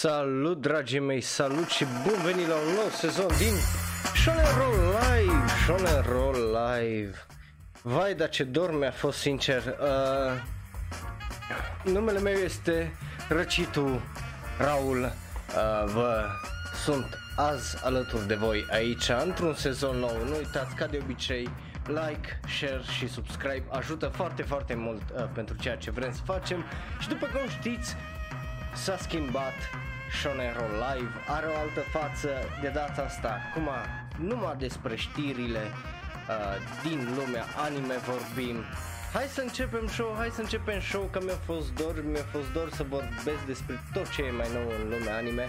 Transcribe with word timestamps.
Salut 0.00 0.60
dragii 0.60 0.98
mei, 0.98 1.20
salut 1.20 1.68
și 1.68 1.84
bun 1.84 2.22
venit 2.24 2.46
la 2.46 2.54
un 2.54 2.74
nou 2.74 2.88
sezon 2.88 3.26
din 3.26 3.54
Shonen 4.14 4.44
Roll 4.58 4.74
Live, 4.74 5.46
Shonen 5.64 6.02
Roll 6.02 6.58
Live. 6.58 7.26
Vai, 7.82 8.14
dar 8.14 8.28
ce 8.28 8.44
dor 8.44 8.78
mi-a 8.78 8.90
fost 8.90 9.18
sincer. 9.18 9.62
Uh, 9.66 10.42
Numele 11.92 12.18
meu 12.18 12.32
este 12.32 12.92
Răcitu 13.28 14.00
Raul. 14.58 15.00
Uh, 15.02 15.92
Vă 15.92 16.26
sunt 16.84 17.18
azi 17.36 17.84
alături 17.84 18.26
de 18.26 18.34
voi 18.34 18.66
aici 18.70 19.08
într-un 19.24 19.54
sezon 19.54 19.96
nou. 19.96 20.24
Nu 20.24 20.36
uitați 20.36 20.74
ca 20.74 20.86
de 20.86 20.98
obicei 21.02 21.50
like, 21.86 22.40
share 22.58 22.82
și 22.98 23.08
subscribe. 23.08 23.64
Ajută 23.68 24.06
foarte 24.06 24.42
foarte 24.42 24.74
mult 24.74 25.02
uh, 25.16 25.24
pentru 25.34 25.56
ceea 25.56 25.76
ce 25.76 25.90
vrem 25.90 26.12
să 26.12 26.20
facem. 26.24 26.64
Și 26.98 27.08
după 27.08 27.26
cum 27.26 27.48
știți 27.48 27.96
s-a 28.74 28.96
schimbat 28.96 29.54
Shonero 30.18 30.66
Live, 30.84 31.12
are 31.26 31.46
o 31.46 31.56
altă 31.58 31.80
față 31.80 32.28
de 32.60 32.68
data 32.68 33.02
asta, 33.02 33.40
cum 33.54 33.68
numai 34.18 34.56
despre 34.58 34.96
știrile 34.96 35.60
uh, 35.68 36.56
din 36.82 37.08
lumea 37.18 37.44
anime 37.66 37.94
vorbim. 37.94 38.56
Hai 39.12 39.24
să 39.24 39.40
începem 39.40 39.86
show, 39.86 40.14
hai 40.16 40.28
să 40.28 40.40
începem 40.40 40.80
show 40.80 41.08
că 41.12 41.20
mi-a 41.24 41.40
fost 41.44 41.74
dor, 41.74 42.04
mi-a 42.04 42.26
fost 42.32 42.52
dor 42.52 42.68
să 42.70 42.82
vorbesc 42.88 43.42
despre 43.46 43.80
tot 43.92 44.10
ce 44.10 44.22
e 44.22 44.30
mai 44.30 44.48
nou 44.52 44.66
în 44.78 44.82
lumea 44.90 45.16
anime. 45.16 45.46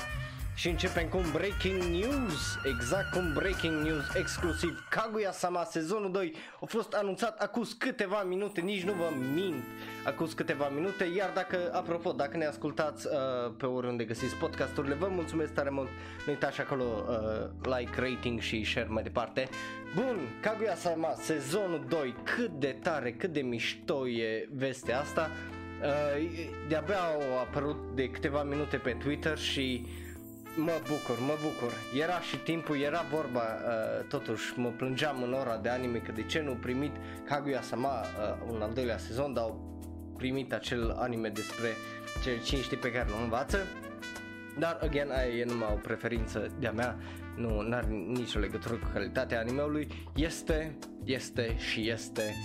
Și 0.55 0.69
începem 0.69 1.07
cu 1.07 1.17
un 1.17 1.31
breaking 1.33 1.81
news, 1.83 2.57
exact 2.63 3.11
cum 3.11 3.33
breaking 3.33 3.83
news 3.83 4.15
exclusiv 4.15 4.87
Kaguya-sama 4.89 5.63
sezonul 5.63 6.11
2 6.11 6.33
a 6.61 6.65
fost 6.65 6.93
anunțat 6.93 7.39
acum 7.39 7.63
câteva 7.77 8.23
minute, 8.23 8.61
nici 8.61 8.83
nu 8.83 8.93
vă 8.93 9.09
mint, 9.33 9.63
acum 10.05 10.27
câteva 10.35 10.67
minute, 10.75 11.03
iar 11.17 11.31
dacă, 11.33 11.57
apropo, 11.73 12.11
dacă 12.11 12.37
ne 12.37 12.45
ascultați 12.45 13.07
uh, 13.07 13.53
pe 13.57 13.65
oriunde 13.65 14.03
găsiți 14.03 14.35
podcasturile, 14.35 14.93
vă 14.93 15.07
mulțumesc 15.11 15.53
tare 15.53 15.69
mult, 15.69 15.87
nu 16.25 16.31
uitați 16.31 16.61
acolo 16.61 16.83
uh, 16.83 17.77
like, 17.77 18.01
rating 18.01 18.39
și 18.39 18.63
share 18.63 18.87
mai 18.89 19.03
departe. 19.03 19.49
Bun, 19.95 20.17
Kaguya-sama 20.41 21.13
sezonul 21.17 21.85
2, 21.89 22.15
cât 22.23 22.51
de 22.51 22.75
tare, 22.81 23.11
cât 23.11 23.33
de 23.33 23.41
mișto 23.41 24.07
e 24.07 24.47
vestea 24.51 24.99
asta, 24.99 25.29
uh, 25.81 26.49
de-abia 26.67 26.99
au 26.99 27.39
apărut 27.39 27.77
de 27.95 28.09
câteva 28.09 28.43
minute 28.43 28.77
pe 28.77 28.91
Twitter 28.91 29.37
și 29.37 29.85
Mă 30.55 30.81
bucur, 30.87 31.19
mă 31.19 31.37
bucur. 31.41 31.73
Era 32.01 32.19
și 32.19 32.37
timpul, 32.37 32.79
era 32.79 33.05
vorba, 33.11 33.41
uh, 33.41 34.05
totuși 34.07 34.59
mă 34.59 34.69
plângeam 34.69 35.23
în 35.23 35.33
ora 35.33 35.57
de 35.57 35.69
anime 35.69 35.97
că 35.97 36.11
de 36.11 36.23
ce 36.23 36.41
nu 36.41 36.51
primit 36.51 36.91
Kaguya-sama 37.25 37.99
uh, 37.99 38.53
un 38.53 38.61
al 38.61 38.73
doilea 38.73 38.97
sezon, 38.97 39.33
dar 39.33 39.43
au 39.43 39.79
primit 40.17 40.53
acel 40.53 40.95
anime 40.99 41.29
despre 41.29 41.67
cele 42.23 42.39
5 42.43 42.63
știi 42.63 42.77
pe 42.77 42.91
care 42.91 43.09
nu 43.09 43.23
învață. 43.23 43.57
Dar, 44.59 44.77
again, 44.81 45.11
aia 45.11 45.35
e 45.35 45.45
numai 45.45 45.69
o 45.71 45.75
preferință 45.75 46.51
de-a 46.59 46.71
mea, 46.71 46.97
nu 47.35 47.67
are 47.71 47.87
nicio 47.87 48.39
legătură 48.39 48.73
cu 48.73 48.89
calitatea 48.93 49.39
animeului. 49.39 49.87
Este, 50.15 50.77
este 51.03 51.55
și 51.57 51.89
este 51.89 52.35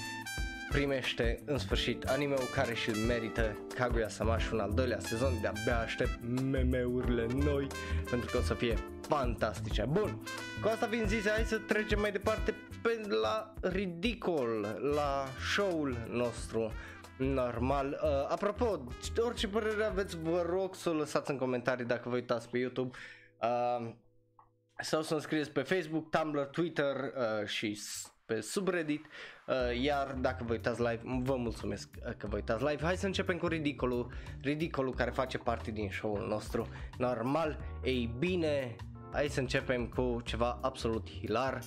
primește 0.77 1.43
în 1.45 1.59
sfârșit 1.59 2.05
anime-ul 2.05 2.49
care 2.55 2.75
și-l 2.75 2.97
merită 2.97 3.59
Kaguya-sama 3.75 4.39
și 4.39 4.53
un 4.53 4.59
al 4.59 4.73
doilea 4.75 4.99
sezon 4.99 5.41
de-abia 5.41 5.79
aștept 5.79 6.19
meme-urile 6.51 7.27
noi 7.27 7.67
pentru 8.11 8.31
că 8.31 8.39
o 8.39 8.41
să 8.41 8.55
fie 8.55 8.75
fantastice. 9.01 9.85
Bun, 9.85 10.23
cu 10.63 10.69
asta 10.69 10.87
fiind 10.87 11.09
zis, 11.09 11.29
hai 11.29 11.45
să 11.45 11.59
trecem 11.59 12.01
mai 12.01 12.13
departe 12.13 12.55
pe 12.83 13.01
la 13.23 13.55
ridicol, 13.61 14.79
la 14.95 15.27
show-ul 15.55 15.97
nostru 16.11 16.73
normal. 17.19 18.01
Uh, 18.03 18.09
apropo, 18.29 18.85
orice 19.19 19.49
părere 19.49 19.85
aveți, 19.85 20.19
vă 20.23 20.47
rog 20.49 20.75
să 20.75 20.91
o 20.91 20.93
lăsați 20.93 21.31
în 21.31 21.39
comentarii 21.39 21.85
dacă 21.85 22.09
vă 22.09 22.15
uitați 22.15 22.49
pe 22.49 22.59
YouTube. 22.59 22.97
Uh, 23.43 23.91
sau 24.79 25.03
să-mi 25.03 25.21
scrieți 25.21 25.51
pe 25.51 25.63
Facebook, 25.63 26.11
Tumblr, 26.11 26.43
Twitter 26.43 26.97
uh, 26.97 27.47
și 27.47 27.81
pe 28.27 28.41
subreddit. 28.41 29.07
Uh, 29.47 29.83
iar 29.83 30.13
dacă 30.21 30.45
vă 30.47 30.53
uitați 30.53 30.81
live 30.81 31.01
vă 31.23 31.37
mulțumesc 31.37 31.89
uh, 32.07 32.13
că 32.17 32.27
vă 32.27 32.35
uitați 32.37 32.65
live. 32.65 32.85
Hai 32.85 32.97
să 32.97 33.07
începem 33.07 33.37
cu 33.37 33.47
ridicolul 33.47 34.13
ridicolul 34.43 34.95
care 34.95 35.11
face 35.11 35.39
parte 35.39 35.71
din 35.71 35.91
show-ul 35.91 36.27
nostru 36.29 36.69
normal. 36.99 37.59
Ei 37.83 38.15
bine 38.19 38.77
hai 39.13 39.29
să 39.29 39.41
începem 39.41 39.87
cu 39.87 40.21
ceva 40.25 40.59
absolut 40.63 41.11
hilar. 41.11 41.61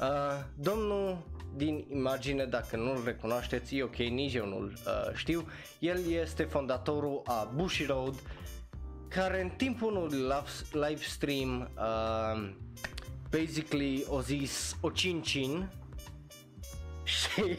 Uh, 0.00 0.06
domnul 0.54 1.26
din 1.56 1.86
imagine, 1.88 2.44
dacă 2.44 2.76
nu-l 2.76 3.02
recunoașteți, 3.04 3.76
e 3.76 3.82
ok, 3.82 3.96
nici 3.96 4.34
eu 4.34 4.46
nu-l 4.46 4.72
uh, 4.86 5.14
știu. 5.14 5.48
El 5.78 5.98
este 6.10 6.42
fondatorul 6.42 7.22
a 7.24 7.50
Bushiroad, 7.54 8.14
care 9.08 9.42
în 9.42 9.48
timpul 9.48 9.96
unui 9.96 10.18
live 10.72 11.02
stream 11.02 11.70
uh, 11.76 12.50
basically 13.30 14.04
o 14.08 14.20
zis 14.20 14.76
o 14.80 14.90
cincin 14.90 15.68
și 17.18 17.58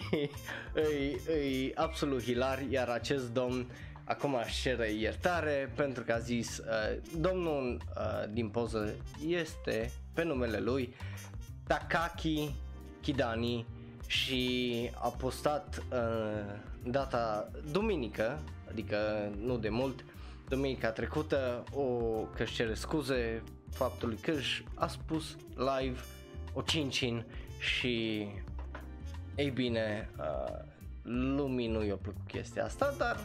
e, 0.75 1.33
e 1.33 1.71
absolut 1.75 2.23
hilar, 2.23 2.61
iar 2.69 2.87
acest 2.87 3.33
domn 3.33 3.67
acum 4.03 4.35
își 4.45 4.61
cere 4.61 4.91
iertare 4.91 5.71
pentru 5.75 6.03
că 6.03 6.13
a 6.13 6.17
zis 6.17 6.57
uh, 6.57 6.97
domnul 7.17 7.81
uh, 7.95 8.29
din 8.33 8.49
poză 8.49 8.93
este 9.27 9.91
pe 10.13 10.23
numele 10.23 10.59
lui 10.59 10.95
Takaki 11.67 12.55
Kidani 13.01 13.65
și 14.07 14.89
a 14.93 15.07
postat 15.07 15.83
uh, 15.91 16.53
data 16.83 17.51
duminică, 17.71 18.39
adică 18.69 18.97
nu 19.41 19.57
de 19.57 19.69
mult, 19.69 20.05
duminica 20.49 20.89
trecută, 20.89 21.63
o, 21.73 21.83
că 22.35 22.43
își 22.43 22.53
cere 22.53 22.73
scuze 22.73 23.43
faptului 23.71 24.17
că 24.17 24.31
își 24.31 24.63
a 24.75 24.87
spus 24.87 25.35
live 25.55 25.99
o 26.53 26.61
cincin 26.61 27.25
și 27.59 28.27
ei 29.37 29.49
bine, 29.49 30.09
uh, 30.19 30.59
lumii 31.03 31.67
nu 31.67 31.85
i-a 31.85 31.95
plăcut 31.95 32.27
chestia 32.27 32.65
asta, 32.65 32.93
dar 32.97 33.19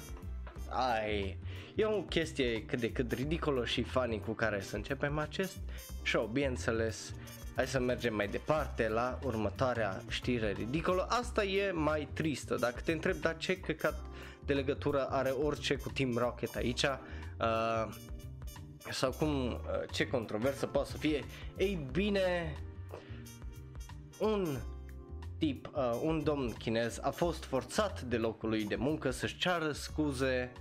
ai, 0.69 1.39
e 1.75 1.85
o 1.85 2.03
chestie 2.03 2.65
cât 2.65 2.81
de 2.81 2.93
cât 2.93 3.13
ridicolă 3.13 3.65
și 3.65 3.83
funny 3.83 4.21
cu 4.21 4.33
care 4.33 4.61
să 4.61 4.77
începem 4.77 5.19
acest 5.19 5.59
show, 6.05 6.27
bineînțeles. 6.27 7.15
Hai 7.57 7.67
să 7.67 7.81
mergem 7.81 8.15
mai 8.15 8.29
departe 8.29 8.89
la 8.89 9.19
următoarea 9.25 10.03
știre 10.09 10.53
ridicolă. 10.53 11.07
Asta 11.11 11.45
e 11.45 11.71
mai 11.71 12.09
tristă. 12.13 12.55
Dacă 12.55 12.81
te 12.85 12.93
întreb, 12.93 13.17
dar 13.17 13.37
ce 13.37 13.57
căcat 13.57 14.01
de 14.45 14.53
legătură 14.53 15.07
are 15.11 15.31
orice 15.31 15.75
cu 15.75 15.89
Team 15.89 16.17
Rocket 16.17 16.57
aici? 16.57 16.83
Uh, 16.83 17.95
sau 18.91 19.11
cum, 19.11 19.47
uh, 19.47 19.59
ce 19.93 20.07
controversă 20.07 20.67
poate 20.67 20.91
să 20.91 20.97
fie? 20.97 21.25
Ei 21.57 21.87
bine, 21.93 22.57
un 24.19 24.57
tip, 25.43 25.71
uh, 25.75 26.01
un 26.03 26.23
domn 26.23 26.53
chinez 26.53 26.99
a 27.03 27.11
fost 27.11 27.45
forțat 27.45 28.01
de 28.01 28.17
locul 28.17 28.49
lui 28.49 28.65
de 28.65 28.77
muncă 28.77 29.11
să-și 29.11 29.39
ceară 29.39 29.73
scuze 29.73 30.53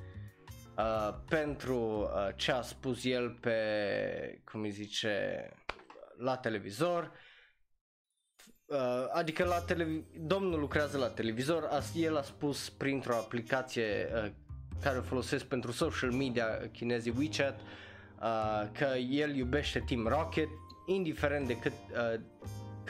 uh, 0.78 1.14
pentru 1.30 1.76
uh, 1.76 2.30
ce 2.36 2.52
a 2.52 2.62
spus 2.62 3.04
el 3.04 3.30
pe, 3.30 3.56
cum 4.52 4.62
îi 4.62 4.72
zice, 4.72 5.46
la 6.18 6.38
televizor. 6.38 7.12
Uh, 8.66 8.78
adică 9.12 9.44
la 9.44 9.66
televi- 9.66 10.06
domnul 10.20 10.60
lucrează 10.60 10.98
la 10.98 11.10
televizor, 11.10 11.64
a, 11.64 11.82
el 11.96 12.18
a 12.18 12.22
spus 12.22 12.70
printr-o 12.70 13.16
aplicație 13.16 14.10
uh, 14.14 14.32
care 14.82 14.98
o 14.98 15.02
folosesc 15.02 15.46
pentru 15.46 15.72
social 15.72 16.12
media 16.12 16.70
chinezii 16.72 17.14
WeChat 17.18 17.60
uh, 17.60 18.70
că 18.72 18.98
el 18.98 19.36
iubește 19.36 19.80
Team 19.80 20.08
Rocket, 20.08 20.50
indiferent 20.86 21.48
de 21.48 21.58
cât 21.58 21.74
uh, 21.92 22.20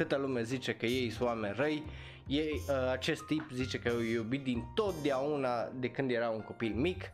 câtă 0.02 0.18
lume 0.18 0.44
zice 0.44 0.76
că 0.76 0.86
ei 0.86 1.10
sunt 1.10 1.28
oameni 1.28 1.54
răi, 1.58 1.84
ei, 2.28 2.62
uh, 2.68 2.92
acest 2.92 3.26
tip 3.26 3.50
zice 3.54 3.80
că 3.80 3.90
i 3.90 4.12
iubit 4.12 4.44
din 4.44 4.64
totdeauna 4.76 5.72
de 5.80 5.90
când 5.90 6.12
era 6.12 6.30
un 6.30 6.42
copil 6.42 6.74
mic, 6.74 7.12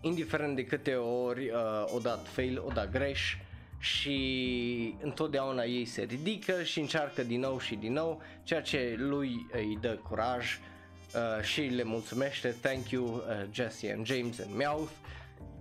indiferent 0.00 0.56
de 0.56 0.64
câte 0.64 0.94
ori 0.94 1.48
uh, 1.48 1.94
o 1.94 1.98
dat 1.98 2.28
fail, 2.28 2.62
o 2.66 2.70
dat 2.72 2.90
greș 2.90 3.36
și 3.78 4.94
întotdeauna 5.00 5.64
ei 5.64 5.84
se 5.84 6.02
ridică 6.02 6.62
și 6.62 6.80
încearcă 6.80 7.22
din 7.22 7.40
nou 7.40 7.58
și 7.58 7.74
din 7.74 7.92
nou, 7.92 8.22
ceea 8.42 8.62
ce 8.62 8.94
lui 8.98 9.46
îi 9.52 9.78
dă 9.80 9.98
curaj 10.08 10.58
uh, 11.14 11.42
și 11.42 11.60
le 11.60 11.82
mulțumește, 11.82 12.56
thank 12.60 12.88
you 12.88 13.04
uh, 13.04 13.22
Jesse 13.52 13.92
and 13.92 14.06
James 14.06 14.40
and 14.40 14.54
Meowth, 14.54 14.92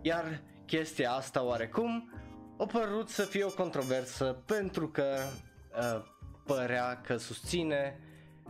iar 0.01 0.41
chestia 0.65 1.11
asta 1.11 1.43
oarecum 1.43 2.09
a 2.57 2.65
părut 2.65 3.09
să 3.09 3.23
fie 3.23 3.43
o 3.43 3.49
controversă 3.49 4.43
pentru 4.45 4.87
că 4.87 5.05
Uh, 5.05 5.44
părea 6.45 7.01
că 7.01 7.17
susține 7.17 7.99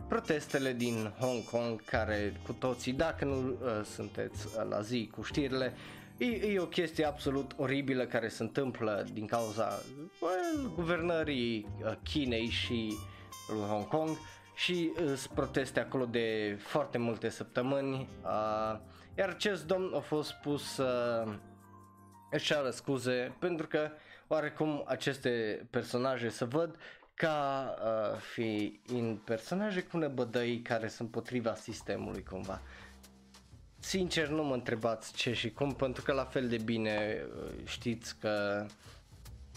protestele 0.08 0.72
din 0.72 1.12
Hong 1.20 1.44
Kong 1.44 1.84
care 1.84 2.32
cu 2.46 2.52
toții, 2.52 2.92
dacă 2.92 3.24
nu 3.24 3.48
uh, 3.48 3.84
sunteți 3.84 4.48
la 4.68 4.80
zi 4.80 5.10
cu 5.14 5.22
știrile, 5.22 5.72
e, 6.16 6.26
e 6.26 6.58
o 6.58 6.66
chestie 6.66 7.04
absolut 7.04 7.52
oribilă 7.56 8.04
care 8.04 8.28
se 8.28 8.42
întâmplă 8.42 9.06
din 9.12 9.26
cauza 9.26 9.82
well, 10.20 10.72
guvernării 10.74 11.66
uh, 11.84 11.92
Chinei 12.02 12.48
și 12.48 12.92
lui 13.48 13.66
Hong 13.68 13.88
Kong 13.88 14.08
și 14.54 14.92
uh, 14.92 15.04
sunt 15.04 15.34
proteste 15.34 15.80
acolo 15.80 16.04
de 16.04 16.58
foarte 16.60 16.98
multe 16.98 17.28
săptămâni 17.28 18.08
uh, 18.22 18.78
iar 19.18 19.28
acest 19.28 19.66
domn 19.66 19.94
a 19.94 19.98
fost 19.98 20.32
pus 20.32 20.76
uh, 20.76 21.34
își 22.30 22.46
ceară 22.46 22.70
scuze 22.70 23.36
pentru 23.38 23.66
că 23.66 23.90
oarecum 24.26 24.84
aceste 24.86 25.66
personaje 25.70 26.28
se 26.28 26.44
văd 26.44 26.76
ca 27.16 27.74
uh, 27.82 28.18
fi 28.18 28.80
în 28.86 29.18
personaje 29.24 29.82
cu 29.82 29.98
nebădăi 29.98 30.60
care 30.60 30.88
sunt 30.88 31.10
potriva 31.10 31.54
sistemului 31.54 32.22
cumva. 32.22 32.62
Sincer 33.78 34.28
nu 34.28 34.44
mă 34.44 34.54
întrebați 34.54 35.12
ce 35.12 35.32
și 35.32 35.50
cum 35.50 35.74
pentru 35.74 36.02
că 36.02 36.12
la 36.12 36.24
fel 36.24 36.48
de 36.48 36.58
bine 36.64 37.22
uh, 37.36 37.66
știți 37.66 38.16
că 38.18 38.66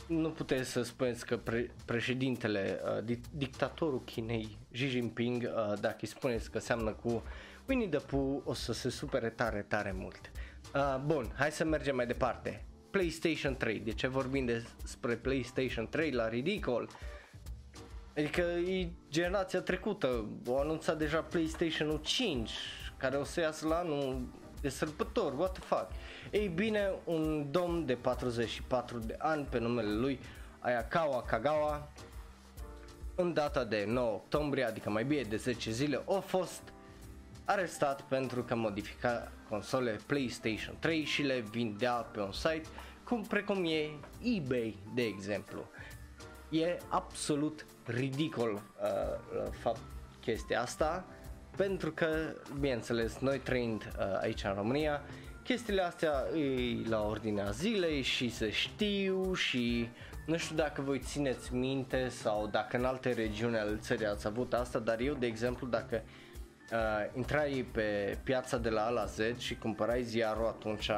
nu 0.07 0.29
puteți 0.29 0.69
să 0.69 0.81
spuneți 0.81 1.25
că 1.25 1.37
pre- 1.37 1.71
președintele, 1.85 2.79
uh, 2.83 3.03
di- 3.03 3.19
dictatorul 3.31 4.03
Chinei, 4.03 4.57
Xi 4.71 4.87
Jinping, 4.87 5.43
uh, 5.43 5.79
dacă 5.79 5.97
îi 6.01 6.07
spuneți 6.07 6.51
că 6.51 6.59
seamnă 6.59 6.91
cu 6.91 7.23
Winnie 7.67 7.87
the 7.87 7.99
Pooh, 7.99 8.41
o 8.45 8.53
să 8.53 8.73
se 8.73 8.89
supere 8.89 9.29
tare, 9.29 9.65
tare 9.67 9.91
mult. 9.91 10.31
Uh, 10.75 11.01
bun, 11.05 11.33
hai 11.35 11.51
să 11.51 11.65
mergem 11.65 11.95
mai 11.95 12.07
departe. 12.07 12.65
PlayStation 12.89 13.57
3, 13.57 13.79
de 13.79 13.91
ce 13.91 14.07
vorbim 14.07 14.45
despre 14.45 15.15
PlayStation 15.15 15.89
3 15.89 16.11
la 16.11 16.29
ridicol? 16.29 16.89
Adică 18.19 18.41
e 18.41 18.89
generația 19.09 19.61
trecută, 19.61 20.25
au 20.47 20.59
anunțat 20.59 20.97
deja 20.97 21.21
PlayStation 21.21 21.97
5, 21.97 22.51
care 22.97 23.15
o 23.17 23.23
să 23.23 23.39
iasă 23.39 23.67
la 23.67 23.77
anul 23.77 24.27
de 24.61 24.69
sărbători, 24.69 25.35
what 25.35 25.51
the 25.51 25.61
fuck. 25.61 25.87
Ei 26.31 26.47
bine, 26.47 26.91
un 27.03 27.47
domn 27.51 27.85
de 27.85 27.93
44 27.93 28.99
de 28.99 29.15
ani 29.17 29.45
pe 29.49 29.59
numele 29.59 29.91
lui 29.91 30.19
Ayakawa 30.59 31.21
Kagawa, 31.21 31.91
în 33.15 33.33
data 33.33 33.63
de 33.63 33.83
9 33.87 34.11
octombrie, 34.11 34.63
adică 34.63 34.89
mai 34.89 35.03
bine 35.03 35.21
de 35.21 35.35
10 35.35 35.71
zile, 35.71 36.01
a 36.07 36.19
fost 36.19 36.61
arestat 37.45 38.01
pentru 38.01 38.43
că 38.43 38.55
modifica 38.55 39.31
console 39.49 39.99
PlayStation 40.05 40.75
3 40.79 41.03
și 41.03 41.21
le 41.21 41.39
vindea 41.39 41.93
pe 41.93 42.19
un 42.19 42.31
site 42.31 42.67
cum 43.03 43.23
precum 43.23 43.65
e 43.65 43.89
eBay, 44.23 44.77
de 44.93 45.01
exemplu. 45.01 45.65
E 46.49 46.77
absolut 46.87 47.65
ridicol 47.85 48.53
uh, 48.53 49.51
fapt 49.61 49.81
chestia 50.21 50.61
asta 50.61 51.05
pentru 51.55 51.91
că, 51.91 52.33
bineînțeles, 52.59 53.17
noi 53.17 53.37
trăind 53.37 53.91
uh, 53.99 54.19
aici 54.21 54.43
în 54.43 54.53
România, 54.53 55.01
chestiile 55.43 55.81
astea 55.81 56.25
e 56.35 56.89
la 56.89 57.05
ordinea 57.05 57.49
zilei 57.49 58.01
și 58.01 58.29
se 58.29 58.49
știu 58.49 59.33
și 59.33 59.89
nu 60.25 60.37
știu 60.37 60.55
dacă 60.55 60.81
voi 60.81 60.99
țineți 60.99 61.53
minte 61.53 62.07
sau 62.07 62.47
dacă 62.47 62.77
în 62.77 62.85
alte 62.85 63.13
regiuni 63.13 63.57
ale 63.57 63.77
țării 63.77 64.05
ați 64.05 64.27
avut 64.27 64.53
asta, 64.53 64.79
dar 64.79 64.99
eu, 64.99 65.13
de 65.13 65.25
exemplu, 65.25 65.67
dacă 65.67 66.03
uh, 66.71 67.15
intrai 67.15 67.67
pe 67.71 68.17
piața 68.23 68.57
de 68.57 68.69
la 68.69 68.85
A 68.85 68.89
la 68.89 69.05
Z 69.05 69.19
și 69.37 69.55
cumpărai 69.55 70.03
ziarul 70.03 70.47
atunci 70.47 70.91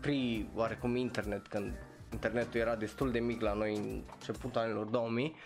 pri 0.00 0.48
oarecum 0.54 0.96
internet, 0.96 1.46
când 1.46 1.72
internetul 2.12 2.60
era 2.60 2.74
destul 2.74 3.10
de 3.10 3.18
mic 3.18 3.40
la 3.40 3.52
noi 3.52 3.76
în 3.76 4.02
începutul 4.18 4.60
anilor 4.60 4.84
2000, 4.84 5.36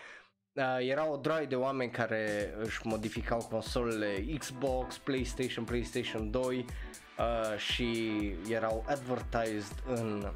Uh, 0.55 0.77
era 0.79 1.07
o 1.11 1.17
droaie 1.17 1.47
de 1.47 1.55
oameni 1.55 1.91
care 1.91 2.55
își 2.63 2.81
modificau 2.87 3.47
consolele 3.51 4.25
Xbox, 4.39 4.99
PlayStation, 4.99 5.65
PlayStation 5.65 6.31
2 6.31 6.65
uh, 7.19 7.59
și 7.59 8.11
erau 8.49 8.85
advertised 8.89 9.75
în 9.87 10.31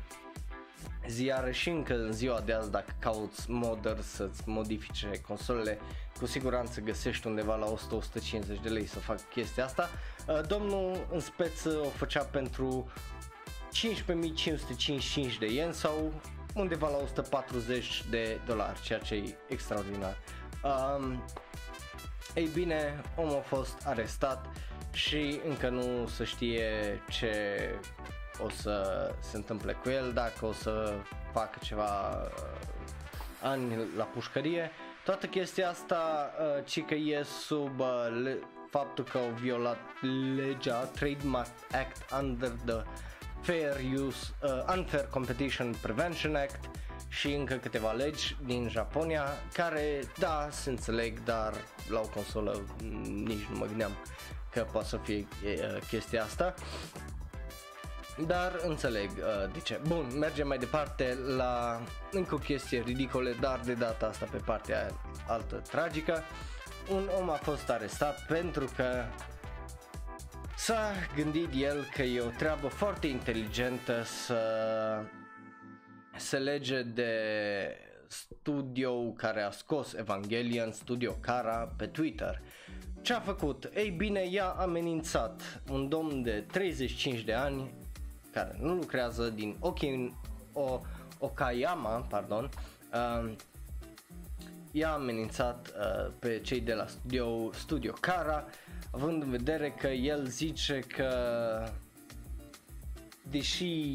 ziare 1.09 1.53
și 1.53 1.69
încă 1.69 1.95
în 1.95 2.13
ziua 2.13 2.41
de 2.41 2.53
azi 2.53 2.71
dacă 2.71 2.95
cauți 2.99 3.51
modder 3.51 4.01
să-ți 4.01 4.43
modifice 4.47 5.11
consolele 5.27 5.79
cu 6.19 6.27
siguranță 6.27 6.81
găsești 6.81 7.27
undeva 7.27 7.57
la 7.57 7.67
100-150 7.67 8.63
de 8.63 8.69
lei 8.69 8.87
să 8.87 8.99
fac 8.99 9.29
chestia 9.29 9.65
asta. 9.65 9.89
Uh, 10.29 10.41
domnul 10.47 11.07
în 11.13 11.21
speță 11.21 11.81
o 11.85 11.89
făcea 11.89 12.23
pentru 12.23 12.91
15.555 13.75 15.39
de 15.39 15.47
yen 15.47 15.73
sau 15.73 16.13
undeva 16.55 16.89
la 16.89 16.97
140 16.97 18.05
de 18.11 18.41
dolari, 18.47 18.81
ceea 18.83 18.99
ce 18.99 19.15
e 19.15 19.37
extraordinar. 19.49 20.17
Um, 20.63 21.25
ei 22.35 22.49
bine, 22.53 23.01
omul 23.17 23.37
a 23.37 23.41
fost 23.41 23.83
arestat 23.85 24.47
și 24.93 25.41
încă 25.49 25.69
nu 25.69 26.07
se 26.07 26.25
știe 26.25 27.01
ce 27.09 27.35
o 28.39 28.49
să 28.49 29.11
se 29.21 29.37
întâmple 29.37 29.73
cu 29.73 29.89
el, 29.89 30.13
dacă 30.13 30.47
o 30.47 30.53
să 30.53 30.95
facă 31.33 31.59
ceva 31.63 32.11
uh, 32.11 32.29
ani 33.43 33.77
la 33.97 34.05
pușcărie. 34.05 34.71
Toată 35.05 35.27
chestia 35.27 35.69
asta, 35.69 36.31
uh, 36.41 36.65
ci 36.65 36.85
că 36.85 36.95
e 36.95 37.23
sub 37.23 37.81
uh, 37.81 38.21
le- 38.23 38.39
faptul 38.71 39.05
că 39.05 39.19
au 39.19 39.31
violat 39.41 39.79
legea 40.37 40.79
Trademark 40.79 41.51
Act 41.73 42.13
under 42.21 42.53
the 42.65 42.83
Fair 43.45 43.77
Use, 44.07 44.35
uh, 44.43 44.75
Unfair 44.77 45.07
Competition 45.11 45.75
Prevention 45.81 46.35
Act 46.35 46.71
și 47.09 47.33
încă 47.33 47.55
câteva 47.55 47.93
legi 47.93 48.37
din 48.45 48.69
Japonia 48.69 49.25
care, 49.53 50.01
da, 50.19 50.49
se 50.51 50.71
înțeleg, 50.71 51.23
dar 51.25 51.53
la 51.89 52.01
o 52.01 52.09
consolă 52.09 52.65
nici 53.03 53.47
nu 53.51 53.59
mă 53.59 53.67
gândeam 53.67 53.91
că 54.51 54.67
poate 54.73 54.89
să 54.89 54.99
fie 55.03 55.27
uh, 55.45 55.79
chestia 55.89 56.23
asta. 56.23 56.55
Dar 58.27 58.53
înțeleg 58.67 59.11
uh, 59.11 59.53
de 59.53 59.59
ce. 59.59 59.81
Bun, 59.87 60.19
mergem 60.19 60.47
mai 60.47 60.59
departe 60.59 61.19
la 61.37 61.81
încă 62.13 62.35
o 62.35 62.39
chestie 62.39 62.83
ridicole, 62.87 63.37
dar 63.41 63.61
de 63.65 63.73
data 63.73 64.07
asta 64.07 64.29
pe 64.31 64.37
partea 64.45 64.91
altă 65.27 65.57
tragică. 65.71 66.23
Un 66.91 67.11
om 67.19 67.31
a 67.31 67.39
fost 67.43 67.71
arestat 67.71 68.27
pentru 68.27 68.71
că 68.77 69.05
S-a 70.57 70.93
gândit 71.17 71.49
el 71.57 71.89
că 71.95 72.03
e 72.03 72.21
o 72.21 72.29
treabă 72.29 72.69
foarte 72.69 73.07
inteligentă 73.07 74.03
să 74.03 74.41
se 76.17 76.39
lege 76.39 76.83
de 76.83 77.13
studio 78.07 79.13
care 79.13 79.43
a 79.43 79.51
scos 79.51 79.93
Evangelion, 79.93 80.73
Studio 80.73 81.13
Cara, 81.21 81.73
pe 81.77 81.87
Twitter. 81.87 82.43
Ce 83.03 83.13
a 83.13 83.21
făcut? 83.21 83.71
Ei 83.75 83.91
bine, 83.91 84.29
i-a 84.29 84.49
amenințat 84.49 85.63
un 85.71 85.89
domn 85.89 86.23
de 86.23 86.45
35 86.53 87.21
de 87.21 87.33
ani 87.33 87.75
care 88.33 88.57
nu 88.61 88.75
lucrează 88.75 89.29
din 89.29 89.57
Okin, 89.61 90.15
o, 90.53 90.81
Okayama, 91.19 92.07
pardon, 92.09 92.49
uh, 92.93 93.33
i-a 94.71 94.93
amenințat 94.93 95.73
uh, 95.79 96.13
pe 96.19 96.41
cei 96.41 96.61
de 96.61 96.75
la 96.75 96.87
studio, 96.87 97.53
studio 97.53 97.93
Cara 98.01 98.45
având 98.95 99.23
în 99.23 99.31
vedere 99.31 99.75
că 99.79 99.87
el 99.87 100.27
zice 100.27 100.79
că 100.79 101.09
deși 103.31 103.93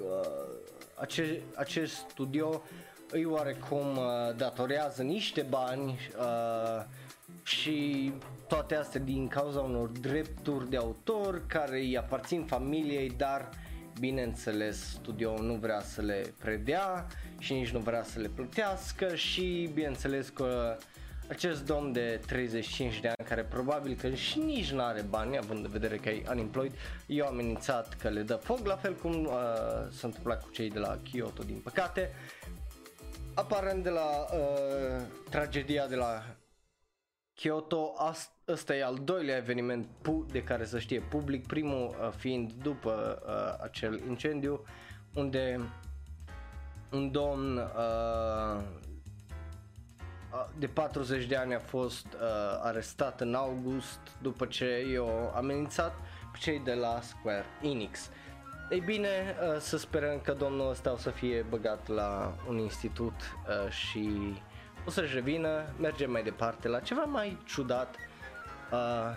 uh, 0.00 0.56
ace- 0.94 1.42
acest 1.54 1.94
studio 1.94 2.62
îi 3.10 3.24
oarecum 3.24 3.96
uh, 3.96 4.36
datorează 4.36 5.02
niște 5.02 5.46
bani 5.48 5.98
uh, 6.18 6.84
și 7.42 8.12
toate 8.48 8.74
astea 8.74 9.00
din 9.00 9.28
cauza 9.28 9.60
unor 9.60 9.88
drepturi 9.88 10.70
de 10.70 10.76
autor 10.76 11.46
care 11.46 11.78
îi 11.78 11.98
aparțin 11.98 12.44
familiei, 12.44 13.10
dar 13.16 13.48
bineînțeles 14.00 14.90
studio 14.92 15.42
nu 15.42 15.54
vrea 15.54 15.80
să 15.80 16.02
le 16.02 16.34
predea 16.38 17.06
și 17.38 17.52
nici 17.52 17.70
nu 17.70 17.78
vrea 17.78 18.02
să 18.02 18.18
le 18.20 18.28
plătească 18.28 19.14
și 19.14 19.70
bineînțeles 19.74 20.28
că 20.28 20.76
acest 21.28 21.64
domn 21.64 21.92
de 21.92 22.20
35 22.26 23.00
de 23.00 23.08
ani 23.08 23.28
care 23.28 23.42
probabil 23.42 23.96
că 24.00 24.14
și 24.14 24.38
nici 24.38 24.72
nu 24.72 24.82
are 24.82 25.04
bani 25.08 25.38
având 25.38 25.64
în 25.64 25.70
vedere 25.70 25.96
că 25.96 26.08
e 26.08 26.22
unemployed 26.30 26.72
i-a 27.06 27.26
amenințat 27.26 27.94
că 27.94 28.08
le 28.08 28.22
dă 28.22 28.34
foc 28.34 28.66
la 28.66 28.76
fel 28.76 28.94
cum 28.94 29.24
uh, 29.24 29.32
s-a 29.90 30.06
întâmplat 30.06 30.42
cu 30.42 30.50
cei 30.50 30.70
de 30.70 30.78
la 30.78 30.98
Kyoto 31.02 31.42
din 31.42 31.60
păcate 31.64 32.10
aparent 33.34 33.82
de 33.82 33.90
la 33.90 34.26
uh, 34.32 35.02
tragedia 35.30 35.86
de 35.86 35.94
la 35.94 36.22
Kyoto. 37.34 37.94
Ăsta 38.48 38.74
e 38.74 38.84
al 38.84 38.98
doilea 39.04 39.36
eveniment 39.36 39.86
de 40.30 40.42
care 40.42 40.64
să 40.64 40.78
știe 40.78 41.00
public 41.00 41.46
primul 41.46 41.88
uh, 41.88 42.10
fiind 42.16 42.52
după 42.52 43.22
uh, 43.26 43.64
acel 43.64 44.00
incendiu 44.08 44.64
unde 45.14 45.60
un 46.90 47.10
domn 47.10 47.56
uh, 47.56 48.62
de 50.58 50.66
40 50.66 51.24
de 51.24 51.36
ani 51.36 51.54
a 51.54 51.58
fost 51.58 52.06
uh, 52.06 52.20
arestat 52.62 53.20
în 53.20 53.34
august 53.34 54.00
după 54.22 54.46
ce 54.46 54.86
i-a 54.92 55.36
amenințat 55.36 55.94
pe 56.32 56.38
cei 56.40 56.58
de 56.58 56.74
la 56.74 57.00
Square 57.00 57.44
Enix. 57.62 58.10
Ei 58.70 58.80
bine, 58.80 59.08
uh, 59.08 59.58
să 59.58 59.78
sperăm 59.78 60.20
că 60.20 60.32
domnul 60.32 60.70
ăsta 60.70 60.92
o 60.92 60.96
să 60.96 61.10
fie 61.10 61.46
băgat 61.48 61.88
la 61.88 62.34
un 62.48 62.58
institut 62.58 63.14
uh, 63.14 63.70
și 63.70 64.34
o 64.86 64.90
să-și 64.90 65.14
revină, 65.14 65.64
mergem 65.80 66.10
mai 66.10 66.22
departe 66.22 66.68
la 66.68 66.80
ceva 66.80 67.02
mai 67.02 67.38
ciudat. 67.44 67.96
Uh, 68.72 69.16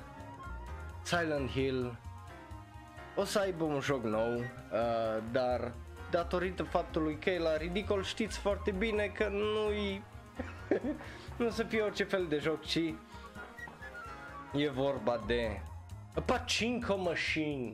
Silent 1.03 1.49
Hill 1.49 1.97
o 3.15 3.23
să 3.23 3.39
aibă 3.39 3.63
un 3.63 3.79
joc 3.79 4.03
nou, 4.03 4.37
uh, 4.37 5.23
dar 5.31 5.71
datorită 6.11 6.63
faptului 6.63 7.17
că 7.19 7.29
e 7.29 7.39
la 7.39 7.57
ridicol 7.57 8.03
știți 8.03 8.37
foarte 8.37 8.71
bine 8.71 9.05
că 9.05 9.27
nu-i 9.27 10.03
nu 11.37 11.45
o 11.45 11.49
să 11.49 11.63
fie 11.63 11.81
orice 11.81 12.03
fel 12.03 12.25
de 12.29 12.37
joc, 12.37 12.65
ci 12.65 12.93
e 14.53 14.69
vorba 14.69 15.23
de 15.27 15.61
a 16.15 16.21
Pachinko 16.21 16.97
Machine 16.97 17.71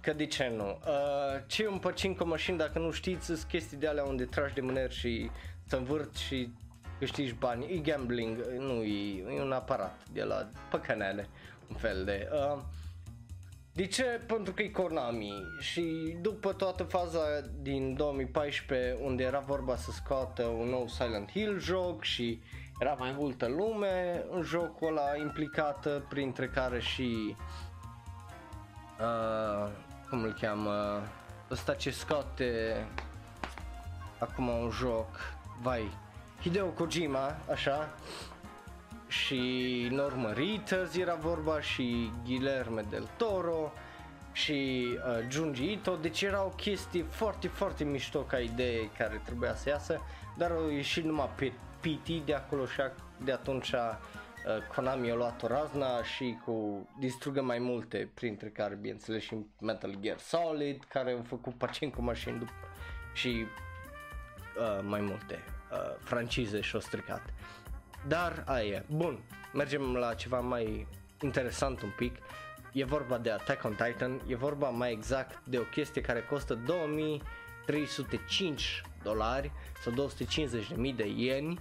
că 0.00 0.12
de 0.12 0.26
ce 0.26 0.52
nu? 0.56 0.78
Uh, 0.86 1.42
ce 1.46 1.62
e 1.62 1.68
un 1.68 1.78
păcinco 1.78 2.26
mașini, 2.26 2.58
dacă 2.58 2.78
nu 2.78 2.90
știți, 2.90 3.24
sunt 3.24 3.42
chestii 3.42 3.76
de 3.76 3.86
alea 3.86 4.04
unde 4.04 4.24
tragi 4.24 4.54
de 4.54 4.60
mâneri 4.60 4.94
și 4.94 5.30
să 5.66 5.76
învârți 5.76 6.22
și 6.22 6.52
câștigi 6.98 7.34
bani. 7.34 7.74
E 7.74 7.78
gambling, 7.78 8.44
nu 8.58 8.82
e, 8.82 9.24
e 9.36 9.42
un 9.42 9.52
aparat 9.52 10.02
de 10.12 10.22
la 10.22 10.48
păcănele, 10.70 11.28
un 11.68 11.76
fel 11.76 12.04
de... 12.04 12.28
Uh, 12.32 12.62
de 13.72 13.86
ce? 13.86 14.20
Pentru 14.26 14.52
că 14.52 14.62
e 14.62 14.68
Konami 14.68 15.32
și 15.58 16.16
după 16.20 16.52
toată 16.52 16.82
faza 16.82 17.20
din 17.62 17.94
2014 17.94 18.96
unde 19.00 19.22
era 19.22 19.38
vorba 19.38 19.76
să 19.76 19.90
scoată 19.90 20.42
un 20.42 20.68
nou 20.68 20.88
Silent 20.88 21.30
Hill 21.30 21.58
joc 21.58 22.02
și 22.02 22.42
era 22.80 22.92
mai 22.92 23.14
multă 23.18 23.48
lume 23.48 24.24
în 24.30 24.42
jocul 24.42 24.88
ăla 24.88 25.16
implicată, 25.16 26.06
printre 26.08 26.46
care 26.48 26.80
și 26.80 27.36
uh, 29.00 29.70
cum 30.08 30.22
îl 30.22 30.36
cheamă, 30.40 31.02
ăsta 31.50 31.74
ce 31.74 31.90
scoate 31.90 32.86
acum 34.18 34.48
un 34.48 34.70
joc, 34.70 35.08
vai, 35.62 35.90
Hideo 36.40 36.66
Kojima, 36.66 37.36
așa, 37.50 37.94
și 39.10 39.88
Norman 39.90 40.34
Reedus 40.34 40.96
era 40.96 41.14
vorba 41.14 41.60
și 41.60 42.10
Guillermo 42.24 42.80
del 42.90 43.08
Toro 43.16 43.72
și 44.32 44.88
uh, 44.94 45.26
Junji 45.30 45.72
Ito, 45.72 45.96
deci 45.96 46.22
era 46.22 46.44
o 46.44 46.48
chestie 46.48 47.02
foarte, 47.02 47.48
foarte 47.48 47.84
mișto 47.84 48.20
ca 48.20 48.38
idee 48.38 48.90
care 48.98 49.20
trebuia 49.24 49.54
să 49.54 49.68
iasă, 49.68 50.00
dar 50.36 50.50
au 50.50 50.70
ieșit 50.70 51.04
numai 51.04 51.30
pe 51.36 51.52
PT 51.80 52.24
de 52.24 52.34
acolo 52.34 52.66
și 52.66 52.80
de 53.24 53.32
atunci 53.32 53.72
uh, 53.72 53.96
Konami 54.74 55.10
a 55.10 55.14
luat 55.14 55.42
o 55.42 55.46
razna 55.46 56.02
și 56.02 56.38
cu 56.44 56.88
distrugă 56.98 57.42
mai 57.42 57.58
multe, 57.58 58.10
printre 58.14 58.48
care 58.48 58.74
bineînțeles 58.74 59.22
și 59.22 59.36
Metal 59.60 59.96
Gear 60.00 60.18
Solid, 60.18 60.84
care 60.88 61.12
au 61.12 61.22
făcut 61.26 61.54
cu 61.94 62.02
mașini 62.02 62.38
dup- 62.38 62.68
și 63.12 63.46
uh, 64.58 64.80
mai 64.82 65.00
multe 65.00 65.38
uh, 65.72 65.96
francize 65.98 66.60
și-au 66.60 66.80
stricat. 66.80 67.22
Dar 68.06 68.42
aia 68.46 68.76
e. 68.76 68.82
Bun, 68.86 69.18
mergem 69.52 69.96
la 69.96 70.14
ceva 70.14 70.40
mai 70.40 70.86
interesant 71.22 71.82
un 71.82 71.92
pic. 71.96 72.16
E 72.72 72.84
vorba 72.84 73.18
de 73.18 73.30
Attack 73.30 73.64
on 73.64 73.74
Titan, 73.74 74.20
e 74.26 74.34
vorba 74.34 74.68
mai 74.68 74.92
exact 74.92 75.38
de 75.44 75.58
o 75.58 75.62
chestie 75.62 76.02
care 76.02 76.20
costă 76.20 76.54
2305 76.54 78.82
dolari 79.02 79.52
sau 79.82 79.92
250.000 79.92 80.94
de 80.96 81.08
ieni. 81.16 81.58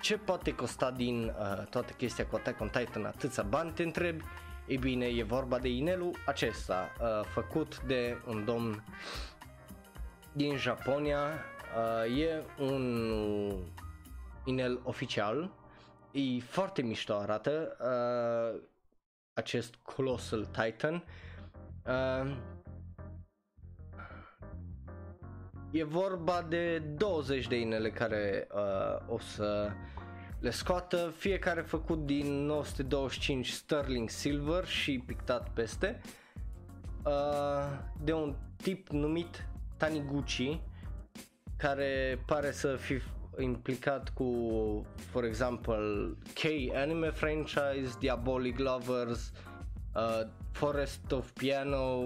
Ce 0.00 0.16
poate 0.16 0.54
costa 0.54 0.90
din 0.90 1.24
uh, 1.24 1.32
toată 1.66 1.92
chestia 1.92 2.26
cu 2.26 2.36
Attack 2.36 2.60
on 2.60 2.68
Titan 2.68 3.04
atâția 3.04 3.42
bani, 3.42 3.70
te 3.70 3.82
întrebi? 3.82 4.24
E 4.66 4.76
bine, 4.76 5.06
e 5.06 5.22
vorba 5.22 5.58
de 5.58 5.68
inelul 5.68 6.16
acesta, 6.26 6.92
uh, 7.00 7.24
făcut 7.24 7.82
de 7.82 8.18
un 8.26 8.44
domn 8.44 8.84
din 10.32 10.56
Japonia. 10.56 11.28
Uh, 11.76 12.18
e 12.18 12.42
un 12.58 13.12
inel 14.48 14.80
oficial. 14.84 15.50
E 16.10 16.40
foarte 16.40 16.82
mișto 16.82 17.14
arată 17.14 17.76
uh, 17.80 18.60
acest 19.32 19.74
Colossal 19.74 20.44
Titan. 20.44 21.04
Uh, 21.86 22.36
e 25.70 25.84
vorba 25.84 26.42
de 26.48 26.78
20 26.78 27.46
de 27.46 27.60
inele 27.60 27.90
care 27.90 28.46
uh, 28.54 29.14
o 29.14 29.18
să 29.18 29.70
le 30.40 30.50
scoată, 30.50 31.12
fiecare 31.16 31.60
făcut 31.60 32.06
din 32.06 32.44
925 32.44 33.48
sterling 33.48 34.10
silver 34.10 34.66
și 34.66 35.02
pictat 35.06 35.50
peste 35.50 36.00
uh, 37.04 37.78
de 38.02 38.12
un 38.12 38.34
tip 38.56 38.88
numit 38.88 39.46
Taniguchi 39.76 40.60
care 41.56 42.22
pare 42.26 42.50
să 42.50 42.76
fi 42.76 43.00
implicat 43.40 44.08
cu, 44.08 44.30
for 45.10 45.24
example, 45.24 46.16
K 46.34 46.40
anime 46.74 47.10
franchise, 47.10 47.96
Diabolic 47.98 48.58
Lovers, 48.58 49.32
uh, 49.94 50.26
Forest 50.50 51.12
of 51.12 51.30
Piano 51.30 52.04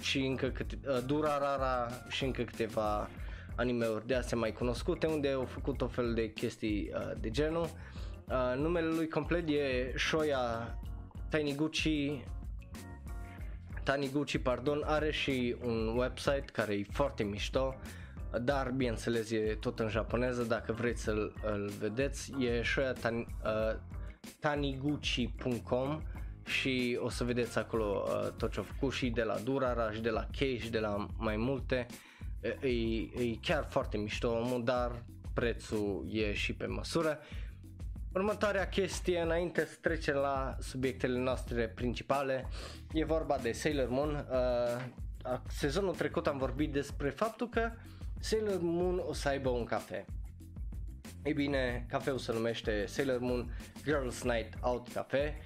și 0.00 0.18
încă 0.18 0.48
câte, 0.48 0.78
uh, 0.88 0.98
Durarara 1.06 1.88
și 2.08 2.24
încă 2.24 2.42
câteva 2.42 3.08
anime-uri 3.56 4.06
de 4.06 4.14
astea 4.14 4.38
mai 4.38 4.52
cunoscute 4.52 5.06
unde 5.06 5.28
au 5.28 5.44
făcut 5.44 5.80
o 5.80 5.86
fel 5.86 6.14
de 6.14 6.32
chestii 6.32 6.90
uh, 6.94 7.12
de 7.20 7.30
genul. 7.30 7.70
Uh, 8.28 8.54
numele 8.56 8.86
lui 8.86 9.08
complet 9.08 9.48
e 9.48 9.92
Shoya 9.96 10.78
Taniguchi 11.28 12.24
Taniguchi, 13.82 14.38
pardon, 14.38 14.82
are 14.84 15.10
și 15.10 15.56
un 15.64 15.96
website 15.96 16.44
care 16.52 16.74
e 16.74 16.86
foarte 16.90 17.22
mișto 17.22 17.74
dar 18.38 18.70
bineînțeles 18.70 19.30
e 19.30 19.56
tot 19.60 19.78
în 19.78 19.88
japoneză, 19.88 20.42
dacă 20.42 20.72
vreți 20.72 21.02
să-l 21.02 21.32
îl 21.44 21.70
vedeți, 21.78 22.32
e 22.38 22.62
shoya 22.62 22.92
tan, 22.92 23.14
uh, 23.14 23.78
taniguchi.com 24.40 26.02
și 26.44 26.98
o 27.02 27.08
să 27.08 27.24
vedeți 27.24 27.58
acolo 27.58 28.04
uh, 28.06 28.30
tot 28.36 28.52
ce 28.52 28.58
au 28.58 28.64
făcut 28.64 28.92
și 28.92 29.10
de 29.10 29.22
la 29.22 29.38
Durara 29.38 29.92
și 29.92 30.00
de 30.00 30.10
la 30.10 30.26
Kei 30.30 30.58
și 30.58 30.70
de 30.70 30.78
la 30.78 31.06
mai 31.16 31.36
multe. 31.36 31.86
E, 32.40 32.68
e 32.68 33.36
chiar 33.40 33.66
foarte 33.70 33.96
mișto 33.96 34.30
omul, 34.30 34.64
dar 34.64 35.02
prețul 35.34 36.06
e 36.10 36.32
și 36.32 36.54
pe 36.54 36.66
măsură. 36.66 37.18
Următoarea 38.14 38.68
chestie, 38.68 39.20
înainte 39.20 39.64
să 39.64 39.76
trecem 39.80 40.14
la 40.14 40.56
subiectele 40.60 41.18
noastre 41.18 41.68
principale, 41.68 42.48
e 42.92 43.04
vorba 43.04 43.38
de 43.42 43.52
Sailor 43.52 43.88
Moon. 43.88 44.26
Uh, 44.30 45.38
sezonul 45.48 45.94
trecut 45.94 46.26
am 46.26 46.38
vorbit 46.38 46.72
despre 46.72 47.10
faptul 47.10 47.48
că 47.48 47.70
Sailor 48.22 48.58
Moon 48.60 49.02
o 49.08 49.12
să 49.12 49.28
aibă 49.28 49.48
un 49.48 49.64
cafe. 49.64 50.04
Ei 51.24 51.32
bine, 51.32 51.86
cafeul 51.88 52.18
se 52.18 52.32
numește 52.32 52.86
Sailor 52.86 53.18
Moon 53.18 53.54
Girls 53.84 54.22
Night 54.22 54.54
Out 54.60 54.88
Cafe. 54.92 55.42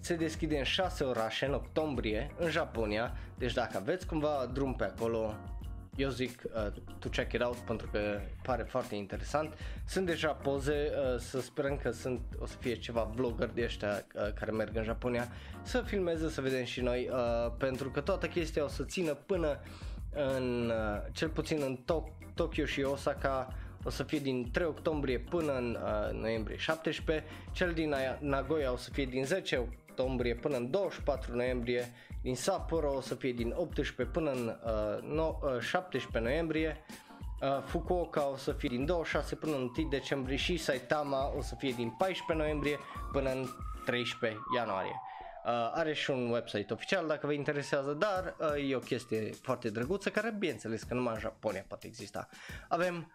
Se 0.00 0.14
deschide 0.14 0.58
în 0.58 0.64
6 0.64 1.04
orașe 1.04 1.46
în 1.46 1.54
octombrie 1.54 2.34
în 2.38 2.50
Japonia, 2.50 3.16
deci 3.38 3.52
dacă 3.52 3.76
aveți 3.76 4.06
cumva 4.06 4.50
drum 4.52 4.74
pe 4.74 4.84
acolo, 4.84 5.34
eu 5.96 6.08
zic 6.08 6.42
uh, 6.44 6.72
to 6.98 7.08
check 7.08 7.32
it 7.32 7.42
out 7.42 7.56
pentru 7.56 7.88
că 7.92 8.20
pare 8.42 8.62
foarte 8.62 8.94
interesant. 8.94 9.54
Sunt 9.86 10.06
deja 10.06 10.32
poze, 10.32 10.90
uh, 10.90 11.20
să 11.20 11.40
sperăm 11.40 11.76
că 11.76 11.90
sunt, 11.90 12.20
o 12.38 12.46
să 12.46 12.56
fie 12.60 12.74
ceva 12.74 13.10
vlogger 13.14 13.48
de 13.48 13.62
ăștia 13.64 14.06
uh, 14.14 14.32
care 14.32 14.50
merg 14.50 14.76
în 14.76 14.84
Japonia 14.84 15.28
să 15.62 15.82
filmeze, 15.86 16.28
să 16.28 16.40
vedem 16.40 16.64
și 16.64 16.80
noi, 16.80 17.10
uh, 17.12 17.52
pentru 17.58 17.90
că 17.90 18.00
toată 18.00 18.26
chestia 18.26 18.64
o 18.64 18.68
să 18.68 18.84
țină 18.84 19.14
până 19.14 19.58
în, 20.14 20.72
uh, 20.74 21.12
cel 21.12 21.28
puțin 21.28 21.58
în 21.62 21.78
to- 21.82 22.32
Tokyo 22.34 22.64
și 22.64 22.82
Osaka 22.82 23.54
o 23.84 23.90
să 23.90 24.02
fie 24.02 24.18
din 24.18 24.50
3 24.50 24.66
octombrie 24.66 25.18
până 25.18 25.52
în 25.52 25.78
uh, 25.82 26.20
noiembrie 26.20 26.56
17, 26.56 27.26
cel 27.52 27.72
din 27.72 27.94
Nagoya 28.18 28.72
o 28.72 28.76
să 28.76 28.90
fie 28.90 29.04
din 29.04 29.24
10 29.24 29.56
octombrie 29.56 30.34
până 30.34 30.56
în 30.56 30.70
24 30.70 31.34
noiembrie, 31.34 31.92
din 32.22 32.36
Sapporo 32.36 32.94
o 32.94 33.00
să 33.00 33.14
fie 33.14 33.32
din 33.32 33.54
18 33.56 34.18
până 34.18 34.30
în 34.30 34.56
uh, 34.64 35.14
no, 35.14 35.38
uh, 35.42 35.60
17 35.60 36.18
noiembrie, 36.18 36.84
uh, 37.40 37.62
Fukuoka 37.64 38.28
o 38.28 38.36
să 38.36 38.52
fie 38.52 38.68
din 38.68 38.84
26 38.84 39.34
până 39.34 39.56
în 39.56 39.70
1 39.76 39.88
decembrie 39.88 40.36
și 40.36 40.56
Saitama 40.56 41.32
o 41.36 41.42
să 41.42 41.54
fie 41.58 41.72
din 41.76 41.94
14 41.98 42.46
noiembrie 42.46 42.78
până 43.12 43.30
în 43.30 43.46
13 43.84 44.40
ianuarie. 44.56 45.00
Uh, 45.44 45.50
are 45.74 45.92
și 45.92 46.10
un 46.10 46.30
website 46.30 46.72
oficial 46.72 47.06
dacă 47.06 47.26
vă 47.26 47.32
interesează, 47.32 47.92
dar 47.92 48.36
uh, 48.38 48.70
e 48.70 48.76
o 48.76 48.78
chestie 48.78 49.30
foarte 49.42 49.70
drăguță 49.70 50.10
care 50.10 50.36
bineînțeles 50.38 50.82
că 50.82 50.94
numai 50.94 51.14
în 51.14 51.20
Japonia 51.20 51.64
poate 51.68 51.86
exista. 51.86 52.28
Avem 52.68 53.12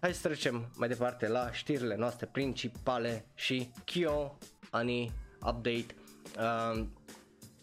Hai 0.00 0.14
să 0.14 0.28
trecem 0.28 0.70
mai 0.76 0.88
departe 0.88 1.28
la 1.28 1.52
știrile 1.52 1.96
noastre 1.96 2.26
principale 2.26 3.24
și 3.34 3.70
Kyo 3.84 4.38
Ani 4.70 5.12
Update. 5.46 5.86
Uh, 6.38 6.84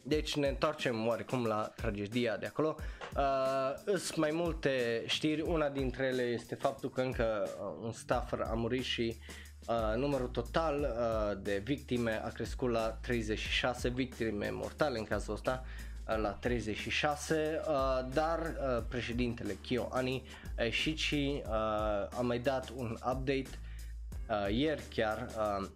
deci 0.04 0.36
ne 0.36 0.48
întoarcem 0.48 1.08
oarecum 1.08 1.46
la 1.46 1.72
tragedia 1.76 2.38
de 2.38 2.46
acolo. 2.46 2.76
Uh, 3.16 3.98
sunt 3.98 4.16
mai 4.16 4.32
multe 4.34 5.04
știri, 5.06 5.42
una 5.42 5.70
dintre 5.70 6.06
ele 6.06 6.22
este 6.22 6.56
faptul 6.56 6.90
că 6.90 7.02
încă 7.02 7.50
uh, 7.62 7.84
un 7.84 7.92
staffer 7.92 8.40
a 8.40 8.54
murit 8.54 8.84
și 8.84 9.18
Uh, 9.68 9.96
numărul 9.96 10.28
total 10.28 10.80
uh, 10.80 11.38
de 11.42 11.62
victime 11.64 12.22
a 12.24 12.28
crescut 12.28 12.70
la 12.72 12.98
36 13.02 13.90
victime 13.90 14.50
mortale 14.52 14.98
în 14.98 15.04
cazul 15.04 15.34
ăsta 15.34 15.64
uh, 16.08 16.18
la 16.22 16.30
36, 16.30 17.62
uh, 17.68 17.74
dar 18.14 18.40
uh, 18.40 18.84
președintele 18.88 19.54
Kyo 19.54 19.88
Ani 19.92 20.24
a 20.58 20.64
ieșit 20.64 20.98
și 20.98 21.42
uh, 21.46 21.52
a 22.18 22.22
mai 22.22 22.40
dat 22.40 22.70
un 22.76 22.92
update 22.92 23.50
uh, 24.30 24.56
ieri 24.56 24.84
chiar 24.90 25.28
uh, 25.38 25.68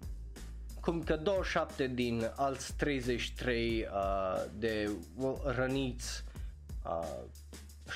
cum 0.81 1.03
că 1.03 1.15
27 1.15 1.87
din 1.87 2.31
alți 2.35 2.73
33 2.75 3.87
uh, 3.93 4.43
de 4.57 4.89
răniți 5.55 6.23
uh, 6.85 7.17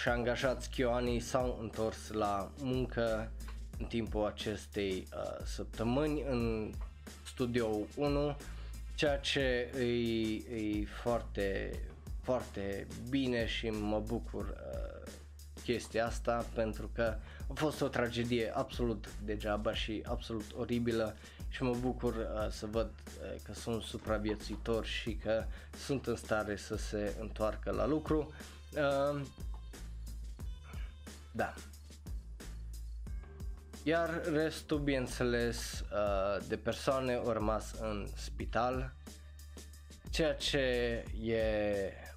și 0.02 0.10
angajați 0.10 0.70
Kyoani 0.70 1.20
s-au 1.20 1.58
întors 1.62 2.12
la 2.12 2.52
muncă 2.62 3.32
în 3.80 3.86
timpul 3.86 4.26
acestei 4.26 5.08
uh, 5.14 5.46
săptămâni 5.46 6.24
în 6.30 6.72
Studio 7.26 7.70
1, 7.96 8.38
ceea 8.96 9.18
ce 9.18 9.40
e, 9.80 9.84
e 10.56 10.86
foarte 11.02 11.80
foarte 12.26 12.88
bine 13.10 13.46
și 13.46 13.70
mă 13.70 14.00
bucur 14.00 14.44
uh, 14.44 15.12
chestia 15.64 16.06
asta 16.06 16.46
pentru 16.54 16.90
că 16.94 17.16
a 17.48 17.54
fost 17.54 17.82
o 17.82 17.88
tragedie 17.88 18.52
absolut 18.56 19.10
degeaba 19.26 19.74
și 19.74 20.04
absolut 20.06 20.46
oribilă 20.58 21.16
și 21.50 21.64
mă 21.64 21.76
bucur 21.82 22.16
uh, 22.16 22.52
să 22.52 22.66
văd 22.66 22.90
uh, 22.90 23.42
că 23.44 23.54
sunt 23.54 23.82
supraviețuitori 23.82 24.88
și 24.88 25.14
că 25.16 25.44
sunt 25.86 26.08
în 26.08 26.16
stare 26.16 26.56
să 26.56 26.76
se 26.76 27.16
întoarcă 27.20 27.72
la 27.72 27.86
lucru. 27.88 28.34
Uh, 28.74 29.22
da. 31.32 31.54
Iar 33.88 34.22
restul, 34.34 34.80
bineînțeles, 34.80 35.80
uh, 35.80 36.46
de 36.48 36.58
persoane 36.58 37.14
au 37.14 37.32
rămas 37.32 37.74
în 37.82 38.08
spital, 38.16 38.94
ceea 40.10 40.34
ce 40.34 40.58
e 41.24 41.44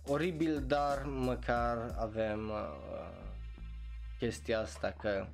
oribil, 0.06 0.62
dar 0.66 1.02
măcar 1.04 1.94
avem 1.98 2.48
uh, 2.48 3.08
chestia 4.18 4.60
asta 4.60 4.94
că 5.00 5.26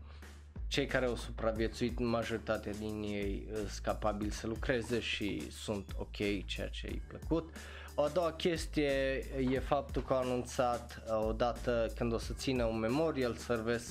cei 0.68 0.86
care 0.86 1.06
au 1.06 1.16
supraviețuit, 1.16 1.98
majoritatea 1.98 2.72
din 2.72 3.02
ei 3.02 3.46
sunt 3.56 3.78
capabili 3.82 4.32
să 4.32 4.46
lucreze 4.46 5.00
și 5.00 5.50
sunt 5.50 5.94
ok, 5.98 6.46
ceea 6.46 6.68
ce 6.68 6.86
i 6.86 7.02
plăcut. 7.06 7.54
O 7.94 8.02
a 8.02 8.08
doua 8.08 8.32
chestie 8.32 9.24
e 9.50 9.58
faptul 9.58 10.02
că 10.02 10.12
au 10.12 10.20
anunțat 10.20 11.02
uh, 11.06 11.26
odată 11.26 11.92
când 11.96 12.12
o 12.12 12.18
să 12.18 12.32
țină 12.32 12.64
un 12.64 12.78
memorial 12.78 13.34
service 13.34 13.84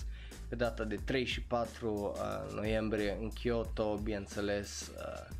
pe 0.54 0.60
data 0.60 0.84
de 0.84 0.96
3 0.96 1.26
și 1.26 1.42
4 1.42 1.92
uh, 1.92 2.54
noiembrie 2.54 3.18
în 3.22 3.30
Kyoto, 3.30 3.98
bineînțeles, 3.98 4.92
uh, 4.98 5.36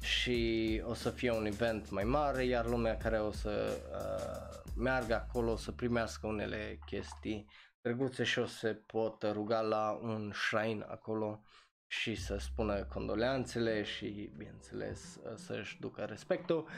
și 0.00 0.82
o 0.84 0.94
să 0.94 1.10
fie 1.10 1.30
un 1.30 1.46
event 1.46 1.90
mai 1.90 2.04
mare, 2.04 2.44
iar 2.44 2.66
lumea 2.66 2.96
care 2.96 3.18
o 3.18 3.30
să 3.30 3.80
uh, 3.92 4.72
meargă 4.76 5.14
acolo 5.14 5.52
o 5.52 5.56
să 5.56 5.72
primească 5.72 6.26
unele 6.26 6.78
chestii 6.86 7.46
drăguțe 7.80 8.24
și 8.24 8.38
o 8.38 8.46
să 8.46 8.76
pot 8.86 9.22
ruga 9.32 9.60
la 9.60 9.98
un 10.02 10.32
shrine 10.32 10.84
acolo 10.88 11.42
și 11.86 12.14
să 12.14 12.36
spună 12.36 12.84
condoleanțele 12.84 13.82
și 13.82 14.32
bineînțeles 14.36 15.20
să-și 15.34 15.80
ducă 15.80 16.04
respectul 16.04 16.68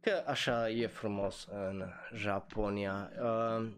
că 0.00 0.22
așa 0.26 0.70
e 0.70 0.86
frumos 0.86 1.48
în 1.50 1.84
Japonia. 2.14 3.10
Uh, 3.20 3.68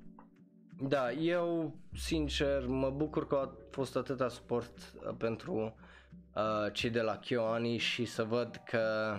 da, 0.83 1.13
eu 1.13 1.75
sincer 1.95 2.67
mă 2.67 2.91
bucur 2.91 3.27
că 3.27 3.35
a 3.35 3.55
fost 3.71 3.97
atâta 3.97 4.29
suport 4.29 4.73
uh, 4.79 5.15
pentru 5.19 5.75
uh, 6.35 6.73
cei 6.73 6.91
de 6.91 7.01
la 7.01 7.19
Kyoani 7.19 7.77
și 7.77 8.05
să 8.05 8.25
văd 8.25 8.63
că 8.65 9.17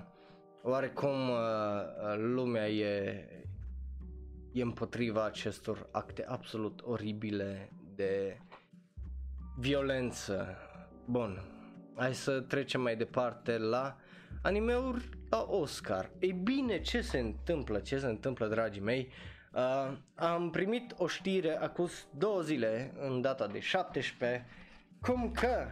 oarecum 0.64 1.30
uh, 1.30 1.38
lumea 2.16 2.70
e, 2.70 3.26
e 4.52 4.62
împotriva 4.62 5.26
acestor 5.26 5.88
acte 5.92 6.26
absolut 6.26 6.82
oribile 6.84 7.72
de 7.96 8.38
violență. 9.58 10.58
Bun, 11.06 11.42
hai 11.96 12.14
să 12.14 12.40
trecem 12.40 12.82
mai 12.82 12.96
departe 12.96 13.58
la 13.58 13.98
animeuri 14.42 15.10
la 15.30 15.46
Oscar. 15.50 16.12
Ei 16.20 16.32
bine, 16.32 16.82
ce 16.82 17.02
se 17.02 17.20
întâmplă? 17.20 17.80
Ce 17.80 18.00
se 18.00 18.08
întâmplă, 18.08 18.48
dragii 18.48 18.82
mei? 18.82 19.08
Uh, 19.08 19.41
am 20.16 20.50
primit 20.50 20.94
o 20.98 21.08
știre 21.08 21.58
acum 21.58 21.90
două 22.18 22.42
zile, 22.42 22.94
în 23.00 23.22
data 23.22 23.48
de 23.48 23.60
17, 23.60 24.46
cum 25.02 25.32
că 25.32 25.68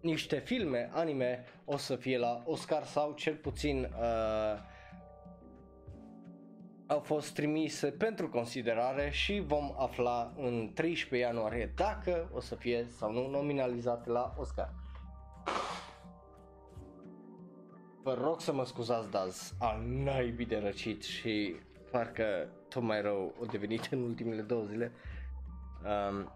niște 0.00 0.38
filme 0.38 0.90
anime 0.92 1.44
o 1.64 1.76
să 1.76 1.96
fie 1.96 2.18
la 2.18 2.42
Oscar 2.44 2.84
sau 2.84 3.12
cel 3.12 3.34
puțin 3.34 3.88
uh, 3.98 4.72
au 6.86 7.00
fost 7.00 7.34
trimise 7.34 7.90
pentru 7.90 8.28
considerare 8.28 9.10
și 9.10 9.42
vom 9.46 9.74
afla 9.78 10.32
în 10.36 10.70
13 10.74 11.28
ianuarie 11.28 11.72
dacă 11.76 12.30
o 12.32 12.40
să 12.40 12.54
fie 12.54 12.86
sau 12.96 13.12
nu 13.12 13.28
nominalizate 13.28 14.10
la 14.10 14.34
Oscar. 14.38 14.72
Vă 18.02 18.14
rog 18.20 18.40
să 18.40 18.52
mă 18.52 18.64
scuzați, 18.64 19.10
dar 19.10 19.26
al 19.58 19.82
naibii 19.86 20.46
de 20.46 20.58
răcit 20.58 21.02
și 21.02 21.56
parcă 21.94 22.48
tot 22.68 22.82
mai 22.82 23.02
rău 23.02 23.34
o 23.40 23.44
devenit 23.44 23.88
în 23.90 24.02
ultimele 24.02 24.42
două 24.42 24.64
zile. 24.64 24.92
Um, 26.10 26.32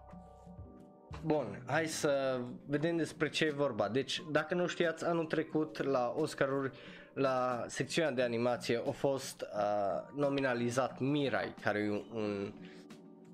Bun, 1.24 1.62
hai 1.66 1.86
să 1.86 2.40
vedem 2.66 2.96
despre 2.96 3.28
ce 3.28 3.44
e 3.44 3.50
vorba. 3.50 3.88
Deci, 3.88 4.22
dacă 4.30 4.54
nu 4.54 4.66
știați, 4.66 5.04
anul 5.04 5.24
trecut 5.24 5.82
la 5.82 6.14
Oscaruri 6.16 6.70
la 7.12 7.64
secțiunea 7.66 8.10
de 8.10 8.22
animație 8.22 8.82
a 8.88 8.90
fost 8.90 9.40
uh, 9.40 10.16
nominalizat 10.16 10.98
Mirai, 10.98 11.54
care 11.62 11.78
e 11.78 11.90
un 12.14 12.52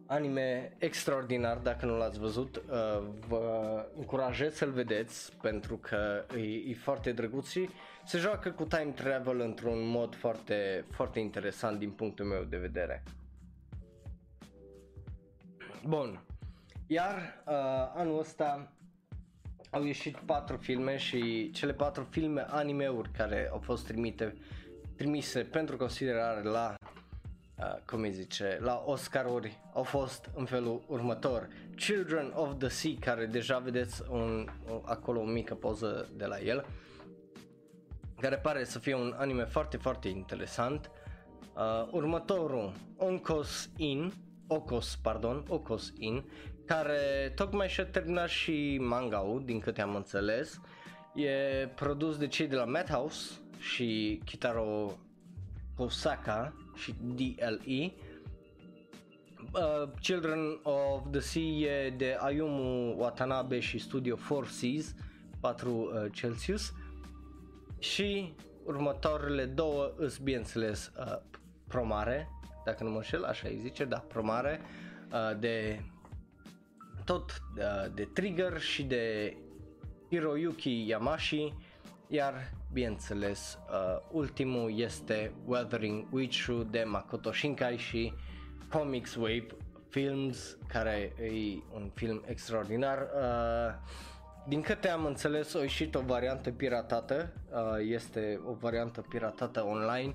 anime 0.06 0.76
extraordinar, 0.78 1.56
dacă 1.56 1.86
nu 1.86 1.96
l-ați 1.96 2.18
văzut, 2.18 2.56
uh, 2.56 3.02
vă 3.28 3.86
încurajez 3.96 4.54
să-l 4.54 4.70
vedeți 4.70 5.36
pentru 5.36 5.76
că 5.76 6.24
e, 6.36 6.70
e 6.70 6.74
foarte 6.74 7.12
drăguț 7.12 7.48
și 7.48 7.68
se 8.04 8.18
joacă 8.18 8.50
cu 8.50 8.64
time 8.64 8.92
travel 8.94 9.40
într-un 9.40 9.86
mod 9.86 10.14
foarte, 10.14 10.84
foarte 10.90 11.20
interesant 11.20 11.78
din 11.78 11.90
punctul 11.90 12.24
meu 12.24 12.42
de 12.42 12.56
vedere. 12.56 13.02
Bun, 15.86 16.24
iar 16.86 17.42
uh, 17.46 17.52
anul 17.94 18.18
ăsta 18.18 18.72
au 19.70 19.84
ieșit 19.84 20.16
patru 20.16 20.56
filme 20.56 20.96
și 20.96 21.50
cele 21.50 21.72
patru 21.72 22.06
filme 22.10 22.46
anime-uri 22.48 23.10
care 23.10 23.48
au 23.52 23.58
fost 23.58 23.86
trimite, 23.86 24.36
trimise 24.96 25.40
pentru 25.40 25.76
considerare 25.76 26.42
la 26.42 26.74
uh, 27.58 27.74
cum 27.86 28.00
îi 28.00 28.12
zice, 28.12 28.58
la 28.60 28.82
Oscaruri 28.86 29.60
au 29.72 29.82
fost 29.82 30.30
în 30.34 30.44
felul 30.44 30.82
următor. 30.86 31.48
Children 31.76 32.32
of 32.34 32.58
the 32.58 32.68
Sea, 32.68 32.92
care 33.00 33.26
deja 33.26 33.58
vedeți 33.58 34.02
un, 34.10 34.48
acolo 34.82 35.20
o 35.20 35.24
mică 35.24 35.54
poză 35.54 36.08
de 36.16 36.24
la 36.24 36.40
el, 36.40 36.66
care 38.20 38.36
pare 38.36 38.64
să 38.64 38.78
fie 38.78 38.94
un 38.94 39.14
anime 39.16 39.44
foarte, 39.44 39.76
foarte 39.76 40.08
interesant. 40.08 40.90
Uh, 41.54 41.88
următorul, 41.90 42.72
Onkos 42.96 43.70
In, 43.76 44.12
Okos, 44.46 44.98
pardon, 45.02 45.44
Okos 45.48 45.92
In, 45.98 46.24
care 46.66 47.32
tocmai 47.34 47.68
și-a 47.68 47.86
terminat 47.86 48.28
și 48.28 48.78
manga 48.80 49.40
din 49.44 49.60
câte 49.60 49.80
am 49.80 49.94
înțeles. 49.94 50.60
E 51.14 51.66
produs 51.74 52.16
de 52.16 52.26
cei 52.26 52.46
de 52.46 52.56
la 52.56 52.64
Madhouse 52.64 53.30
și 53.58 54.20
Kitaro 54.24 54.98
Osaka 55.76 56.54
și 56.74 56.94
DLE. 57.14 57.92
Uh, 59.52 59.88
Children 60.00 60.60
of 60.62 61.02
the 61.10 61.20
Sea 61.20 61.42
e 61.42 61.90
de 61.96 62.16
Ayumu 62.20 62.94
Watanabe 62.98 63.60
și 63.60 63.78
Studio 63.78 64.16
4 64.28 64.44
Seas 64.44 64.94
4 65.40 65.70
uh, 65.70 66.12
Celsius 66.12 66.72
și 67.78 68.34
următoarele 68.64 69.44
două 69.44 69.92
îs 69.96 70.18
bineînțeles 70.18 70.92
uh, 70.98 71.18
Promare, 71.68 72.28
dacă 72.64 72.84
nu 72.84 72.90
mă 72.90 72.96
înșel, 72.96 73.24
așa 73.24 73.48
îi 73.48 73.58
zice, 73.58 73.84
da, 73.84 73.98
Promare 73.98 74.60
uh, 75.12 75.38
de 75.38 75.82
tot 77.04 77.42
uh, 77.56 77.92
de 77.94 78.04
Trigger 78.04 78.60
și 78.60 78.82
de 78.82 79.36
Hiroyuki 80.10 80.88
Yamashi, 80.88 81.52
iar 82.08 82.50
bineînțeles 82.74 83.58
uh, 83.70 84.00
ultimul 84.10 84.78
este 84.78 85.32
Weathering 85.46 86.06
Witchu 86.10 86.62
de 86.70 86.84
Makoto 86.86 87.32
Shinkai 87.32 87.76
și 87.76 88.12
Comics 88.70 89.14
Wave 89.14 89.46
Films, 89.88 90.56
care 90.68 91.12
e 91.20 91.62
un 91.74 91.90
film 91.94 92.22
extraordinar. 92.26 92.98
Uh, 92.98 93.74
din 94.48 94.60
câte 94.60 94.88
am 94.88 95.04
înțeles, 95.04 95.54
a 95.54 95.60
ieșit 95.60 95.94
o 95.94 96.00
variantă 96.00 96.50
piratată, 96.50 97.32
uh, 97.50 97.58
este 97.88 98.40
o 98.46 98.52
variantă 98.52 99.00
piratată 99.08 99.64
online, 99.64 100.14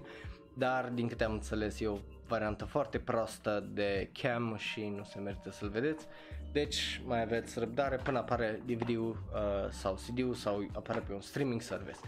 dar 0.54 0.90
din 0.94 1.08
câte 1.08 1.24
am 1.24 1.34
înțeles 1.34 1.80
e 1.80 1.88
o 1.88 1.98
variantă 2.28 2.66
foarte 2.66 2.98
proastă 2.98 3.70
de 3.74 4.10
cam 4.22 4.56
și 4.58 4.94
nu 4.96 5.04
se 5.04 5.20
merită 5.20 5.52
să-l 5.52 5.70
vedeți. 5.70 6.08
Deci 6.52 7.02
mai 7.06 7.22
aveți 7.22 7.60
răbdare 7.60 7.96
până 7.96 8.18
apare 8.18 8.62
DVD-ul 8.66 9.10
uh, 9.34 9.70
sau 9.70 9.94
CD-ul 9.94 10.34
sau 10.34 10.66
apare 10.74 11.00
pe 11.00 11.14
un 11.14 11.22
streaming 11.22 11.62
service. 11.62 12.00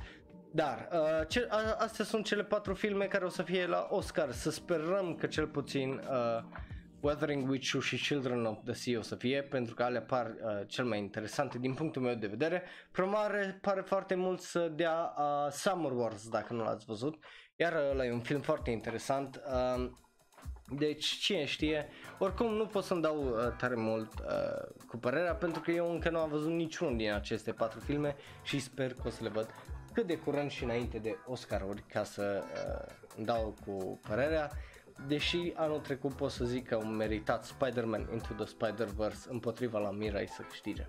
Dar 0.52 0.88
uh, 0.92 1.28
ce, 1.28 1.48
a, 1.50 1.76
astea 1.78 2.06
sunt 2.06 2.26
cele 2.26 2.44
patru 2.44 2.74
filme 2.74 3.06
care 3.06 3.26
o 3.26 3.30
să 3.30 3.44
fie 3.44 3.66
la 3.66 3.88
Oscar. 3.90 4.32
Să 4.32 4.52
sperăm 4.52 5.16
că 5.16 5.28
cel 5.28 5.48
puțin 5.48 5.90
uh, 5.90 6.44
Weathering 7.00 7.50
Witch 7.50 7.78
și 7.80 8.08
Children 8.08 8.46
of 8.46 8.58
the 8.64 8.74
Sea 8.74 8.98
o 9.00 9.02
să 9.02 9.16
fie, 9.16 9.42
pentru 9.42 9.74
că 9.74 9.84
alea 9.84 10.02
par 10.02 10.26
uh, 10.26 10.68
cel 10.68 10.86
mai 10.86 11.00
interesante 11.00 11.58
din 11.58 11.74
punctul 11.74 12.02
meu 12.02 12.16
de 12.16 12.28
vedere. 12.28 12.64
Promare 12.92 13.58
pare 13.62 13.82
foarte 13.82 14.16
mult 14.16 14.42
să 14.42 14.68
dea 14.68 15.14
uh, 15.18 15.52
Summer 15.52 15.92
Wars, 15.92 16.30
dacă 16.30 16.54
nu 16.54 16.64
l-ați 16.64 16.86
văzut, 16.86 17.24
iar 17.56 17.74
ăla 17.74 18.06
e 18.06 18.12
un 18.12 18.22
film 18.22 18.42
foarte 18.42 18.72
interesant. 18.72 19.42
Uh, 19.48 19.90
deci 20.78 21.06
cine 21.06 21.46
știe, 21.46 21.90
oricum 22.20 22.54
nu 22.54 22.66
pot 22.66 22.84
să-mi 22.84 23.02
dau 23.02 23.24
uh, 23.24 23.56
tare 23.58 23.76
mult 23.76 24.14
uh, 24.20 24.86
cu 24.88 24.98
părerea 24.98 25.36
pentru 25.36 25.62
că 25.62 25.72
eu 25.72 25.92
încă 25.92 26.10
nu 26.10 26.20
am 26.20 26.30
văzut 26.30 26.52
niciunul 26.52 26.98
din 26.98 27.12
aceste 27.12 27.52
patru 27.52 27.80
filme 27.80 28.16
și 28.44 28.60
sper 28.60 28.94
că 28.94 29.02
o 29.06 29.10
să 29.10 29.24
le 29.24 29.30
văd 29.30 29.50
cât 29.94 30.08
de 30.08 30.18
curând 30.18 30.50
și 30.50 30.64
înainte 30.64 30.98
de 30.98 31.18
Oscar-uri 31.26 31.84
ca 31.88 32.04
să 32.04 32.44
uh, 32.44 32.96
îmi 33.18 33.26
dau 33.26 33.56
cu 33.66 34.00
părerea. 34.08 34.52
deși 35.08 35.54
anul 35.56 35.80
trecut 35.80 36.14
pot 36.14 36.32
să 36.32 36.46
zic 36.46 36.68
că 36.68 36.76
au 36.76 36.86
meritat 36.86 37.46
Spider-Man 37.46 38.10
Into 38.12 38.34
the 38.34 38.46
Spider-Verse 38.46 39.28
împotriva 39.32 39.80
la 39.80 39.92
Mirai 39.92 40.28
să 40.28 40.42
câștige. 40.42 40.88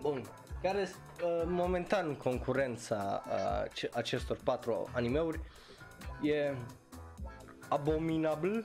Bun, 0.00 0.22
care 0.62 0.88
uh, 1.22 1.42
momentan 1.46 2.14
concurența 2.14 3.22
uh, 3.26 3.88
acestor 3.92 4.38
patru 4.44 4.88
animeuri 4.92 5.40
e 6.22 6.54
Abominable, 7.68 8.64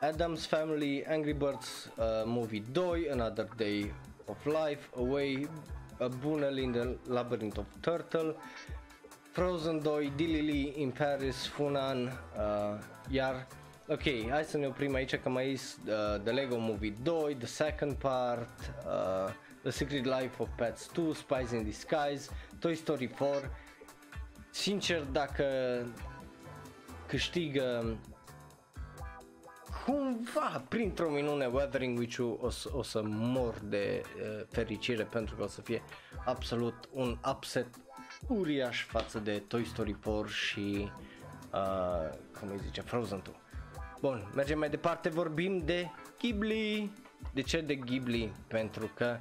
Adam's 0.00 0.46
Family, 0.46 1.04
Angry 1.08 1.32
Birds 1.32 1.84
uh, 1.96 2.04
Movie 2.24 2.62
2, 2.72 3.08
Another 3.10 3.48
Day 3.56 3.92
of 4.26 4.44
Life, 4.44 4.88
Away, 4.96 5.48
A 5.48 5.87
Bunel 6.06 6.58
in 6.58 6.72
the 6.72 6.96
Labyrinth 7.06 7.58
of 7.58 7.66
Turtle, 7.80 8.36
Frozen 9.32 9.82
2, 9.82 10.12
Dilily 10.16 10.72
in 10.76 10.90
Paris, 10.90 11.46
Funan, 11.46 12.06
uh, 12.36 12.78
iar 13.10 13.46
Ok, 13.90 14.02
hai 14.30 14.44
să 14.44 14.56
ne 14.56 14.66
oprim 14.66 14.94
aici 14.94 15.16
că 15.16 15.28
mai 15.28 15.52
e 15.52 15.52
uh, 15.52 16.20
The 16.24 16.32
Lego 16.32 16.56
Movie 16.58 16.94
2, 17.02 17.34
The 17.34 17.46
Second 17.46 17.94
Part, 17.94 18.74
uh, 18.86 19.32
The 19.62 19.70
Secret 19.70 20.04
Life 20.04 20.42
of 20.42 20.48
Pets 20.56 20.90
2, 20.92 21.14
Spies 21.14 21.50
in 21.50 21.64
Disguise, 21.64 22.30
Toy 22.58 22.74
Story 22.74 23.06
4. 23.06 23.50
Sincer, 24.50 25.02
dacă 25.02 25.44
câștigă 27.06 27.96
cumva 29.88 30.64
printr-o 30.68 31.10
minune 31.10 31.46
Weathering 31.46 31.98
Witch-ul 31.98 32.38
o, 32.40 32.50
să, 32.50 32.70
o 32.72 32.82
să 32.82 33.02
mor 33.04 33.54
de 33.64 34.02
uh, 34.02 34.44
fericire 34.50 35.02
pentru 35.02 35.36
că 35.36 35.42
o 35.42 35.46
să 35.46 35.60
fie 35.60 35.82
absolut 36.24 36.88
un 36.92 37.18
upset 37.30 37.66
uriaș 38.26 38.84
față 38.84 39.18
de 39.18 39.42
Toy 39.46 39.64
Story 39.64 39.94
4 39.94 40.26
și 40.26 40.90
uh, 41.52 42.18
cum 42.40 42.48
îi 42.48 42.60
zice 42.64 42.80
Frozen 42.80 43.20
2. 43.24 43.34
Bun, 44.00 44.30
mergem 44.34 44.58
mai 44.58 44.70
departe, 44.70 45.08
vorbim 45.08 45.62
de 45.64 45.90
Ghibli. 46.18 46.92
De 47.32 47.42
ce 47.42 47.60
de 47.60 47.74
Ghibli? 47.74 48.32
Pentru 48.46 48.90
că 48.94 49.16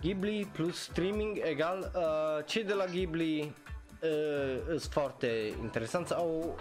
Ghibli 0.00 0.48
plus 0.52 0.82
streaming 0.82 1.38
egal 1.42 1.92
uh, 1.94 2.44
cei 2.44 2.64
de 2.64 2.72
la 2.72 2.84
Ghibli 2.84 3.54
uh, 4.02 4.60
sunt 4.66 4.92
foarte 4.92 5.52
interesanți, 5.62 6.14
au 6.14 6.58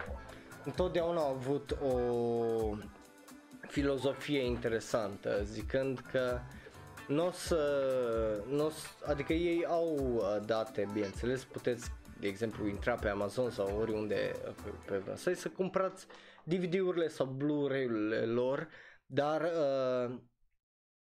întotdeauna 0.63 1.19
au 1.21 1.33
avut 1.33 1.77
o 1.81 1.97
filozofie 3.67 4.45
interesantă, 4.45 5.43
zicând 5.43 5.99
că 6.11 6.39
nu 7.07 7.25
o 7.25 7.31
să, 7.31 8.43
n-o, 8.49 8.69
adică 9.05 9.33
ei 9.33 9.65
au 9.65 9.95
uh, 9.95 10.37
date, 10.45 10.89
bineînțeles, 10.93 11.43
puteți, 11.43 11.91
de 12.19 12.27
exemplu, 12.27 12.67
intra 12.67 12.95
pe 12.95 13.07
Amazon 13.07 13.49
sau 13.49 13.79
oriunde 13.79 14.31
pe, 14.63 14.73
pe 14.85 15.03
website 15.07 15.35
să 15.35 15.49
cumpărați 15.49 16.07
DVD-urile 16.43 17.07
sau 17.07 17.25
Blu-ray-urile 17.25 18.25
lor, 18.25 18.67
dar 19.05 19.41
uh, 19.41 20.15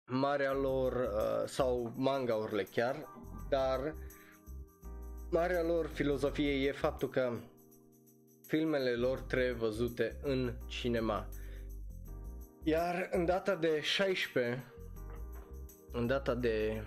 marea 0.04 0.52
lor 0.52 0.92
uh, 0.92 1.48
sau 1.48 1.92
manga-urile 1.96 2.62
chiar, 2.62 3.06
dar 3.48 3.94
marea 5.30 5.62
lor 5.62 5.86
filozofie 5.86 6.52
e 6.52 6.72
faptul 6.72 7.08
că 7.08 7.32
filmele 8.46 8.90
lor 8.90 9.20
trebuie 9.20 9.52
văzute 9.52 10.16
în 10.22 10.52
cinema. 10.66 11.28
Iar 12.62 13.08
în 13.12 13.24
data 13.24 13.54
de 13.54 13.80
16 13.80 14.64
în 15.92 16.06
data 16.06 16.34
de 16.34 16.82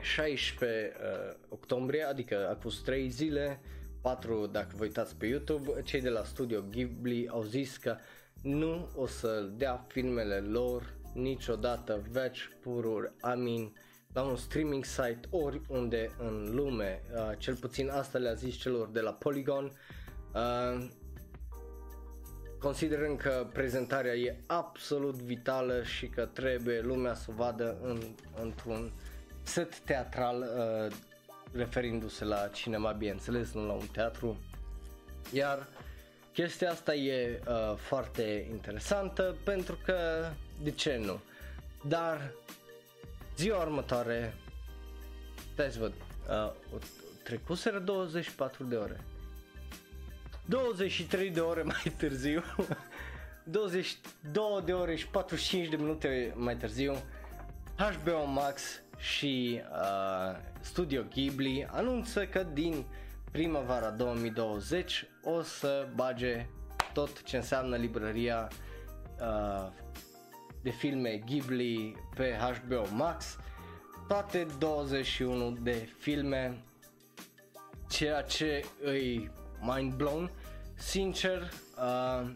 16 0.00 0.92
uh, 0.96 1.36
octombrie, 1.48 2.02
adică 2.02 2.48
a 2.50 2.54
fost 2.54 2.84
3 2.84 3.08
zile, 3.08 3.60
4 4.00 4.46
dacă 4.46 4.68
vă 4.76 4.84
uitați 4.84 5.16
pe 5.16 5.26
YouTube, 5.26 5.82
cei 5.82 6.00
de 6.00 6.08
la 6.08 6.24
studio 6.24 6.62
Ghibli 6.70 7.28
au 7.28 7.42
zis 7.42 7.76
că 7.76 7.96
nu 8.42 8.88
o 8.96 9.06
să 9.06 9.50
dea 9.56 9.84
filmele 9.88 10.38
lor 10.38 10.94
niciodată 11.14 12.02
veci 12.10 12.50
pururi, 12.60 13.12
amin, 13.20 13.72
la 14.12 14.22
un 14.22 14.36
streaming 14.36 14.84
site 14.84 15.20
oriunde 15.30 16.10
în 16.18 16.54
lume, 16.54 17.02
uh, 17.14 17.32
cel 17.38 17.54
puțin 17.56 17.90
asta 17.90 18.18
le-a 18.18 18.34
zis 18.34 18.54
celor 18.54 18.88
de 18.88 19.00
la 19.00 19.12
Polygon, 19.12 19.72
uh, 20.34 20.88
considerând 22.60 23.18
că 23.18 23.46
prezentarea 23.52 24.14
e 24.14 24.36
absolut 24.46 25.14
vitală 25.14 25.82
și 25.82 26.06
că 26.06 26.24
trebuie 26.24 26.80
lumea 26.80 27.14
să 27.14 27.26
o 27.30 27.32
vadă 27.32 27.76
în, 27.82 28.00
într-un 28.42 28.92
set 29.42 29.78
teatral 29.78 30.40
uh, 30.40 30.96
referindu-se 31.52 32.24
la 32.24 32.48
cinema, 32.48 32.92
bineînțeles, 32.92 33.52
nu 33.52 33.66
la 33.66 33.72
un 33.72 33.86
teatru. 33.92 34.36
Iar 35.32 35.66
chestia 36.32 36.70
asta 36.70 36.94
e 36.94 37.42
uh, 37.48 37.76
foarte 37.76 38.46
interesantă 38.50 39.36
pentru 39.44 39.78
că, 39.84 40.28
de 40.62 40.70
ce 40.70 40.96
nu? 41.04 41.20
Dar 41.88 42.32
ziua 43.36 43.62
următoare, 43.62 44.34
stai 45.52 45.70
să 45.70 45.78
văd, 45.78 45.92
uh, 46.28 46.52
trecuseră 47.22 47.78
24 47.78 48.64
de 48.64 48.76
ore. 48.76 49.00
23 50.50 51.30
de 51.30 51.40
ore 51.40 51.62
mai 51.62 51.92
târziu, 51.96 52.42
22 53.44 54.62
de 54.64 54.72
ore 54.72 54.96
și 54.96 55.06
45 55.06 55.68
de 55.68 55.76
minute 55.76 56.32
mai 56.36 56.56
târziu, 56.56 56.96
HBO 57.76 58.24
Max 58.24 58.82
și 58.96 59.60
uh, 59.72 60.38
Studio 60.60 61.02
Ghibli 61.14 61.66
anunță 61.70 62.26
că 62.26 62.46
din 62.52 62.84
primăvara 63.30 63.90
2020 63.90 65.06
o 65.22 65.42
să 65.42 65.88
bage 65.94 66.46
tot 66.92 67.22
ce 67.22 67.36
înseamnă 67.36 67.76
librăria 67.76 68.48
uh, 69.20 69.68
de 70.62 70.70
filme 70.70 71.22
Ghibli 71.26 71.96
pe 72.14 72.38
HBO 72.40 72.86
Max, 72.94 73.38
toate 74.08 74.46
21 74.58 75.56
de 75.62 75.88
filme, 75.98 76.62
ceea 77.88 78.22
ce 78.22 78.64
îi 78.82 79.30
mind 79.60 79.94
blown. 79.94 80.30
Sincer, 80.80 81.50
uh, 81.78 82.30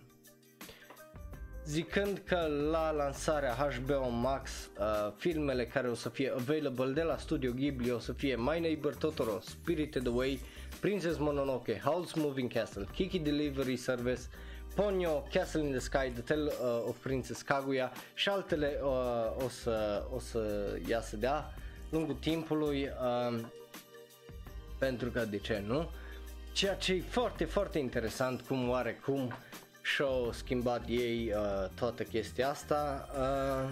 zicând 1.64 2.22
că 2.26 2.48
la 2.70 2.90
lansarea 2.90 3.54
HBO 3.54 4.09
Max 4.09 4.50
uh, 4.78 5.12
filmele 5.16 5.66
care 5.66 5.88
o 5.88 5.94
să 5.94 6.09
fie 6.09 6.33
available 6.37 6.92
de 6.92 7.02
la 7.02 7.16
Studio 7.16 7.52
Ghibli 7.52 7.90
o 7.90 7.98
să 7.98 8.12
fie 8.12 8.37
My 8.37 8.61
Neighbor 8.61 8.94
Totoro, 8.94 9.40
Spirited 9.40 10.07
Away, 10.07 10.40
Princess 10.80 11.18
Mononoke, 11.18 11.80
Howl's 11.80 12.14
Moving 12.14 12.52
Castle, 12.52 12.87
Kiki 12.92 13.18
Delivery 13.18 13.76
Service, 13.76 14.20
Ponyo, 14.74 15.22
Castle 15.33 15.61
in 15.61 15.70
the 15.70 15.80
Sky, 15.80 16.11
The 16.12 16.22
Tale 16.22 16.52
uh, 16.62 16.88
of 16.88 16.96
Princess 16.96 17.42
Kaguya 17.42 17.92
și 18.14 18.28
altele 18.28 18.78
uh, 18.83 19.44
o, 19.44 19.48
să, 19.48 20.04
o 20.14 20.18
să 20.18 20.72
iasă 20.88 21.16
de 21.16 21.26
a 21.26 21.42
lungul 21.90 22.14
timpului 22.14 22.83
uh, 22.83 23.40
pentru 24.78 25.11
că 25.11 25.24
de 25.24 25.38
ce 25.38 25.62
nu? 25.66 25.90
Ceea 26.54 26.74
ce 26.74 26.92
e 26.92 27.00
foarte, 27.00 27.44
foarte 27.44 27.78
interesant 27.78 28.40
cum 28.40 28.68
oarecum 28.68 29.32
și-au 29.82 30.32
schimbat 30.32 30.82
ei 30.88 31.32
uh, 31.36 31.68
toată 31.74 32.02
chestia 32.02 32.48
asta. 32.48 33.08
Uh, 33.18 33.70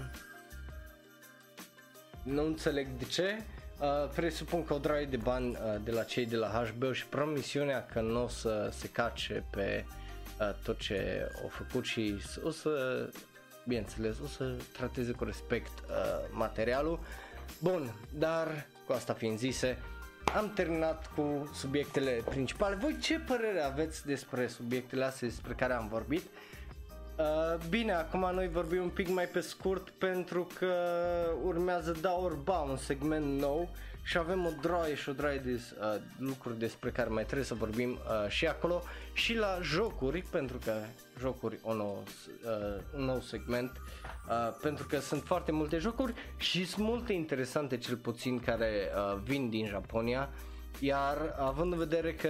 nu 2.23 2.45
înțeleg 2.45 2.87
de 2.99 3.05
ce. 3.05 3.43
Uh, 3.81 4.09
presupun 4.15 4.65
că 4.65 4.75
o 4.75 4.79
draie 4.79 5.05
de 5.05 5.17
bani 5.17 5.49
uh, 5.49 5.81
de 5.85 5.91
la 5.91 6.03
cei 6.03 6.27
de 6.27 6.37
la 6.37 6.65
HBO 6.79 6.93
și 6.93 7.07
promisiunea 7.07 7.87
că 7.87 8.01
nu 8.01 8.23
o 8.23 8.29
să 8.29 8.69
se 8.73 8.89
cace 8.89 9.45
pe 9.51 9.85
uh, 10.41 10.55
tot 10.63 10.79
ce 10.79 11.29
au 11.43 11.49
făcut 11.49 11.85
și 11.85 12.15
o 12.45 12.51
să, 12.51 13.09
bineînțeles, 13.67 14.17
o 14.25 14.27
să 14.27 14.55
trateze 14.73 15.13
cu 15.13 15.25
respect 15.25 15.79
uh, 15.79 15.95
materialul. 16.31 17.01
Bun, 17.59 17.95
dar 18.19 18.67
cu 18.87 18.93
asta 18.93 19.13
fiind 19.13 19.39
zise, 19.39 19.79
am 20.37 20.53
terminat 20.55 21.11
cu 21.15 21.51
subiectele 21.55 22.23
principale. 22.29 22.75
Voi 22.75 22.97
ce 23.01 23.19
părere 23.19 23.61
aveți 23.61 24.07
despre 24.07 24.47
subiectele 24.47 25.05
astea 25.05 25.29
despre 25.29 25.53
care 25.53 25.73
am 25.73 25.89
vorbit? 25.89 26.23
Uh, 27.19 27.67
bine, 27.69 27.93
acum 27.93 28.31
noi 28.35 28.49
vorbim 28.49 28.83
un 28.83 28.89
pic 28.89 29.09
mai 29.09 29.25
pe 29.25 29.41
scurt 29.41 29.91
pentru 29.91 30.47
că 30.59 30.75
urmează 31.45 31.97
Da 32.01 32.13
Orba, 32.23 32.59
un 32.59 32.77
segment 32.77 33.41
nou 33.41 33.69
și 34.03 34.19
avem 34.19 34.47
o 34.47 34.51
droaie 34.61 34.95
și 34.95 35.09
o 35.09 35.13
droaie 35.13 35.39
de 35.39 35.53
uh, 35.53 36.01
lucruri 36.19 36.59
despre 36.59 36.91
care 36.91 37.09
mai 37.09 37.25
trebuie 37.25 37.47
să 37.47 37.55
vorbim 37.55 37.91
uh, 37.91 38.29
și 38.29 38.47
acolo 38.47 38.83
și 39.13 39.35
la 39.35 39.59
jocuri, 39.63 40.25
pentru 40.31 40.59
că 40.65 40.75
jocuri 41.19 41.59
o 41.63 41.75
nou, 41.75 42.03
uh, 42.45 42.83
un 42.97 43.05
nou 43.05 43.21
segment, 43.21 43.71
uh, 44.29 44.57
pentru 44.63 44.87
că 44.87 44.99
sunt 44.99 45.23
foarte 45.23 45.53
multe 45.53 45.79
jocuri 45.79 46.15
și 46.37 46.67
sunt 46.67 46.87
multe 46.87 47.13
interesante 47.13 47.77
cel 47.77 47.97
puțin 47.97 48.41
care 48.41 48.71
uh, 48.95 49.21
vin 49.25 49.49
din 49.49 49.67
Japonia. 49.67 50.29
Iar 50.79 51.35
având 51.39 51.73
în 51.73 51.79
vedere 51.79 52.15
că 52.15 52.29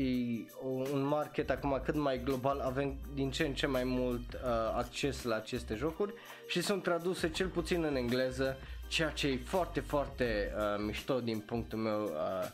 e 0.00 0.44
un 0.92 1.06
market 1.06 1.50
acum 1.50 1.80
cât 1.84 1.94
mai 1.94 2.20
global, 2.24 2.60
avem 2.60 2.96
din 3.14 3.30
ce 3.30 3.46
în 3.46 3.54
ce 3.54 3.66
mai 3.66 3.84
mult 3.84 4.32
uh, 4.32 4.40
acces 4.76 5.22
la 5.22 5.34
aceste 5.36 5.74
jocuri 5.74 6.14
și 6.46 6.62
sunt 6.62 6.82
traduse 6.82 7.30
cel 7.30 7.48
puțin 7.48 7.84
în 7.84 7.96
engleză 7.96 8.56
ceea 8.94 9.10
ce 9.10 9.26
e 9.26 9.38
foarte, 9.44 9.80
foarte 9.80 10.52
uh, 10.56 10.84
mișto 10.86 11.20
din 11.20 11.38
punctul 11.38 11.78
meu 11.78 12.02
uh, 12.02 12.48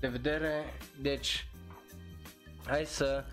de 0.00 0.08
vedere. 0.08 0.64
Deci, 1.00 1.46
hai 2.66 2.84
să 2.84 3.24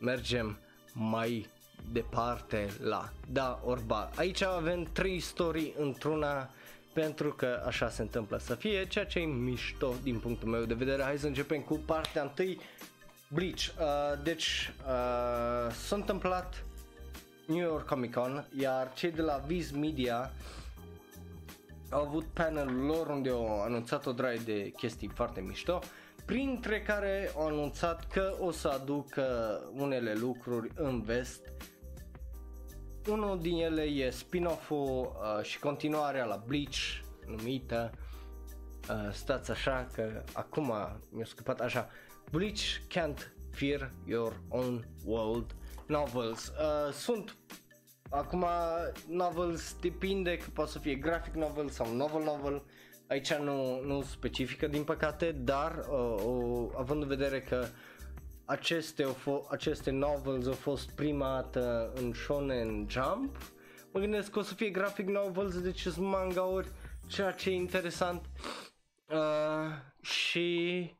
mergem 0.00 0.58
mai 0.92 1.50
departe 1.92 2.68
la 2.80 3.12
Da 3.32 3.60
Orba. 3.64 4.10
Aici 4.14 4.42
avem 4.42 4.82
trei 4.92 5.14
istorii 5.14 5.74
într-una 5.78 6.50
pentru 6.92 7.32
că 7.32 7.62
așa 7.66 7.88
se 7.88 8.02
întâmplă 8.02 8.38
să 8.38 8.54
fie, 8.54 8.86
ceea 8.86 9.06
ce 9.06 9.18
e 9.18 9.24
mișto 9.24 9.94
din 10.02 10.18
punctul 10.18 10.48
meu 10.48 10.64
de 10.64 10.74
vedere. 10.74 11.02
Hai 11.02 11.18
să 11.18 11.26
începem 11.26 11.60
cu 11.60 11.74
partea 11.86 12.22
întâi, 12.22 12.60
Bleach. 13.28 13.60
Uh, 13.60 14.22
deci 14.22 14.72
uh, 14.86 15.72
s-a 15.72 15.96
întâmplat 15.96 16.64
New 17.46 17.62
York 17.62 17.86
Comic 17.86 18.14
Con, 18.14 18.46
iar 18.58 18.92
cei 18.94 19.10
de 19.10 19.22
la 19.22 19.42
Viz 19.46 19.70
Media 19.70 20.30
au 21.90 22.06
avut 22.06 22.24
panelul 22.24 22.84
lor 22.84 23.06
unde 23.06 23.30
au 23.30 23.62
anunțat 23.62 24.06
o 24.06 24.12
draie 24.12 24.40
de 24.44 24.70
chestii 24.76 25.10
foarte 25.14 25.40
mișto, 25.40 25.78
printre 26.24 26.82
care 26.82 27.32
au 27.36 27.46
anunțat 27.46 28.06
că 28.06 28.36
o 28.40 28.50
să 28.50 28.68
aducă 28.68 29.60
unele 29.72 30.14
lucruri 30.14 30.70
în 30.74 31.02
vest. 31.02 31.52
Unul 33.08 33.40
din 33.40 33.56
ele 33.56 33.82
e 33.82 34.10
spin-off-ul 34.10 35.16
uh, 35.38 35.44
și 35.44 35.58
continuarea 35.58 36.24
la 36.24 36.42
Bleach, 36.46 36.78
numită, 37.26 37.90
uh, 38.90 39.12
stați 39.12 39.50
așa 39.50 39.88
că 39.92 40.24
acum 40.32 40.72
mi-a 41.10 41.24
scăpat 41.24 41.60
așa, 41.60 41.88
Bleach 42.30 42.62
Can't 42.88 43.32
Fear 43.50 43.92
Your 44.06 44.40
Own 44.48 44.88
World 45.04 45.54
Novels. 45.86 46.48
Uh, 46.48 46.92
sunt 46.92 47.36
Acum, 48.10 48.44
novels 49.08 49.76
depinde 49.80 50.36
că 50.36 50.46
poate 50.52 50.70
să 50.70 50.78
fie 50.78 50.94
graphic 50.94 51.34
novel 51.34 51.68
sau 51.68 51.94
novel 51.94 52.22
novel. 52.22 52.62
Aici 53.08 53.34
nu, 53.34 53.80
nu 53.80 54.02
specifică 54.02 54.66
din 54.66 54.84
păcate, 54.84 55.32
dar 55.32 55.76
uh, 55.78 56.22
o, 56.24 56.70
având 56.78 57.02
în 57.02 57.08
vedere 57.08 57.40
că 57.40 57.66
aceste, 58.44 59.02
au 59.02 59.12
f- 59.14 59.50
aceste 59.50 59.90
novels 59.90 60.46
au 60.46 60.52
fost 60.52 60.90
prima 60.90 61.34
dată 61.34 61.92
în 61.94 62.12
Shonen 62.12 62.86
Jump, 62.88 63.36
mă 63.92 64.00
gândesc 64.00 64.30
că 64.30 64.38
o 64.38 64.42
să 64.42 64.54
fie 64.54 64.70
graphic 64.70 65.06
novels, 65.06 65.60
deci 65.60 65.80
sunt 65.80 66.06
manga-uri, 66.06 66.68
ceea 67.06 67.30
ce 67.32 67.50
e 67.50 67.54
interesant. 67.54 68.26
Uh, 69.08 69.70
și 70.00 70.90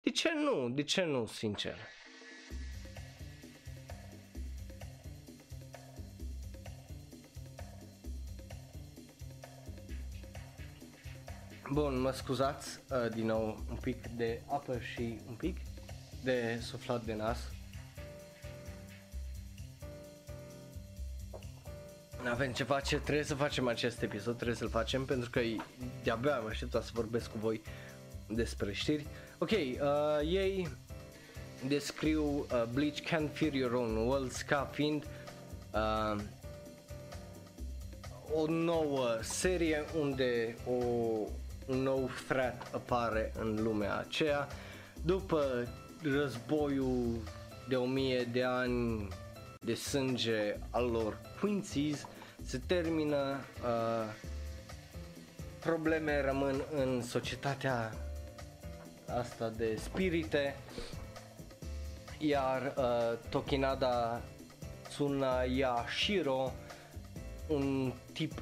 de 0.00 0.10
ce 0.10 0.30
nu? 0.34 0.68
De 0.68 0.82
ce 0.82 1.04
nu, 1.04 1.26
sincer? 1.26 1.76
Bun, 11.72 12.00
mă 12.00 12.10
scuzați 12.12 12.80
uh, 12.90 13.12
din 13.14 13.26
nou 13.26 13.64
un 13.70 13.76
pic 13.80 14.06
de 14.06 14.40
apă 14.46 14.78
și 14.92 15.18
un 15.28 15.34
pic 15.34 15.56
de 16.24 16.58
suflat 16.62 17.04
de 17.04 17.14
nas. 17.14 17.38
Avem 22.30 22.52
ce 22.52 22.64
face, 22.64 22.96
trebuie 22.96 23.24
să 23.24 23.34
facem 23.34 23.68
acest 23.68 24.02
episod, 24.02 24.34
trebuie 24.34 24.56
să-l 24.56 24.68
facem 24.68 25.04
pentru 25.04 25.30
că 25.30 25.40
de-abia 26.02 26.36
am 26.36 26.46
așteptat 26.46 26.82
să 26.82 26.90
vorbesc 26.94 27.30
cu 27.30 27.38
voi 27.38 27.62
despre 28.26 28.72
știri. 28.72 29.06
Ok, 29.38 29.50
uh, 29.50 29.58
ei 30.24 30.68
descriu 31.68 32.24
uh, 32.24 32.64
Bleach 32.72 33.00
Can't 33.00 33.32
Fear 33.32 33.52
Your 33.52 33.72
Own 33.72 33.96
Worlds 33.96 34.42
ca 34.42 34.70
fiind 34.72 35.06
uh, 35.72 36.22
o 38.34 38.46
nouă 38.46 39.18
serie 39.22 39.84
unde 40.00 40.56
o 40.66 40.76
un 41.70 41.82
nou 41.82 42.10
threat 42.28 42.70
apare 42.74 43.32
în 43.38 43.62
lumea 43.62 43.96
aceea. 43.96 44.48
După 45.04 45.68
războiul 46.02 47.22
de 47.68 47.76
o 47.76 47.86
mie 47.86 48.28
de 48.32 48.42
ani 48.44 49.08
de 49.60 49.74
sânge 49.74 50.56
al 50.70 50.90
lor 50.90 51.18
Quincy's 51.38 52.06
se 52.42 52.60
termină 52.66 53.40
uh, 53.62 54.14
probleme 55.58 56.20
rămân 56.20 56.62
în 56.76 57.02
societatea 57.02 57.92
asta 59.18 59.48
de 59.48 59.78
spirite 59.82 60.56
iar 62.18 62.74
uh, 62.76 63.18
Tokinada 63.28 64.20
Tsunayashiro 64.88 66.52
un 67.48 67.92
tip 68.12 68.32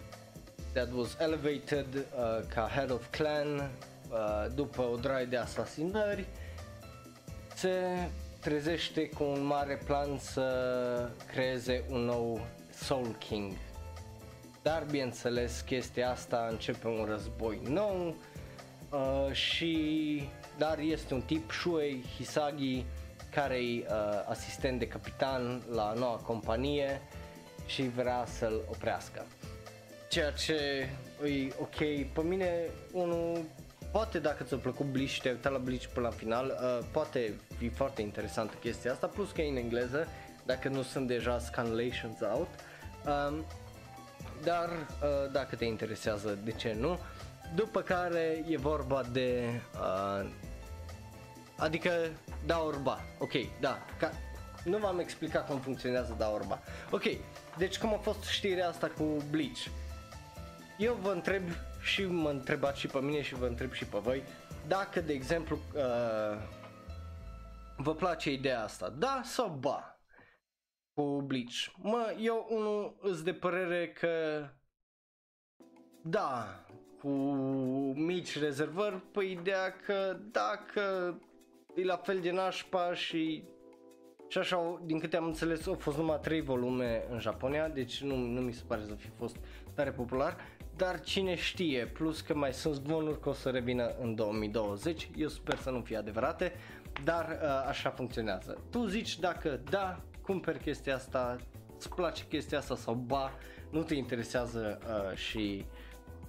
that 0.79 0.93
was 0.93 1.17
elevated 1.19 2.07
uh, 2.17 2.43
ca 2.55 2.69
head 2.69 2.91
of 2.91 3.11
clan 3.11 3.49
uh, 3.59 4.47
după 4.55 4.83
o 4.83 4.97
draie 4.97 5.25
de 5.25 5.37
asasinări 5.37 6.27
se 7.55 7.71
trezește 8.41 9.09
cu 9.09 9.25
un 9.25 9.45
mare 9.45 9.79
plan 9.85 10.19
să 10.19 11.11
creeze 11.33 11.85
un 11.91 12.01
nou 12.01 12.47
Soul 12.71 13.17
King. 13.19 13.53
Dar 14.63 14.85
bineînțeles 14.91 15.61
chestia 15.61 16.11
asta 16.11 16.47
începe 16.51 16.87
un 16.87 17.05
război 17.05 17.61
nou 17.69 18.17
uh, 18.91 19.33
și 19.33 20.23
dar 20.59 20.79
este 20.79 21.15
un 21.15 21.21
tip 21.21 21.51
Shuei 21.51 22.05
Hisagi 22.17 22.85
care 23.31 23.57
e 23.57 23.87
uh, 23.89 23.95
asistent 24.29 24.79
de 24.79 24.87
capitan 24.87 25.63
la 25.71 25.93
noua 25.93 26.17
companie 26.17 27.01
și 27.67 27.83
vrea 27.83 28.25
să-l 28.27 28.61
oprească 28.71 29.27
ceea 30.09 30.31
ce 30.31 30.89
e 31.25 31.53
ok. 31.59 31.77
Pe 32.13 32.23
mine, 32.23 32.51
unul, 32.93 33.45
poate 33.93 34.19
dacă 34.19 34.45
ți-a 34.45 34.57
plăcut 34.57 34.87
Bleach 34.87 35.11
și 35.11 35.21
te-ai 35.21 35.35
uitat 35.35 35.53
la 35.53 35.59
Bleach 35.59 35.85
până 35.85 36.09
la 36.09 36.15
final, 36.15 36.47
uh, 36.47 36.87
poate 36.93 37.33
fi 37.59 37.69
foarte 37.69 38.03
interesantă 38.03 38.55
chestia 38.61 38.93
asta, 38.93 39.07
plus 39.07 39.31
că 39.31 39.41
e 39.41 39.51
în 39.51 39.57
engleză, 39.57 40.09
dacă 40.45 40.69
nu 40.69 40.83
sunt 40.83 41.07
deja 41.07 41.39
scanlations 41.39 42.21
out. 42.21 42.49
Um, 43.07 43.45
dar 44.45 44.69
uh, 44.69 45.33
dacă 45.33 45.57
te 45.57 45.65
interesează, 45.65 46.39
de 46.45 46.53
ce 46.53 46.77
nu? 46.79 46.99
După 47.55 47.81
care 47.81 48.45
e 48.49 48.57
vorba 48.57 49.03
de 49.13 49.45
uh, 49.75 50.31
Adică 51.59 51.91
da 52.47 52.63
orba, 52.63 53.01
ok, 53.19 53.33
da, 53.61 53.79
ca, 53.99 54.13
nu 54.65 54.79
v-am 54.79 54.99
explicat 54.99 55.47
cum 55.47 55.59
funcționează 55.59 56.15
da 56.19 56.31
orba. 56.31 56.59
Ok, 56.91 57.03
deci 57.57 57.79
cum 57.79 57.93
a 57.93 57.97
fost 57.97 58.25
știrea 58.25 58.69
asta 58.69 58.91
cu 58.97 59.05
Bleach? 59.31 59.59
Eu 60.79 60.95
vă 60.95 61.11
întreb 61.11 61.43
și 61.81 62.05
mă 62.05 62.31
întrebați 62.31 62.81
și 62.81 62.87
pe 62.87 62.99
mine 62.99 63.23
și 63.23 63.35
vă 63.35 63.47
întreb 63.47 63.73
și 63.73 63.85
pe 63.85 63.99
voi 63.99 64.23
dacă, 64.69 65.01
de 65.01 65.13
exemplu, 65.13 65.59
uh, 65.75 66.39
vă 67.77 67.95
place 67.95 68.33
ideea 68.33 68.63
asta, 68.63 68.89
da 68.89 69.21
sau 69.25 69.49
ba 69.61 70.01
cu 70.95 71.23
Bleach. 71.27 71.67
Mă, 71.77 72.15
eu 72.21 72.47
unul 72.51 72.99
îți 73.01 73.25
de 73.25 73.33
părere 73.33 73.89
că 73.89 74.45
da, 76.03 76.65
cu 77.01 77.09
mici 77.95 78.39
rezervări 78.39 78.97
pe 78.97 79.25
ideea 79.25 79.73
că 79.73 80.17
dacă 80.31 81.15
e 81.75 81.85
la 81.85 81.97
fel 81.97 82.21
de 82.21 82.31
nașpa 82.31 82.95
și 82.95 83.45
și 84.31 84.39
așa, 84.39 84.81
din 84.85 84.99
câte 84.99 85.17
am 85.17 85.25
înțeles, 85.25 85.67
au 85.67 85.75
fost 85.75 85.97
numai 85.97 86.19
3 86.23 86.41
volume 86.41 87.05
în 87.11 87.19
Japonia, 87.19 87.69
deci 87.69 88.03
nu, 88.03 88.17
nu 88.17 88.41
mi 88.41 88.53
se 88.53 88.63
pare 88.67 88.83
să 88.83 88.95
fi 88.95 89.09
fost 89.09 89.37
tare 89.75 89.91
popular 89.91 90.37
dar 90.79 91.01
cine 91.01 91.35
știe, 91.35 91.87
plus 91.87 92.21
că 92.21 92.35
mai 92.35 92.53
sunt 92.53 92.75
zvonuri 92.75 93.21
că 93.21 93.29
o 93.29 93.33
să 93.33 93.51
revină 93.51 93.95
în 94.01 94.15
2020, 94.15 95.11
eu 95.17 95.29
sper 95.29 95.57
să 95.57 95.71
nu 95.71 95.81
fie 95.81 95.97
adevărate, 95.97 96.53
dar 97.05 97.39
uh, 97.43 97.49
așa 97.69 97.91
funcționează. 97.91 98.59
Tu 98.71 98.87
zici 98.87 99.19
dacă 99.19 99.61
da, 99.71 100.01
cumperi 100.23 100.59
chestia 100.59 100.95
asta, 100.95 101.37
îți 101.77 101.89
place 101.89 102.25
chestia 102.27 102.59
asta 102.59 102.77
sau 102.77 102.95
ba, 102.95 103.33
nu 103.71 103.83
te 103.83 103.95
interesează 103.95 104.79
uh, 104.83 105.17
și 105.17 105.67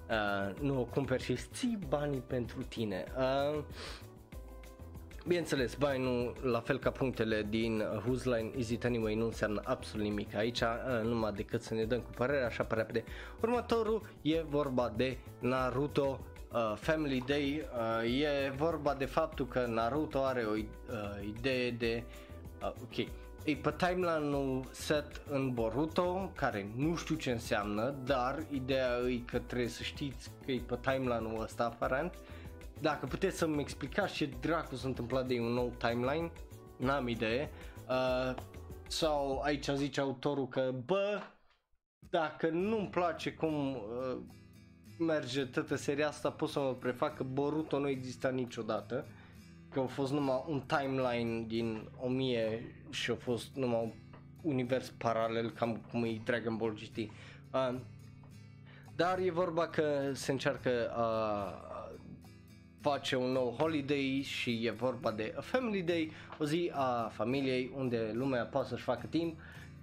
uh, 0.08 0.60
nu 0.60 0.80
o 0.80 0.84
cumperi 0.84 1.22
și 1.22 1.36
ții 1.36 1.78
banii 1.88 2.20
pentru 2.20 2.62
tine. 2.62 3.04
Uh, 3.16 3.64
Bineînțeles, 5.30 5.74
bai 5.74 5.98
nu, 5.98 6.32
la 6.50 6.60
fel 6.60 6.78
ca 6.78 6.90
punctele 6.90 7.46
din 7.48 7.80
uh, 7.80 8.02
Whose 8.06 8.28
Line 8.28 8.50
Is 8.56 8.70
It 8.70 8.84
Anyway 8.84 9.14
nu 9.14 9.24
înseamnă 9.24 9.60
absolut 9.64 10.06
nimic 10.06 10.34
aici, 10.34 10.60
uh, 10.60 10.66
numai 11.02 11.32
decât 11.32 11.62
să 11.62 11.74
ne 11.74 11.84
dăm 11.84 12.00
cu 12.00 12.10
părerea 12.16 12.46
așa 12.46 12.64
pe 12.64 12.74
repede. 12.74 13.04
Următorul 13.42 14.02
e 14.22 14.42
vorba 14.48 14.92
de 14.96 15.18
Naruto 15.38 16.20
uh, 16.52 16.72
Family 16.76 17.22
Day, 17.26 17.68
uh, 18.02 18.20
e 18.20 18.52
vorba 18.56 18.94
de 18.94 19.04
faptul 19.04 19.46
că 19.46 19.66
Naruto 19.66 20.24
are 20.24 20.42
o 20.42 20.52
uh, 20.52 20.64
idee 21.38 21.70
de, 21.70 22.02
uh, 22.62 22.72
ok, 22.82 22.96
e 23.44 23.56
pe 23.62 23.74
timeline-ul 23.76 24.64
set 24.70 25.22
în 25.28 25.50
Boruto, 25.54 26.30
care 26.34 26.70
nu 26.76 26.96
știu 26.96 27.14
ce 27.14 27.30
înseamnă, 27.30 27.94
dar 28.04 28.44
ideea 28.52 28.88
e 29.08 29.20
că 29.26 29.38
trebuie 29.38 29.68
să 29.68 29.82
știți 29.82 30.30
că 30.44 30.52
e 30.52 30.60
pe 30.66 30.78
timeline-ul 30.80 31.42
ăsta 31.42 31.64
aparent. 31.64 32.14
Uh, 32.14 32.29
dacă 32.80 33.06
puteți 33.06 33.38
să-mi 33.38 33.60
explicați 33.60 34.14
ce 34.14 34.30
dracu 34.40 34.74
s-a 34.74 34.88
întâmplat 34.88 35.26
de 35.26 35.40
un 35.40 35.52
nou 35.52 35.72
timeline, 35.78 36.30
n-am 36.76 37.08
idee. 37.08 37.50
Uh, 37.88 38.34
sau 38.86 39.40
aici 39.40 39.68
zice 39.68 40.00
autorul 40.00 40.48
că, 40.48 40.74
bă, 40.86 41.20
dacă 42.10 42.48
nu-mi 42.48 42.88
place 42.88 43.32
cum 43.32 43.74
uh, 43.74 44.16
merge 44.98 45.44
toată 45.44 45.74
seria 45.74 46.08
asta, 46.08 46.30
pot 46.30 46.48
să 46.48 46.60
mă 46.60 46.74
prefac 46.74 47.16
că 47.16 47.22
Boruto 47.22 47.78
nu 47.78 47.88
exista 47.88 48.28
niciodată. 48.28 49.06
că 49.72 49.80
a 49.80 49.86
fost 49.86 50.12
numai 50.12 50.44
un 50.48 50.60
timeline 50.66 51.44
din 51.46 51.88
1000 52.00 52.74
și 52.90 53.10
a 53.10 53.14
fost 53.14 53.54
numai 53.54 53.80
un 53.80 53.92
univers 54.42 54.90
paralel 54.90 55.50
cam 55.50 55.76
cum 55.90 56.04
e 56.04 56.20
Dragon 56.24 56.56
Ball 56.56 56.74
GT. 56.74 56.96
Uh, 56.96 57.80
dar 58.96 59.18
e 59.18 59.30
vorba 59.30 59.68
că 59.68 60.10
se 60.12 60.32
încearcă 60.32 60.90
a 60.90 61.69
face 62.80 63.16
un 63.16 63.30
nou 63.30 63.54
holiday 63.58 64.22
și 64.24 64.66
e 64.66 64.70
vorba 64.70 65.10
de 65.10 65.34
a 65.36 65.40
family 65.40 65.82
day, 65.82 66.12
o 66.38 66.44
zi 66.44 66.70
a 66.74 67.10
familiei 67.14 67.70
unde 67.76 68.10
lumea 68.12 68.44
poate 68.44 68.68
să-și 68.68 68.82
facă 68.82 69.06
timp 69.06 69.38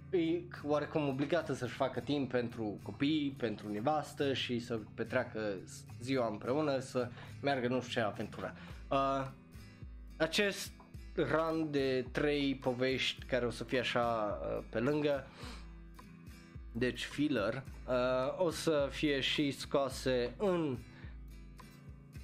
e 0.09 0.41
oarecum 0.63 1.07
obligată 1.07 1.53
să-și 1.53 1.73
facă 1.73 1.99
timp 1.99 2.31
pentru 2.31 2.79
copii, 2.83 3.35
pentru 3.37 3.71
nevastă 3.71 4.33
și 4.33 4.59
să 4.59 4.79
petreacă 4.93 5.55
ziua 6.01 6.27
împreună, 6.27 6.79
să 6.79 7.09
meargă 7.41 7.67
nu 7.67 7.81
știu 7.81 8.01
ce 8.01 8.07
aventură. 8.07 8.55
Uh, 8.87 9.27
acest 10.17 10.71
run 11.15 11.67
de 11.71 12.05
trei 12.11 12.55
povești 12.55 13.25
care 13.25 13.45
o 13.45 13.49
să 13.49 13.63
fie 13.63 13.79
așa 13.79 14.39
uh, 14.41 14.63
pe 14.69 14.79
lângă, 14.79 15.27
deci 16.71 17.03
filler, 17.03 17.63
uh, 17.87 18.45
o 18.45 18.49
să 18.49 18.87
fie 18.91 19.19
și 19.19 19.51
scoase 19.51 20.33
în 20.37 20.77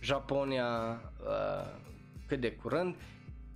Japonia 0.03 1.01
uh, 1.25 1.73
cât 2.27 2.39
de 2.39 2.51
curând, 2.51 2.95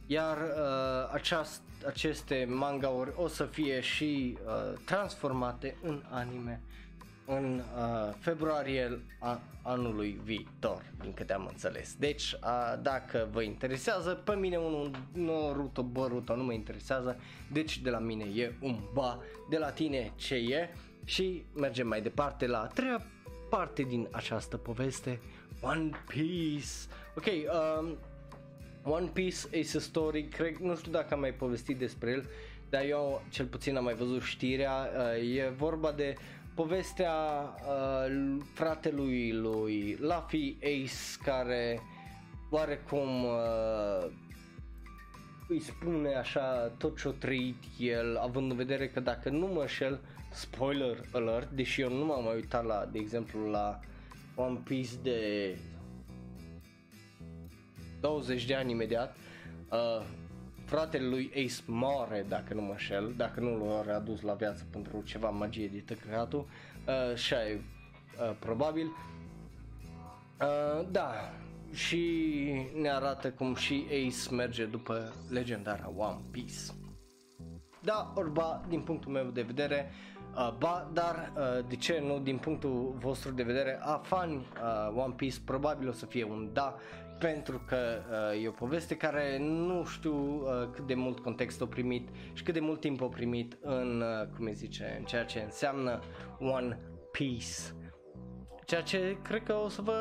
iar 0.05 0.38
uh, 0.38 1.13
aceast, 1.13 1.62
aceste 1.88 2.47
mangauri 2.49 3.12
o 3.15 3.27
să 3.27 3.43
fie 3.43 3.79
și 3.79 4.38
uh, 4.45 4.79
transformate 4.86 5.77
în 5.81 6.03
anime 6.10 6.62
în 7.27 7.62
uh, 7.75 8.13
februarie 8.19 8.99
a 9.19 9.41
anului 9.62 10.19
viitor, 10.23 10.83
din 11.01 11.13
câte 11.13 11.33
am 11.33 11.45
înțeles. 11.45 11.95
Deci, 11.99 12.31
uh, 12.31 12.73
dacă 12.81 13.27
vă 13.31 13.41
interesează, 13.41 14.13
pe 14.13 14.36
mine 14.36 14.57
unul 14.57 14.91
Naruto 15.13 15.83
Boruto 15.83 16.36
nu 16.36 16.43
mă 16.43 16.53
interesează, 16.53 17.19
deci 17.51 17.79
de 17.79 17.89
la 17.89 17.99
mine 17.99 18.25
e 18.36 18.53
un 18.62 18.79
ba, 18.93 19.19
de 19.49 19.57
la 19.57 19.69
tine 19.69 20.13
ce 20.15 20.36
e. 20.36 20.69
Și 21.03 21.45
mergem 21.55 21.88
mai 21.88 22.01
departe 22.01 22.47
la 22.47 22.62
a 22.62 22.67
treia 22.67 23.05
parte 23.49 23.83
din 23.83 24.07
această 24.12 24.57
poveste, 24.57 25.19
One 25.67 25.89
Piece. 26.08 26.88
Ok, 27.15 27.25
um, 27.25 27.97
One 28.84 29.08
Piece 29.13 29.47
Ace 29.47 29.80
Story, 29.80 30.23
cred, 30.23 30.56
nu 30.56 30.75
știu 30.75 30.91
dacă 30.91 31.13
am 31.13 31.19
mai 31.19 31.34
povestit 31.34 31.77
despre 31.77 32.12
el, 32.12 32.30
dar 32.69 32.84
eu 32.84 33.21
cel 33.30 33.45
puțin 33.45 33.77
am 33.77 33.84
mai 33.84 33.93
văzut 33.93 34.21
știrea, 34.21 34.89
uh, 34.97 35.38
e 35.38 35.53
vorba 35.58 35.91
de 35.91 36.13
povestea 36.56 37.13
uh, 37.13 38.38
fratelui 38.53 39.32
lui 39.32 39.97
Luffy 39.99 40.58
Ace 40.62 41.23
care 41.23 41.80
oarecum 42.49 43.23
uh, 43.23 44.10
îi 45.47 45.60
spune 45.60 46.15
așa 46.15 46.71
tot 46.77 46.99
ce-o 46.99 47.12
trăit 47.12 47.63
el, 47.80 48.17
având 48.17 48.51
în 48.51 48.58
vedere 48.58 48.88
că 48.88 48.99
dacă 48.99 49.30
nu 49.30 49.47
mă 49.47 49.65
șel, 49.65 49.99
spoiler 50.32 51.01
alert, 51.12 51.49
deși 51.49 51.82
eu 51.82 51.89
nu 51.93 52.06
m-am 52.06 52.23
mai 52.23 52.36
uitat 52.36 52.65
la, 52.65 52.89
de 52.91 52.99
exemplu, 52.99 53.49
la 53.49 53.80
One 54.38 54.62
Piece 54.63 54.95
de 55.02 55.58
20 58.00 58.45
de 58.45 58.56
ani 58.56 58.71
imediat, 58.71 59.15
uh, 59.71 60.06
fratele 60.65 61.08
lui 61.08 61.32
Ace 61.36 61.62
moare, 61.65 62.26
dacă 62.28 62.54
nu 62.54 62.62
mă 62.62 62.73
șel, 62.78 63.13
dacă 63.17 63.39
nu 63.39 63.67
l-a 63.67 63.82
readus 63.82 64.21
la 64.21 64.34
viață 64.34 64.65
pentru 64.71 65.02
ceva 65.02 65.30
magie 65.30 65.67
de 65.67 65.80
tăcăcatul, 65.80 66.47
uh, 66.88 67.15
și 67.15 67.34
ai, 67.34 67.54
uh, 67.54 68.36
probabil. 68.39 68.86
Uh, 70.41 70.88
da, 70.91 71.13
și 71.73 72.32
ne 72.82 72.89
arată 72.89 73.32
cum 73.32 73.56
și 73.56 73.86
Ace 73.86 74.36
merge 74.36 74.65
după 74.65 75.13
legendara 75.30 75.93
One 75.95 76.21
Piece. 76.32 76.56
Da, 77.82 78.13
orba, 78.15 78.65
din 78.69 78.82
punctul 78.82 79.12
meu 79.12 79.26
de 79.26 79.41
vedere, 79.41 79.89
uh, 79.89 80.16
ba, 80.58 80.89
dar 80.93 81.32
uh, 81.36 81.65
de 81.67 81.76
ce 81.76 82.04
nu 82.06 82.19
din 82.19 82.38
punctul 82.38 82.95
vostru 83.00 83.32
de 83.32 83.43
vedere 83.43 83.80
a 83.82 83.97
fani 83.97 84.36
uh, 84.36 85.04
One 85.04 85.13
Piece 85.15 85.38
probabil 85.45 85.88
o 85.88 85.91
să 85.91 86.06
fie 86.06 86.23
un 86.23 86.50
da 86.54 86.76
pentru 87.19 87.62
că 87.67 87.78
uh, 88.36 88.43
e 88.43 88.47
o 88.47 88.52
poveste 88.52 88.97
care 88.97 89.38
nu 89.39 89.86
știu 89.86 90.15
uh, 90.15 90.67
cât 90.73 90.88
de 90.88 90.93
mult 90.93 91.19
context 91.19 91.62
a 91.62 91.65
primit 91.65 92.10
și 92.34 92.43
cât 92.43 92.54
de 92.54 92.60
mult 92.60 92.80
timp 92.80 93.02
a 93.02 93.06
primit 93.06 93.58
în, 93.62 94.02
uh, 94.02 94.28
cum 94.36 94.45
îi 94.45 94.54
zice, 94.54 94.95
în 95.00 95.06
ceea 95.06 95.26
ce 95.26 95.39
înseamnă 95.39 96.00
One 96.39 96.80
Piece. 97.12 97.54
Ceea 98.65 98.82
ce 98.82 99.17
cred 99.23 99.43
că 99.43 99.54
o 99.54 99.69
să 99.69 99.82
vă 99.82 99.95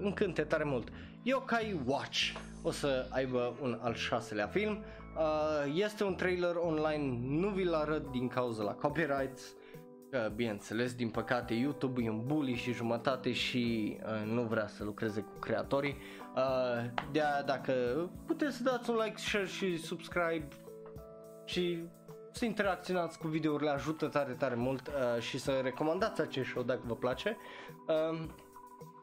încânte 0.00 0.42
tare 0.42 0.64
mult. 0.64 0.88
Yokai 1.22 1.80
Watch 1.84 2.32
o 2.62 2.70
să 2.70 3.06
aibă 3.10 3.56
un 3.62 3.78
al 3.82 3.94
șaselea 3.94 4.46
film. 4.46 4.84
Uh, 5.16 5.72
este 5.74 6.04
un 6.04 6.14
trailer 6.14 6.54
online, 6.54 7.18
nu 7.20 7.48
vi-l 7.48 7.74
arăt 7.74 8.10
din 8.10 8.28
cauza 8.28 8.62
la 8.62 8.72
copyrights. 8.72 9.54
Uh, 10.12 10.28
bineînțeles, 10.34 10.94
din 10.94 11.10
păcate 11.10 11.54
YouTube 11.54 12.02
e 12.02 12.10
un 12.10 12.26
bully 12.26 12.54
și 12.54 12.72
jumătate 12.72 13.32
și 13.32 13.96
uh, 14.02 14.32
nu 14.32 14.42
vrea 14.42 14.66
să 14.66 14.84
lucreze 14.84 15.20
cu 15.20 15.38
creatorii. 15.38 15.96
Uh, 16.36 16.90
de 17.12 17.20
dacă 17.46 17.72
puteți 18.26 18.56
să 18.56 18.62
dați 18.62 18.90
un 18.90 18.96
like, 19.04 19.16
share 19.16 19.46
și 19.46 19.76
subscribe 19.76 20.48
și 21.44 21.84
să 22.32 22.44
interacționați 22.44 23.18
cu 23.18 23.28
videourile 23.28 23.70
ajută 23.70 24.06
tare 24.06 24.32
tare 24.32 24.54
mult 24.54 24.86
uh, 24.86 25.22
și 25.22 25.38
să 25.38 25.60
recomandați 25.62 26.20
acest 26.20 26.48
show 26.48 26.62
dacă 26.62 26.82
vă 26.86 26.96
place. 26.96 27.36
Uh, 27.86 28.20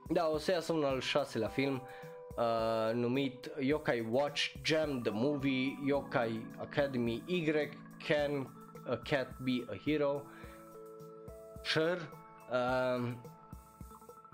da, 0.10 0.30
o 0.34 0.38
să 0.38 0.52
iasă 0.52 0.74
un 0.74 0.84
al 0.84 1.00
șaselea 1.00 1.48
film 1.48 1.82
uh, 2.38 2.94
numit 2.94 3.52
Yokai 3.60 4.08
Watch 4.12 4.52
Jam 4.64 5.02
The 5.02 5.12
Movie 5.14 5.80
Yokai 5.86 6.46
Academy 6.58 7.24
Y 7.26 7.70
Can 8.08 8.54
a 8.90 8.96
Cat 8.96 9.38
Be 9.40 9.66
a 9.70 9.76
Hero 9.86 10.24
Sure 11.64 12.00
uh, 12.52 13.12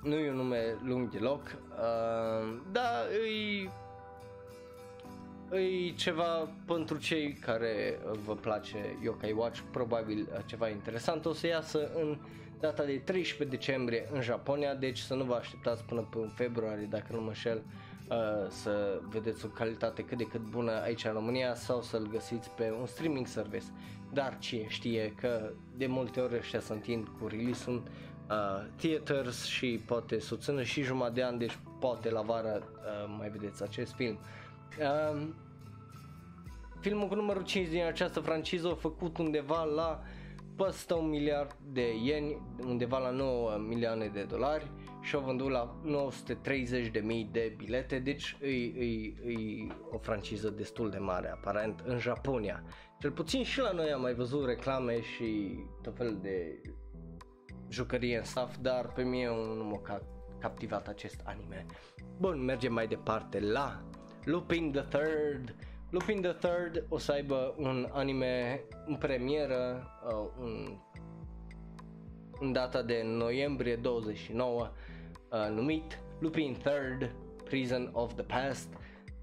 nu 0.01 0.15
e 0.15 0.29
un 0.29 0.35
nume 0.35 0.77
lung 0.83 1.09
deloc, 1.09 1.41
uh, 1.41 2.57
dar 2.71 3.05
îi 3.23 3.69
e 5.51 5.91
ceva 5.95 6.49
pentru 6.65 6.97
cei 6.97 7.33
care 7.33 7.99
vă 8.25 8.35
place 8.35 8.97
Yokai 9.03 9.31
Watch, 9.31 9.59
probabil 9.71 10.43
ceva 10.45 10.69
interesant. 10.69 11.25
O 11.25 11.33
să 11.33 11.47
iasă 11.47 11.91
în 11.95 12.17
data 12.59 12.83
de 12.83 13.01
13 13.05 13.57
decembrie 13.57 14.07
în 14.11 14.21
Japonia, 14.21 14.73
deci 14.75 14.97
să 14.97 15.13
nu 15.13 15.23
vă 15.23 15.33
așteptați 15.33 15.83
până 15.83 16.01
pe 16.01 16.17
februarie, 16.33 16.87
dacă 16.89 17.05
nu 17.09 17.21
mă 17.21 17.33
șel, 17.33 17.63
uh, 18.09 18.49
să 18.49 19.01
vedeți 19.09 19.45
o 19.45 19.47
calitate 19.47 20.01
cât 20.03 20.17
de 20.17 20.23
cât 20.23 20.41
bună 20.41 20.81
aici 20.81 21.05
în 21.05 21.11
România 21.11 21.55
sau 21.55 21.81
să-l 21.81 22.07
găsiți 22.11 22.49
pe 22.49 22.73
un 22.79 22.85
streaming 22.85 23.27
service. 23.27 23.65
Dar 24.15 24.37
cine 24.39 24.67
știe 24.67 25.13
că 25.21 25.51
de 25.77 25.87
multe 25.87 26.19
ori 26.19 26.35
ăștia 26.35 26.59
se 26.59 26.73
întind 26.73 27.07
cu 27.19 27.27
release-ul 27.27 27.83
uh, 28.29 28.65
theaters 28.75 29.45
și 29.45 29.81
poate 29.85 30.19
să 30.19 30.33
o 30.33 30.37
țină 30.37 30.63
și 30.63 30.81
jumătate 30.81 31.13
de 31.13 31.23
an, 31.23 31.37
deci 31.37 31.57
poate 31.79 32.09
la 32.09 32.21
vară 32.21 32.63
uh, 32.63 33.15
mai 33.17 33.29
vedeți 33.29 33.63
acest 33.63 33.93
film. 33.93 34.19
Uh, 34.79 35.27
filmul 36.79 37.07
cu 37.07 37.15
numărul 37.15 37.43
5 37.43 37.67
din 37.67 37.83
această 37.83 38.19
franciză 38.19 38.67
a 38.67 38.75
făcut 38.75 39.17
undeva 39.17 39.63
la 39.63 40.01
peste 40.55 40.93
un 40.93 41.09
miliard 41.09 41.55
de 41.71 41.95
ieni, 42.03 42.41
undeva 42.67 42.97
la 42.97 43.09
9 43.09 43.57
milioane 43.67 44.07
de 44.07 44.23
dolari 44.23 44.71
și 45.01 45.15
au 45.15 45.21
vândut 45.21 45.49
la 45.49 45.75
930 45.83 46.87
de 46.87 46.99
mii 46.99 47.29
de 47.31 47.53
bilete, 47.57 47.99
deci 47.99 48.37
e, 48.41 48.47
e, 48.47 49.13
e 49.25 49.67
o 49.91 49.97
franciză 49.97 50.49
destul 50.49 50.89
de 50.89 50.97
mare 50.97 51.29
aparent 51.29 51.83
în 51.85 51.97
Japonia. 51.97 52.63
Cel 53.05 53.13
puțin 53.13 53.43
și 53.43 53.59
la 53.59 53.71
noi 53.71 53.91
am 53.91 54.01
mai 54.01 54.13
văzut 54.13 54.45
reclame 54.45 55.01
și 55.01 55.59
tot 55.81 55.95
fel 55.95 56.17
de 56.21 56.61
jucărie 57.69 58.17
în 58.17 58.23
staff, 58.23 58.57
dar 58.61 58.91
pe 58.93 59.03
mine 59.03 59.27
nu 59.27 59.63
m-a 59.63 60.01
captivat 60.39 60.87
acest 60.87 61.21
anime. 61.23 61.65
Bun, 62.19 62.43
mergem 62.43 62.73
mai 62.73 62.87
departe 62.87 63.39
la 63.39 63.83
Lupin 64.23 64.71
the 64.71 64.81
Third. 64.81 65.55
Lupin 65.89 66.21
the 66.21 66.31
Third 66.31 66.85
o 66.89 66.97
să 66.97 67.11
aibă 67.11 67.55
un 67.57 67.89
anime 67.91 68.63
în 68.85 68.95
premieră, 68.95 69.87
uh, 70.07 70.29
un, 70.39 70.79
în 72.39 72.51
data 72.51 72.81
de 72.81 73.01
noiembrie 73.05 73.75
29, 73.75 74.71
uh, 75.31 75.47
numit 75.49 75.99
Lupin 76.19 76.53
Third 76.53 77.15
Prison 77.43 77.89
of 77.93 78.13
the 78.13 78.23
Past, 78.23 78.69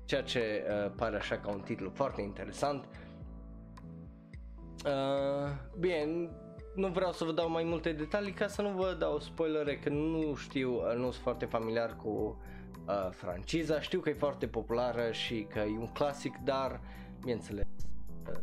ceea 0.05 0.23
ce 0.23 0.65
uh, 0.69 0.93
pare 0.97 1.17
așa 1.17 1.39
ca 1.39 1.51
un 1.51 1.61
titlu 1.61 1.91
foarte 1.95 2.21
interesant. 2.21 2.89
Uh, 4.85 5.51
bine, 5.79 6.31
nu 6.75 6.89
vreau 6.89 7.13
să 7.13 7.25
vă 7.25 7.33
dau 7.33 7.51
mai 7.51 7.65
multe 7.65 7.93
detalii 7.93 8.33
ca 8.33 8.47
să 8.47 8.63
nu 8.63 8.69
vă 8.69 8.97
dau 8.99 9.19
spoilere 9.19 9.77
că 9.77 9.89
nu 9.89 10.35
știu, 10.35 10.75
uh, 10.75 10.97
nu 10.97 11.03
sunt 11.03 11.23
foarte 11.23 11.45
familiar 11.45 11.97
cu 11.97 12.41
uh, 12.87 13.09
franciza, 13.11 13.81
știu 13.81 14.01
că 14.01 14.09
e 14.09 14.15
foarte 14.15 14.47
populară 14.47 15.13
și 15.13 15.47
că 15.51 15.59
e 15.59 15.79
un 15.79 15.93
clasic, 15.93 16.37
dar 16.45 16.81
bineînțeles 17.21 17.67
uh, 18.29 18.41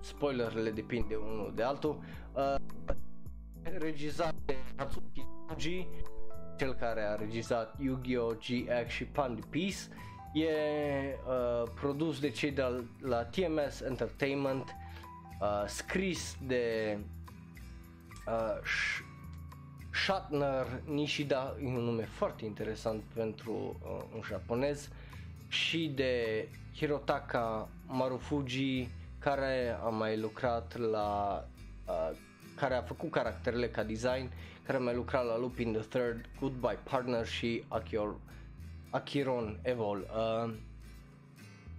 spoilerele 0.00 0.70
depind 0.70 1.08
de 1.08 1.14
unul 1.14 1.52
de 1.54 1.62
altul. 1.62 1.98
Uh, 2.32 2.54
regizat 3.78 4.34
de 4.44 4.54
Natsuki 4.76 5.26
Tsuji, 5.46 5.88
cel 6.56 6.74
care 6.74 7.02
a 7.02 7.14
regizat 7.14 7.76
Yu-Gi-Oh! 7.78 8.36
GX 8.36 8.90
și 8.90 9.04
Pand 9.04 9.44
Peace, 9.44 9.88
E 10.32 10.48
uh, 11.26 11.68
produs 11.74 12.20
de 12.20 12.30
cei 12.30 12.50
de 12.50 12.84
la 13.00 13.24
TMS 13.24 13.80
Entertainment, 13.80 14.76
uh, 15.40 15.62
scris 15.66 16.36
de 16.46 16.98
uh, 18.26 18.58
Shatner 19.92 20.66
Nishida, 20.84 21.56
e 21.62 21.66
un 21.66 21.72
nume 21.84 22.04
foarte 22.04 22.44
interesant 22.44 23.02
pentru 23.14 23.80
uh, 23.82 24.04
un 24.14 24.22
japonez, 24.26 24.88
și 25.48 25.88
de 25.94 26.48
Hirotaka 26.74 27.68
Marufuji, 27.86 28.88
care 29.18 29.78
a 29.84 29.88
mai 29.88 30.18
lucrat 30.18 30.76
la 30.76 31.44
uh, 31.86 32.16
care 32.56 32.74
a 32.74 32.82
făcut 32.82 33.10
caracterele 33.10 33.68
ca 33.68 33.82
design, 33.82 34.30
care 34.62 34.78
a 34.78 34.80
mai 34.80 34.94
lucrat 34.94 35.26
la 35.26 35.38
Lupin 35.38 35.72
the 35.72 35.82
Third, 35.82 36.24
Goodbye 36.40 36.78
Partner 36.82 37.26
și 37.26 37.64
Akior, 37.68 38.16
Akiron 38.90 39.58
Evol. 39.62 39.98
Uh, 39.98 40.52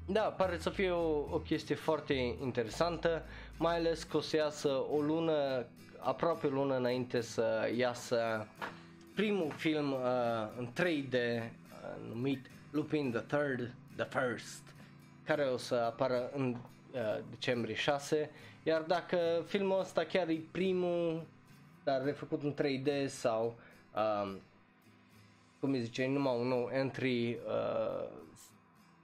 da, 0.06 0.22
pare 0.22 0.58
să 0.58 0.70
fie 0.70 0.90
o, 0.90 1.18
o 1.18 1.40
chestie 1.40 1.76
foarte 1.76 2.14
interesantă, 2.42 3.24
mai 3.62 3.76
ales 3.76 4.04
că 4.04 4.18
o 4.18 4.20
să 4.20 4.36
iasă 4.36 4.68
o 4.92 5.02
lună, 5.02 5.66
aproape 6.00 6.48
o 6.48 6.50
lună 6.50 6.76
înainte 6.76 7.22
să 7.22 7.72
iasă 7.76 8.48
primul 9.16 9.52
film 9.52 9.92
uh, 9.92 10.00
în 10.58 10.68
3D 10.68 11.14
uh, 11.14 12.14
numit 12.14 12.46
Lupin 12.72 13.12
the 13.12 13.20
Third, 13.20 13.74
The 13.96 14.20
First, 14.20 14.62
care 15.24 15.44
o 15.44 15.58
să 15.58 15.76
apară 15.76 16.30
în 16.36 16.56
uh, 16.94 17.24
decembrie 17.30 17.76
6, 17.76 18.30
iar 18.64 18.82
dacă 18.82 19.18
filmul 19.46 19.80
ăsta 19.80 20.04
chiar 20.04 20.28
e 20.28 20.42
primul, 20.52 21.26
dar 21.84 22.04
refăcut 22.04 22.44
în 22.44 22.54
3D 22.54 23.08
sau 23.08 23.56
um, 23.96 24.40
cum 25.60 25.72
îi 25.72 25.82
zice, 25.82 26.08
numai 26.08 26.40
un 26.40 26.48
nou 26.48 26.70
entry, 26.74 27.30
uh, 27.34 28.08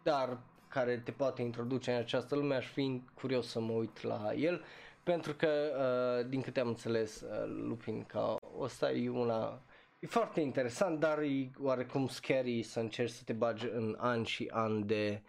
dar 0.04 0.38
care 0.68 0.98
te 0.98 1.12
poate 1.12 1.42
introduce 1.42 1.92
în 1.92 1.98
această 1.98 2.36
lume, 2.36 2.56
aș 2.56 2.68
fi 2.68 3.02
curios 3.14 3.48
să 3.48 3.60
mă 3.60 3.72
uit 3.72 4.02
la 4.02 4.34
el, 4.34 4.64
pentru 5.04 5.34
că, 5.34 5.50
uh, 5.50 6.30
din 6.30 6.42
câte 6.42 6.60
am 6.60 6.68
înțeles, 6.68 7.22
uh, 7.22 7.46
Lupin 7.68 8.04
ca 8.04 8.36
ăsta 8.60 8.92
e 8.92 9.10
una 9.10 9.62
E 10.00 10.08
foarte 10.08 10.42
interesant, 10.42 11.00
dar 11.00 11.20
e 11.20 11.52
oarecum 11.60 12.08
scary 12.08 12.64
să 12.64 12.80
încerci 12.80 13.12
să 13.12 13.24
te 13.26 13.34
bagi 13.34 13.68
în 13.68 13.96
ani 14.00 14.26
și 14.26 14.50
ani 14.52 14.84
de 14.84 15.22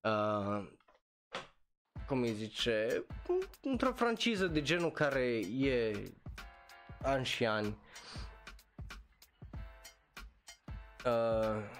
uh, 0.00 0.68
cum 2.06 2.20
îi 2.22 2.32
zice, 2.32 3.04
într-o 3.62 3.92
franciză 3.92 4.46
de 4.46 4.62
genul 4.62 4.90
care 4.90 5.40
e 5.58 5.92
ani 7.02 7.24
și 7.24 7.46
ani. 7.46 7.76
Uh, 11.06 11.79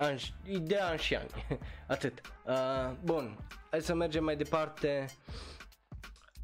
ani, 0.00 0.32
de 0.60 0.78
ani 0.78 0.98
și 0.98 1.14
ani. 1.14 1.30
Atât. 1.86 2.20
Uh, 2.44 2.90
bun, 3.04 3.38
hai 3.70 3.80
să 3.80 3.94
mergem 3.94 4.24
mai 4.24 4.36
departe. 4.36 5.06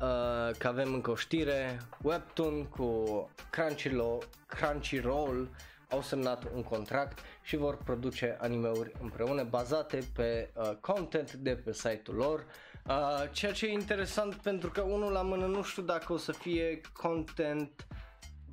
Uh, 0.01 0.57
că 0.59 0.69
avem 0.69 0.95
încă 0.95 1.11
o 1.11 1.15
știre, 1.15 1.81
Webtoon 2.03 2.65
cu 2.65 3.31
Crunchyroll, 3.51 4.29
Crunchyroll 4.47 5.51
au 5.91 6.03
semnat 6.03 6.45
un 6.55 6.63
contract 6.63 7.19
și 7.43 7.57
vor 7.57 7.77
produce 7.77 8.37
animeuri 8.41 8.93
împreună 9.01 9.43
bazate 9.43 9.99
pe 10.15 10.51
uh, 10.55 10.71
content 10.81 11.33
de 11.33 11.57
pe 11.57 11.73
site-ul 11.73 12.17
lor. 12.17 12.47
Uh, 12.89 13.31
ceea 13.33 13.53
ce 13.53 13.67
e 13.67 13.73
interesant 13.73 14.35
pentru 14.35 14.71
că 14.71 14.81
unul 14.81 15.13
la 15.13 15.23
mână 15.23 15.47
nu 15.47 15.63
știu 15.63 15.83
dacă 15.83 16.13
o 16.13 16.17
să 16.17 16.33
fie 16.33 16.81
content 16.93 17.87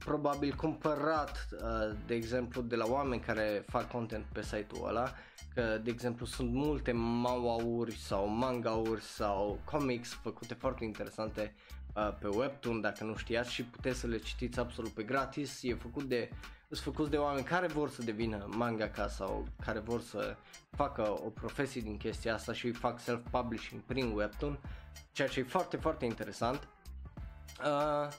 probabil 0.06 0.54
cumpărat, 0.56 1.48
uh, 1.52 1.96
de 2.06 2.16
exemplu, 2.16 2.62
de 2.62 2.76
la 2.76 2.86
oameni 2.86 3.22
care 3.22 3.64
fac 3.68 3.92
content 3.92 4.26
pe 4.32 4.44
site-ul 4.44 4.88
ăla, 4.88 5.14
că, 5.54 5.80
de 5.84 5.90
exemplu, 5.90 6.26
sunt 6.26 6.52
multe 6.54 6.92
maua-uri 6.92 7.96
sau 7.96 8.28
manga-uri 8.28 9.02
sau 9.02 9.60
comics 9.64 10.14
făcute 10.14 10.54
foarte 10.54 10.84
interesante 10.84 11.56
uh, 11.96 12.14
pe 12.20 12.28
Webtoon, 12.28 12.82
dacă 12.82 13.04
nu 13.04 13.16
știați, 13.16 13.52
și 13.52 13.64
puteți 13.64 14.00
să 14.00 14.08
le 14.08 14.18
citiți 14.18 14.60
absolut 14.60 14.92
pe 14.92 15.04
gratis. 15.04 15.64
E 15.64 15.74
făcut 15.74 16.04
de, 16.04 16.30
sunt 16.70 16.96
făcuți 16.96 17.10
de 17.10 17.18
oameni 17.18 17.46
care 17.46 17.68
vor 17.68 17.90
să 17.90 18.04
devină 18.04 18.48
mangaka 18.50 19.08
sau 19.08 19.48
care 19.66 19.80
vor 19.80 20.02
să 20.02 20.36
facă 20.72 21.02
o 21.26 21.30
profesie 21.30 21.82
din 21.82 21.98
chestia 21.98 22.34
asta 22.34 22.54
și 22.54 22.72
fac 22.72 23.00
self-publishing 23.00 23.82
prin 23.86 24.12
Webtoon, 24.12 24.60
ceea 25.12 25.28
ce 25.28 25.40
e 25.40 25.44
foarte, 25.44 25.78
foarte 25.78 26.06
interesant. 26.06 26.68
Uh, 27.66 28.14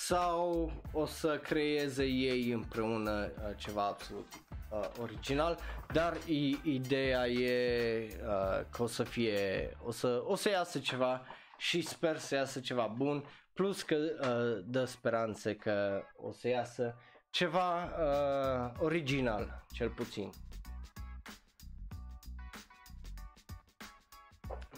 sau 0.00 0.72
o 0.92 1.06
să 1.06 1.38
creeze 1.38 2.04
ei 2.04 2.50
împreună 2.50 3.32
uh, 3.36 3.56
ceva 3.56 3.86
absolut 3.86 4.26
uh, 4.70 4.88
original, 5.00 5.58
dar 5.92 6.16
i- 6.26 6.60
ideea 6.62 7.26
e 7.26 8.06
uh, 8.22 8.64
că 8.70 8.82
o 8.82 8.86
să 8.86 9.02
fie, 9.02 9.70
o 9.84 9.90
să, 9.90 10.22
o 10.24 10.34
să 10.34 10.48
iasă 10.48 10.78
ceva 10.78 11.22
și 11.56 11.80
sper 11.80 12.18
să 12.18 12.34
iasă 12.34 12.60
ceva 12.60 12.86
bun, 12.86 13.24
plus 13.52 13.82
că 13.82 13.94
uh, 13.94 14.64
dă 14.66 14.84
speranțe 14.84 15.54
că 15.56 16.02
o 16.16 16.32
să 16.32 16.48
iasă 16.48 16.96
ceva 17.30 17.84
uh, 17.84 18.72
original, 18.80 19.64
cel 19.72 19.90
puțin. 19.90 20.30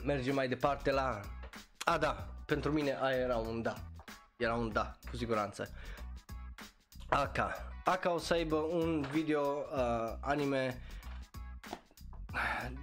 Mergem 0.05 0.35
mai 0.35 0.49
departe 0.49 0.91
la... 0.91 1.21
A, 1.85 1.99
da, 1.99 2.29
pentru 2.47 2.73
mine 2.73 2.99
aia 3.01 3.16
era 3.16 3.37
un 3.37 3.62
da. 3.62 3.89
Era 4.41 4.55
un 4.55 4.72
da, 4.72 4.97
cu 5.11 5.16
siguranță. 5.16 5.70
Aka. 7.09 7.72
Aka 7.84 8.12
o 8.12 8.18
să 8.18 8.32
aibă 8.32 8.57
un 8.57 9.07
video 9.12 9.41
uh, 9.41 10.16
anime 10.20 10.80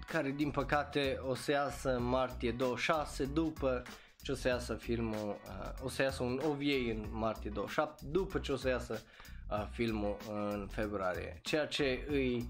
care 0.07 0.29
din 0.29 0.51
păcate 0.51 1.19
o 1.27 1.35
să 1.35 1.51
iasă 1.51 1.95
în 1.95 2.03
martie 2.03 2.51
26 2.51 3.25
după 3.25 3.83
ce 4.21 4.31
o 4.31 4.35
să 4.35 4.47
iasă 4.47 4.75
filmul, 4.75 5.39
uh, 5.47 5.83
o 5.83 5.89
să 5.89 6.01
iasă 6.01 6.23
un 6.23 6.41
OVA 6.43 6.91
în 6.91 7.05
martie 7.11 7.49
27 7.49 8.05
după 8.05 8.39
ce 8.39 8.51
o 8.51 8.55
să 8.55 8.67
iasă 8.67 9.01
uh, 9.49 9.67
filmul 9.71 10.17
în 10.29 10.67
februarie. 10.71 11.39
Ceea 11.41 11.65
ce 11.65 12.05
îi 12.07 12.49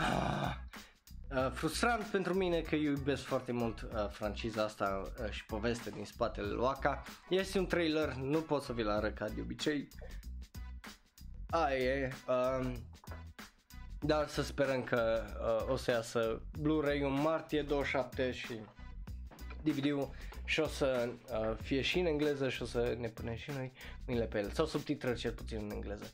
uh, 0.00 0.54
Uh, 1.36 1.50
frustrant 1.52 2.02
pentru 2.02 2.34
mine 2.34 2.60
că 2.60 2.74
eu 2.74 2.90
iubesc 2.90 3.22
foarte 3.22 3.52
mult 3.52 3.80
uh, 3.82 4.08
franciza 4.10 4.62
asta 4.62 5.12
uh, 5.22 5.30
și 5.30 5.44
povestea 5.44 5.92
din 5.92 6.04
spatele 6.04 6.46
lui 6.46 6.66
Aka. 6.66 7.02
Este 7.28 7.58
un 7.58 7.66
trailer, 7.66 8.12
nu 8.12 8.40
pot 8.40 8.62
să 8.62 8.72
vi-l 8.72 8.88
arăt 8.88 9.14
ca 9.14 9.28
de 9.28 9.40
obicei. 9.40 9.88
Aia 11.50 11.76
e. 11.76 12.12
Uh, 12.28 12.72
dar 14.00 14.28
să 14.28 14.42
sperăm 14.42 14.82
că 14.82 15.22
uh, 15.40 15.72
o 15.72 15.76
să 15.76 15.90
iasă 15.90 16.42
Blu-ray 16.58 17.00
în 17.00 17.20
martie 17.20 17.62
27 17.62 18.32
și 18.32 18.58
DVD-ul 19.62 20.10
și 20.44 20.60
o 20.60 20.66
să 20.66 21.08
uh, 21.32 21.56
fie 21.62 21.80
și 21.80 21.98
în 21.98 22.06
engleză 22.06 22.48
și 22.48 22.62
o 22.62 22.66
să 22.66 22.96
ne 22.98 23.08
punem 23.08 23.34
și 23.34 23.50
noi 23.50 23.72
mâinile 24.06 24.26
pe 24.26 24.38
el 24.38 24.50
sau 24.50 24.66
subtitrări 24.66 25.18
cel 25.18 25.32
puțin 25.32 25.58
în 25.62 25.70
engleză. 25.70 26.10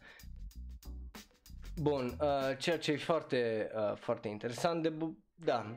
Bun, 1.80 2.16
uh, 2.20 2.56
ceea 2.58 2.78
ce 2.78 2.92
e 2.92 2.96
foarte, 2.96 3.70
uh, 3.74 3.96
foarte 3.96 4.28
interesant, 4.28 4.82
de 4.82 4.88
bu- 4.88 5.18
da, 5.34 5.76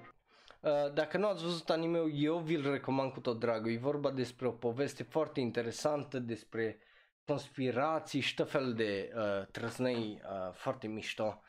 Uh, 0.64 0.94
dacă 0.94 1.18
nu 1.18 1.28
ați 1.28 1.44
văzut 1.44 1.70
anime 1.70 2.02
eu 2.14 2.38
vi-l 2.38 2.72
recomand 2.72 3.12
cu 3.12 3.20
tot 3.20 3.40
dragul. 3.40 3.72
E 3.72 3.78
vorba 3.78 4.12
despre 4.12 4.48
o 4.48 4.52
poveste 4.52 5.04
foarte 5.04 5.40
interesantă, 5.40 6.20
despre 6.20 6.80
conspirații 7.26 8.20
și 8.20 8.36
tot 8.36 8.50
fel 8.50 8.74
de 8.74 9.12
uh, 9.16 9.46
trăznăi 9.52 10.22
uh, 10.24 10.54
foarte 10.54 10.88
mișto. 10.88 11.42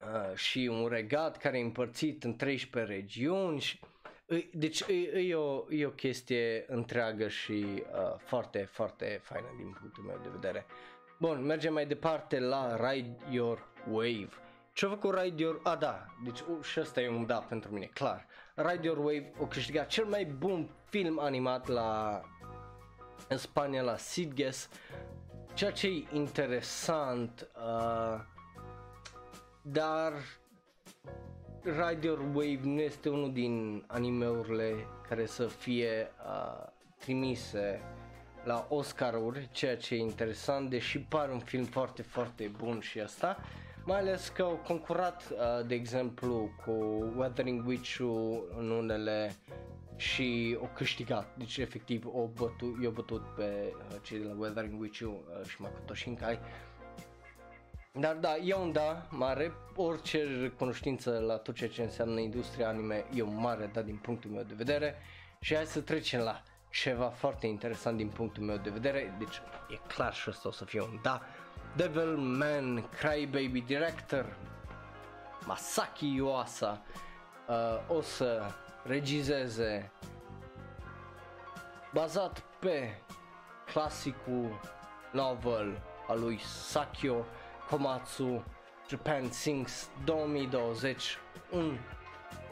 Uh, 0.00 0.34
și 0.36 0.68
un 0.72 0.88
regat 0.88 1.36
care 1.36 1.58
e 1.58 1.62
împărțit 1.62 2.24
în 2.24 2.36
13 2.36 2.92
regiuni. 2.92 3.60
Și, 3.60 3.80
uh, 4.26 4.48
deci 4.52 4.80
e, 4.80 5.18
e, 5.18 5.34
o, 5.34 5.64
e 5.72 5.86
o 5.86 5.90
chestie 5.90 6.64
întreagă 6.68 7.28
și 7.28 7.52
uh, 7.92 8.14
foarte, 8.18 8.64
foarte 8.70 9.20
faină 9.22 9.48
din 9.56 9.76
punctul 9.80 10.04
meu 10.04 10.18
de 10.22 10.28
vedere. 10.28 10.66
Bun, 11.22 11.44
mergem 11.44 11.72
mai 11.72 11.86
departe 11.86 12.38
la 12.38 12.90
Ride 12.90 13.16
Your 13.30 13.68
Wave. 13.90 14.28
Ce-a 14.72 14.88
făcut 14.88 15.18
Ride 15.18 15.42
Your... 15.42 15.60
A, 15.62 15.76
da, 15.76 16.06
deci 16.24 16.40
uh, 16.40 16.62
și 16.62 16.80
ăsta 16.80 17.00
e 17.00 17.08
un 17.08 17.26
da 17.26 17.38
pentru 17.38 17.72
mine, 17.72 17.90
clar. 17.94 18.26
Ride 18.54 18.86
Your 18.86 18.98
Wave 18.98 19.32
o 19.38 19.46
câștigat 19.46 19.86
cel 19.86 20.04
mai 20.04 20.24
bun 20.24 20.68
film 20.84 21.18
animat 21.18 21.66
la... 21.66 22.20
în 23.28 23.36
Spania 23.36 23.82
la 23.82 23.96
Sitges. 23.96 24.68
Ceea 25.54 25.70
ce 25.70 25.86
e 25.86 26.04
interesant, 26.12 27.48
uh, 27.56 28.20
dar 29.62 30.12
Ride 31.62 32.06
Your 32.06 32.18
Wave 32.18 32.60
nu 32.62 32.80
este 32.80 33.08
unul 33.08 33.32
din 33.32 33.84
animeurile 33.86 34.86
care 35.08 35.26
să 35.26 35.46
fie 35.46 36.10
uh, 36.26 36.66
trimise 36.98 37.80
la 38.44 38.66
Oscaruri, 38.68 39.48
ceea 39.52 39.76
ce 39.76 39.94
e 39.94 39.98
interesant, 39.98 40.70
deși 40.70 40.98
pare 40.98 41.32
un 41.32 41.38
film 41.38 41.64
foarte, 41.64 42.02
foarte 42.02 42.50
bun 42.56 42.80
și 42.80 43.00
asta, 43.00 43.38
mai 43.84 43.98
ales 43.98 44.28
că 44.28 44.42
au 44.42 44.60
concurat, 44.66 45.30
uh, 45.30 45.66
de 45.66 45.74
exemplu, 45.74 46.50
cu 46.64 46.72
Weathering 47.16 47.66
Witch-ul 47.66 48.54
în 48.58 48.70
unele 48.70 49.34
și 49.96 50.58
o 50.60 50.66
câștigat, 50.66 51.36
deci 51.36 51.56
efectiv 51.56 52.06
o 52.06 52.26
bătut, 52.26 52.82
i-a 52.82 52.90
bătut 52.90 53.22
pe 53.36 53.72
uh, 53.72 53.96
cei 54.02 54.18
de 54.18 54.24
la 54.24 54.34
Weathering 54.38 54.80
Witch-ul 54.80 55.24
uh, 55.40 55.46
și 55.48 55.60
Makoto 55.60 55.94
Shinkai. 55.94 56.38
Dar 57.92 58.14
da, 58.14 58.36
e 58.36 58.54
un 58.54 58.72
da 58.72 59.06
mare, 59.10 59.52
orice 59.76 60.52
cunoștință 60.58 61.10
la 61.26 61.36
tot 61.36 61.54
ceea 61.54 61.70
ce 61.70 61.82
înseamnă 61.82 62.20
industria 62.20 62.68
anime 62.68 63.04
e 63.14 63.22
un 63.22 63.40
mare 63.40 63.70
da 63.72 63.82
din 63.82 63.96
punctul 63.96 64.30
meu 64.30 64.42
de 64.42 64.54
vedere. 64.56 64.94
Și 65.40 65.54
hai 65.54 65.64
să 65.64 65.80
trecem 65.80 66.20
la 66.20 66.42
ceva 66.72 67.08
foarte 67.08 67.46
interesant 67.46 67.96
din 67.96 68.08
punctul 68.08 68.42
meu 68.42 68.56
de 68.56 68.70
vedere, 68.70 69.14
deci 69.18 69.42
e 69.68 69.78
clar 69.86 70.14
și 70.14 70.30
ăsta 70.30 70.48
o 70.48 70.52
să 70.52 70.64
fie 70.64 70.80
un 70.80 70.98
da. 71.02 71.20
Devilman 71.76 72.88
Crybaby 72.88 73.60
Director 73.60 74.36
Masaki 75.46 76.14
Yuasa 76.14 76.82
uh, 77.48 77.96
o 77.96 78.00
să 78.00 78.42
regizeze 78.82 79.92
bazat 81.92 82.42
pe 82.58 83.00
clasicul 83.66 84.60
novel 85.10 85.82
al 86.08 86.20
lui 86.20 86.38
Sakyo 86.38 87.24
Komatsu 87.68 88.44
Japan 88.88 89.30
Sings 89.30 89.90
2020 90.04 91.18
un, 91.50 91.78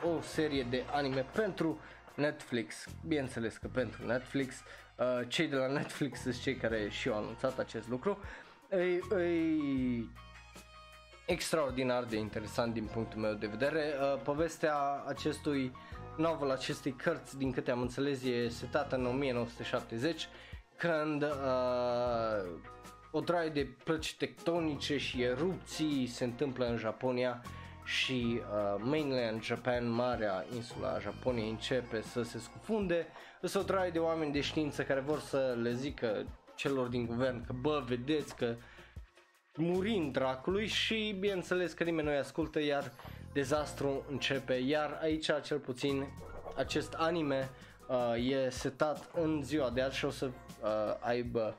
o 0.02 0.20
serie 0.20 0.62
de 0.62 0.84
anime 0.92 1.26
pentru 1.32 1.80
Netflix, 2.20 2.84
bineînțeles 3.06 3.56
că 3.56 3.68
pentru 3.72 4.06
Netflix, 4.06 4.54
uh, 4.96 5.28
cei 5.28 5.46
de 5.46 5.56
la 5.56 5.66
Netflix 5.66 6.20
sunt 6.20 6.40
cei 6.40 6.54
care 6.54 6.88
și 6.88 7.08
au 7.08 7.16
anunțat 7.16 7.58
acest 7.58 7.88
lucru. 7.88 8.18
E, 8.70 8.76
e 8.76 10.04
extraordinar 11.26 12.04
de 12.04 12.16
interesant 12.16 12.72
din 12.72 12.84
punctul 12.84 13.20
meu 13.20 13.34
de 13.34 13.46
vedere. 13.46 13.94
Uh, 14.00 14.20
povestea 14.22 14.76
acestui 15.06 15.72
novel, 16.16 16.50
acestei 16.50 16.92
cărți, 16.92 17.38
din 17.38 17.52
câte 17.52 17.70
am 17.70 17.80
înțeles, 17.80 18.24
e 18.24 18.48
setată 18.48 18.96
în 18.96 19.06
1970, 19.06 20.28
când 20.76 21.22
uh, 21.22 21.28
o 23.10 23.20
draie 23.20 23.48
de 23.48 23.68
plăci 23.84 24.16
tectonice 24.16 24.98
și 24.98 25.22
erupții 25.22 26.06
se 26.06 26.24
întâmplă 26.24 26.66
în 26.66 26.76
Japonia 26.76 27.42
și 27.90 28.40
uh, 28.40 28.80
mainland 28.84 29.42
Japan, 29.42 29.90
marea 29.90 30.44
insula 30.54 30.98
Japoniei 30.98 31.50
începe 31.50 32.02
să 32.02 32.22
se 32.22 32.38
scufunde, 32.38 33.06
însă 33.40 33.58
o 33.58 33.62
draie 33.62 33.90
de 33.90 33.98
oameni 33.98 34.32
de 34.32 34.40
știință 34.40 34.82
care 34.82 35.00
vor 35.00 35.18
să 35.18 35.56
le 35.62 35.72
zică 35.72 36.26
celor 36.54 36.86
din 36.86 37.06
guvern 37.06 37.46
că 37.46 37.52
bă, 37.60 37.82
vedeți 37.86 38.36
că 38.36 38.54
murim 39.56 40.10
dracului 40.10 40.66
și 40.66 41.16
bineînțeles 41.18 41.72
că 41.72 41.84
nimeni 41.84 42.06
nu-i 42.08 42.16
ascultă 42.16 42.62
iar 42.62 42.92
dezastru 43.32 44.04
începe, 44.10 44.54
iar 44.54 44.98
aici 45.02 45.30
cel 45.42 45.58
puțin 45.58 46.06
acest 46.56 46.92
anime 46.92 47.50
uh, 47.88 48.30
e 48.30 48.48
setat 48.50 49.10
în 49.14 49.42
ziua 49.42 49.70
de 49.70 49.80
azi 49.80 49.96
și 49.96 50.04
o 50.04 50.10
să 50.10 50.26
uh, 50.26 50.70
aibă 51.00 51.56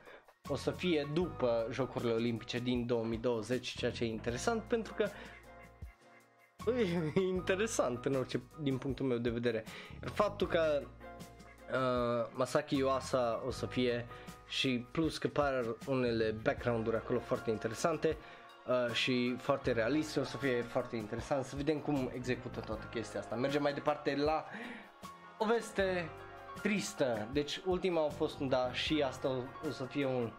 o 0.48 0.56
să 0.56 0.70
fie 0.70 1.08
după 1.12 1.66
Jocurile 1.70 2.12
Olimpice 2.12 2.58
din 2.58 2.86
2020, 2.86 3.68
ceea 3.68 3.90
ce 3.90 4.04
e 4.04 4.06
interesant 4.06 4.62
pentru 4.62 4.94
că 4.94 5.08
e 6.66 7.20
interesant 7.20 8.04
în 8.04 8.14
orice, 8.14 8.40
din 8.60 8.78
punctul 8.78 9.06
meu 9.06 9.18
de 9.18 9.30
vedere. 9.30 9.64
Faptul 10.00 10.46
că 10.46 10.82
uh, 10.82 12.28
Masaki 12.34 12.76
Yuasa 12.76 13.42
o 13.46 13.50
să 13.50 13.66
fie 13.66 14.06
și 14.48 14.86
plus 14.90 15.18
că 15.18 15.28
par 15.28 15.64
unele 15.86 16.34
background-uri 16.42 16.96
acolo 16.96 17.18
foarte 17.18 17.50
interesante 17.50 18.16
uh, 18.66 18.92
și 18.92 19.36
foarte 19.38 19.72
realiste, 19.72 20.20
o 20.20 20.24
să 20.24 20.36
fie 20.36 20.62
foarte 20.62 20.96
interesant 20.96 21.44
să 21.44 21.56
vedem 21.56 21.78
cum 21.78 22.10
execută 22.14 22.60
toată 22.60 22.88
chestia 22.90 23.20
asta. 23.20 23.34
Mergem 23.34 23.62
mai 23.62 23.72
departe 23.74 24.16
la 24.16 24.44
o 25.38 25.44
veste 25.46 26.08
tristă, 26.62 27.28
deci 27.32 27.60
ultima 27.66 28.04
a 28.04 28.08
fost 28.08 28.40
un 28.40 28.48
da 28.48 28.72
și 28.72 29.04
asta 29.06 29.28
o, 29.28 29.66
o 29.68 29.70
să 29.70 29.84
fie 29.84 30.06
un 30.06 30.32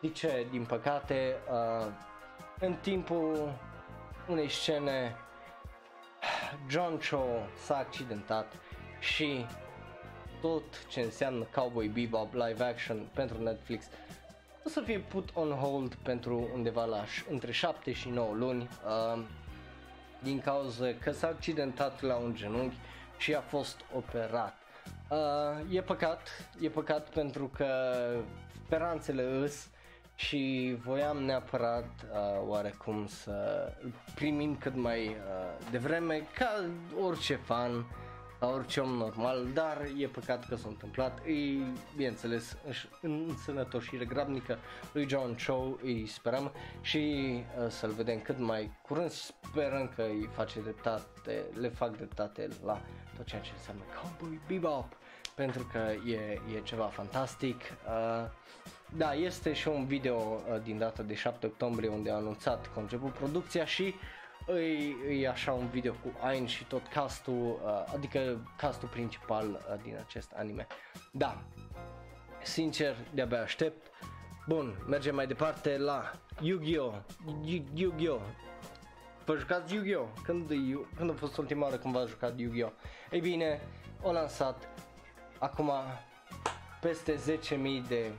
de 0.00 0.08
ce, 0.08 0.46
din 0.50 0.64
păcate, 0.64 1.36
uh, 1.50 1.86
în 2.60 2.74
timpul 2.74 3.52
unei 4.28 4.48
scene 4.48 5.16
John 6.68 6.98
Cho 6.98 7.24
s-a 7.64 7.76
accidentat 7.76 8.52
și 9.00 9.46
tot 10.40 10.86
ce 10.88 11.00
înseamnă 11.00 11.44
Cowboy 11.54 11.86
Bebop 11.88 12.32
live 12.34 12.64
action 12.64 13.08
pentru 13.14 13.42
Netflix 13.42 13.84
o 14.64 14.68
să 14.68 14.80
fie 14.80 14.98
put 14.98 15.28
on 15.34 15.50
hold 15.50 15.94
pentru 15.94 16.48
undeva 16.54 16.84
la 16.84 17.04
între 17.30 17.52
7 17.52 17.92
și 17.92 18.08
9 18.08 18.34
luni 18.34 18.68
uh, 18.86 19.22
din 20.22 20.40
cauza 20.40 20.86
că 21.00 21.10
s-a 21.12 21.26
accidentat 21.26 22.00
la 22.00 22.14
un 22.16 22.34
genunchi 22.34 22.76
și 23.18 23.34
a 23.34 23.40
fost 23.40 23.80
operat. 23.96 24.54
Uh, 25.10 25.74
e 25.76 25.80
păcat, 25.82 26.28
e 26.60 26.68
păcat 26.68 27.08
pentru 27.08 27.46
că 27.46 27.66
speranțele 28.64 29.22
îs 29.22 29.68
și 30.26 30.76
voiam 30.84 31.16
neapărat 31.16 31.88
uh, 32.02 32.18
oarecum 32.46 33.06
să 33.06 33.68
primim 34.14 34.56
cât 34.56 34.74
mai 34.74 35.06
uh, 35.06 35.14
devreme 35.70 36.26
ca 36.34 36.64
orice 37.00 37.34
fan 37.34 37.86
ca 38.38 38.48
orice 38.48 38.80
om 38.80 38.90
normal, 38.90 39.46
dar 39.54 39.86
e 39.98 40.06
păcat 40.06 40.48
că 40.48 40.56
s-a 40.56 40.68
întâmplat. 40.68 41.18
E, 41.18 41.32
bineînțeles, 41.96 42.56
în 43.00 43.36
sănătoșire 43.44 44.04
grabnică 44.04 44.58
lui 44.92 45.08
John 45.08 45.36
Cho 45.46 45.76
îi 45.82 46.06
sperăm 46.06 46.52
și 46.80 47.34
uh, 47.58 47.68
să-l 47.68 47.90
vedem 47.90 48.20
cât 48.20 48.38
mai 48.38 48.70
curând. 48.82 49.10
Sperăm 49.10 49.92
că 49.94 50.02
îi 50.02 50.28
face 50.32 50.60
dreptate, 50.60 51.44
le 51.60 51.68
fac 51.68 51.96
dreptate 51.96 52.48
la 52.64 52.80
tot 53.16 53.26
ceea 53.26 53.40
ce 53.40 53.50
înseamnă 53.56 53.82
Cowboy 54.02 54.40
Bebop 54.46 54.96
pentru 55.34 55.68
că 55.72 56.10
e, 56.10 56.40
e 56.56 56.60
ceva 56.62 56.84
fantastic. 56.84 57.60
Uh, 57.60 58.30
da, 58.96 59.14
este 59.14 59.52
și 59.52 59.68
un 59.68 59.86
video 59.86 60.16
uh, 60.16 60.62
din 60.62 60.78
data 60.78 61.02
de 61.02 61.14
7 61.14 61.46
octombrie 61.46 61.88
unde 61.88 62.10
a 62.10 62.14
anunțat 62.14 62.66
conceptul 62.74 63.10
producția 63.10 63.64
și 63.64 63.94
îi, 64.46 64.96
îi 65.06 65.28
așa 65.28 65.52
un 65.52 65.68
video 65.68 65.92
cu 65.92 66.12
Ain 66.20 66.46
și 66.46 66.64
tot 66.64 66.86
castul, 66.86 67.60
uh, 67.64 67.92
adică 67.94 68.50
castul 68.56 68.88
principal 68.88 69.48
uh, 69.50 69.82
din 69.82 69.96
acest 70.06 70.32
anime. 70.34 70.66
Da, 71.10 71.42
sincer, 72.42 72.96
de-abia 73.14 73.40
aștept. 73.40 73.90
Bun, 74.48 74.84
mergem 74.88 75.14
mai 75.14 75.26
departe 75.26 75.78
la 75.78 76.10
Yu-Gi-Oh! 76.40 76.94
Yu-Gi-Oh! 77.74 78.20
Vă 79.24 79.36
jucați 79.36 79.74
Yu-Gi-Oh! 79.74 80.06
Când, 80.24 80.52
când 80.96 81.10
a 81.10 81.14
fost 81.14 81.36
ultima 81.36 81.64
oară 81.64 81.76
când 81.76 81.94
v-ați 81.94 82.10
jucat 82.10 82.38
Yu-Gi-Oh! 82.38 82.72
Ei 83.10 83.20
bine, 83.20 83.60
o 84.02 84.12
lansat 84.12 84.68
acum 85.38 85.70
peste 86.80 87.14
10.000 87.14 87.88
de 87.88 88.10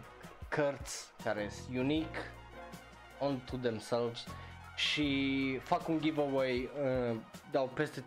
cărți 0.56 1.08
care 1.24 1.50
sunt 1.50 1.78
unique 1.78 2.20
onto 3.20 3.58
themselves 3.58 4.26
și 4.76 5.60
fac 5.64 5.88
un 5.88 6.02
giveaway, 6.02 6.70
uh, 7.12 7.18
dau 7.52 7.68
peste 7.68 8.04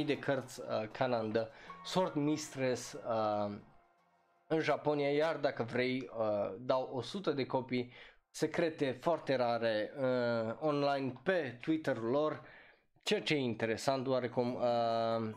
30.000 0.00 0.06
de 0.06 0.18
cărți 0.18 0.60
uh, 0.60 0.88
Canada, 0.92 1.48
Sword 1.84 2.14
Mistress 2.14 2.92
uh, 2.92 3.56
în 4.46 4.60
Japonia, 4.60 5.10
iar 5.12 5.36
dacă 5.36 5.62
vrei 5.62 6.10
uh, 6.18 6.54
dau 6.58 6.90
100 6.92 7.30
de 7.30 7.46
copii 7.46 7.92
secrete 8.30 8.98
foarte 9.00 9.36
rare 9.36 9.92
uh, 9.98 10.54
online 10.60 11.12
pe 11.22 11.58
Twitter-ul 11.60 12.10
lor, 12.10 12.42
ceea 13.02 13.20
ce 13.20 13.34
e 13.34 13.38
interesant 13.38 14.06
oarecum. 14.06 14.54
Uh, 14.54 15.30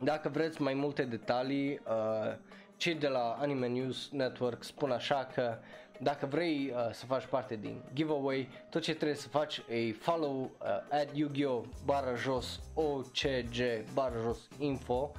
dacă 0.00 0.28
vreți 0.28 0.62
mai 0.62 0.74
multe 0.74 1.04
detalii, 1.04 1.80
uh, 1.86 2.36
cei 2.76 2.94
de 2.94 3.08
la 3.08 3.36
Anime 3.40 3.68
News 3.68 4.08
Network 4.12 4.62
spun 4.62 4.90
așa 4.90 5.28
că 5.34 5.58
dacă 6.00 6.26
vrei 6.26 6.72
uh, 6.74 6.92
să 6.92 7.06
faci 7.06 7.26
parte 7.26 7.56
din 7.56 7.82
giveaway, 7.92 8.48
tot 8.70 8.82
ce 8.82 8.94
trebuie 8.94 9.16
să 9.16 9.28
faci 9.28 9.62
e 9.68 9.92
follow 9.92 10.40
uh, 10.40 10.68
at 10.90 11.08
Yu-Gi-Oh! 11.12 11.62
barra 11.84 12.14
jos 12.14 12.60
OCG 12.74 13.84
barra 13.92 14.18
jos 14.20 14.38
info 14.58 15.12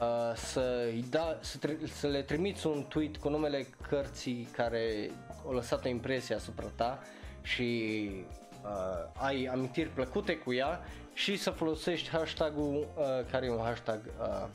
uh, 0.00 0.32
să, 0.34 0.90
da, 1.10 1.38
să, 1.40 1.58
tre- 1.58 1.78
să 1.86 2.06
le 2.06 2.22
trimiți 2.22 2.66
un 2.66 2.84
tweet 2.88 3.16
cu 3.16 3.28
numele 3.28 3.66
cărții 3.88 4.48
care 4.52 5.10
o 5.44 5.52
lăsat 5.52 5.84
o 5.84 5.88
impresie 5.88 6.34
asupra 6.34 6.66
ta 6.76 7.02
și 7.42 8.10
uh, 8.64 9.22
ai 9.22 9.44
amintiri 9.44 9.88
plăcute 9.88 10.36
cu 10.36 10.52
ea 10.52 10.80
și 11.14 11.36
să 11.36 11.50
folosești 11.50 12.08
hashtagul 12.08 12.88
uh, 12.96 13.04
care 13.30 13.46
e 13.46 13.50
un 13.50 13.64
hashtag 13.64 14.00
uh, 14.20 14.46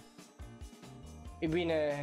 e 1.42 1.48
bine 1.48 1.94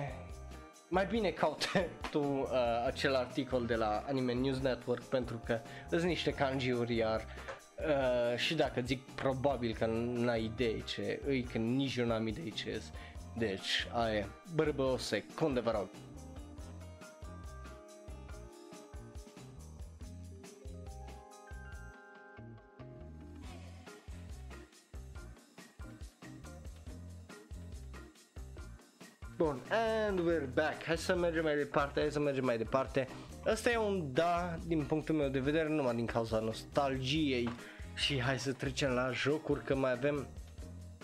mai 0.89 1.07
bine 1.07 1.31
caute 1.31 1.89
tu 2.11 2.21
uh, 2.21 2.49
acel 2.87 3.15
articol 3.15 3.67
de 3.67 3.75
la 3.75 4.05
Anime 4.07 4.33
News 4.33 4.59
Network 4.59 5.03
pentru 5.03 5.41
că 5.45 5.61
sunt 5.89 6.03
niște 6.03 6.31
kanjiuri 6.31 6.97
iar 6.97 7.25
uh, 7.79 8.39
și 8.39 8.55
dacă 8.55 8.81
zic 8.81 9.03
probabil 9.15 9.75
că 9.75 9.87
n-ai 9.87 10.45
idee 10.45 10.81
ce 10.81 11.21
îi, 11.27 11.43
că 11.43 11.59
nici 11.59 11.97
eu 11.97 12.07
n-am 12.07 12.27
idee 12.27 12.49
ce 12.49 12.83
Deci, 13.37 13.87
aia, 13.93 14.29
bărbă 14.55 14.83
o 14.83 14.97
secundă 14.97 15.61
vă 15.61 15.71
rog. 15.71 15.89
Bun, 29.39 29.61
and 29.71 30.19
we're 30.19 30.55
back. 30.55 30.85
Hai 30.85 30.97
să 30.97 31.17
mergem 31.17 31.43
mai 31.43 31.57
departe, 31.57 32.01
hai 32.01 32.11
să 32.11 32.21
mergem 32.21 32.45
mai 32.45 32.57
departe. 32.57 33.09
Asta 33.47 33.71
e 33.71 33.77
un 33.77 34.13
da 34.13 34.55
din 34.67 34.85
punctul 34.85 35.15
meu 35.15 35.29
de 35.29 35.39
vedere, 35.39 35.69
numai 35.69 35.95
din 35.95 36.07
cauza 36.07 36.39
nostalgiei 36.39 37.49
și 37.95 38.21
hai 38.21 38.39
să 38.39 38.53
trecem 38.53 38.91
la 38.91 39.11
jocuri, 39.11 39.65
că 39.65 39.75
mai 39.75 39.93
avem 39.93 40.27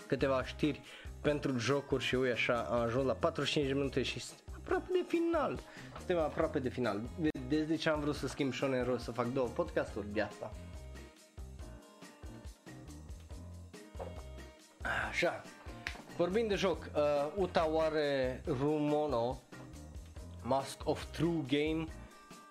câteva 0.07 0.45
știri 0.45 0.81
pentru 1.21 1.57
jocuri 1.57 2.03
și 2.03 2.15
ui 2.15 2.31
așa, 2.31 2.59
am 2.59 2.79
ajuns 2.79 3.05
la 3.05 3.13
45 3.13 3.67
de 3.67 3.73
minute 3.73 4.03
și 4.03 4.23
aproape 4.55 4.87
de 4.91 5.05
final. 5.07 5.59
Suntem 5.97 6.17
aproape 6.17 6.59
de 6.59 6.69
final. 6.69 7.01
Vedeți 7.17 7.67
de 7.67 7.75
ce 7.75 7.89
am 7.89 7.99
vrut 7.99 8.15
să 8.15 8.27
schimb 8.27 8.53
Shonen 8.53 8.83
Roll, 8.83 8.97
să 8.97 9.11
fac 9.11 9.33
două 9.33 9.47
podcasturi 9.47 10.13
de 10.13 10.21
asta. 10.21 10.53
Așa, 15.09 15.43
vorbind 16.17 16.49
de 16.49 16.55
joc, 16.55 16.89
uh, 16.95 17.01
Utaware 17.35 18.41
Rumono 18.47 19.41
Mask 20.43 20.81
of 20.83 21.05
True 21.11 21.41
Game 21.47 21.85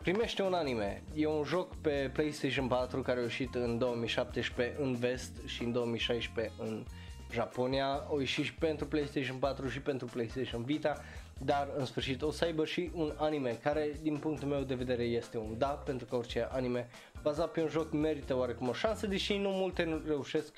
primește 0.03 0.43
un 0.43 0.55
anime. 0.55 1.03
E 1.15 1.27
un 1.27 1.45
joc 1.45 1.75
pe 1.77 2.11
PlayStation 2.13 2.67
4 2.67 3.01
care 3.01 3.19
a 3.19 3.23
ieșit 3.23 3.55
în 3.55 3.79
2017 3.79 4.77
în 4.81 4.95
vest 4.95 5.33
și 5.47 5.63
în 5.63 5.73
2016 5.73 6.53
în 6.59 6.85
Japonia. 7.33 7.87
A 7.87 8.17
ieșit 8.19 8.45
și 8.45 8.55
pentru 8.55 8.87
PlayStation 8.87 9.37
4 9.37 9.69
și 9.69 9.81
pentru 9.81 10.07
PlayStation 10.07 10.65
Vita, 10.65 11.03
dar 11.39 11.69
în 11.77 11.85
sfârșit 11.85 12.23
o 12.23 12.31
să 12.31 12.45
aibă 12.45 12.65
și 12.65 12.91
un 12.95 13.13
anime 13.17 13.59
care 13.63 13.99
din 14.03 14.17
punctul 14.17 14.49
meu 14.49 14.61
de 14.61 14.75
vedere 14.75 15.03
este 15.03 15.39
un 15.39 15.55
da, 15.59 15.67
pentru 15.67 16.07
că 16.07 16.17
orice 16.17 16.49
anime 16.51 16.89
bazat 17.23 17.51
pe 17.51 17.61
un 17.61 17.69
joc 17.69 17.93
merită 17.93 18.37
oarecum 18.37 18.69
o 18.69 18.73
șansă, 18.73 19.07
deși 19.07 19.37
nu 19.37 19.49
multe 19.49 19.85
nu 19.85 20.03
reușesc 20.07 20.53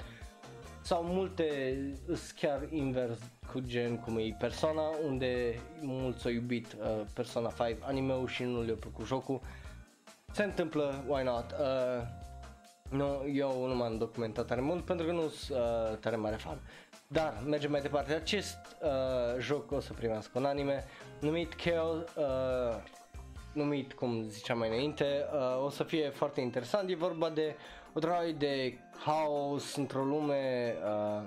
sau 0.87 1.03
multe 1.03 1.77
chiar 2.37 2.67
invers 2.71 3.19
cu 3.53 3.61
gen 3.61 3.97
cum 3.97 4.19
e 4.19 4.37
Persona 4.39 4.83
unde 5.07 5.61
mulți 5.81 6.27
au 6.27 6.33
iubit 6.33 6.73
uh, 6.73 7.01
Persona 7.15 7.53
5 7.59 7.77
anime-ul 7.81 8.29
și 8.29 8.43
nu 8.43 8.63
le-a 8.63 8.75
plăcut 8.75 9.07
jocul. 9.07 9.41
Se 10.33 10.45
întâmplă, 10.45 11.05
why 11.09 11.23
not? 11.23 11.55
Uh, 11.61 12.07
nu, 12.91 13.29
eu 13.35 13.67
nu 13.67 13.75
m-am 13.75 13.99
documentat 13.99 14.47
tare 14.47 14.61
mult 14.61 14.85
pentru 14.85 15.07
că 15.07 15.13
nu 15.13 15.29
sunt 15.29 15.59
uh, 15.59 15.97
tare 15.99 16.17
mare 16.17 16.37
fan. 16.37 16.59
Dar 17.09 17.43
mergem 17.47 17.71
mai 17.71 17.81
departe. 17.81 18.13
Acest 18.13 18.59
uh, 18.83 19.41
joc 19.41 19.73
o 19.73 19.81
să 19.81 19.93
primească 19.93 20.39
un 20.39 20.45
anime 20.45 20.85
numit 21.21 21.55
Chaos 21.55 22.15
uh, 22.17 22.77
numit 23.53 23.93
cum 23.93 24.23
ziceam 24.29 24.59
mai 24.59 24.69
înainte 24.69 25.25
uh, 25.33 25.65
o 25.65 25.71
să 25.71 25.83
fie 25.83 26.09
foarte 26.09 26.41
interesant. 26.41 26.91
E 26.91 26.95
vorba 26.95 27.31
de 27.31 27.57
o 27.97 27.99
draie 27.99 28.33
de 28.33 28.79
haos 29.05 29.77
într-o 29.77 30.05
lume 30.05 30.75
uh, 30.85 31.23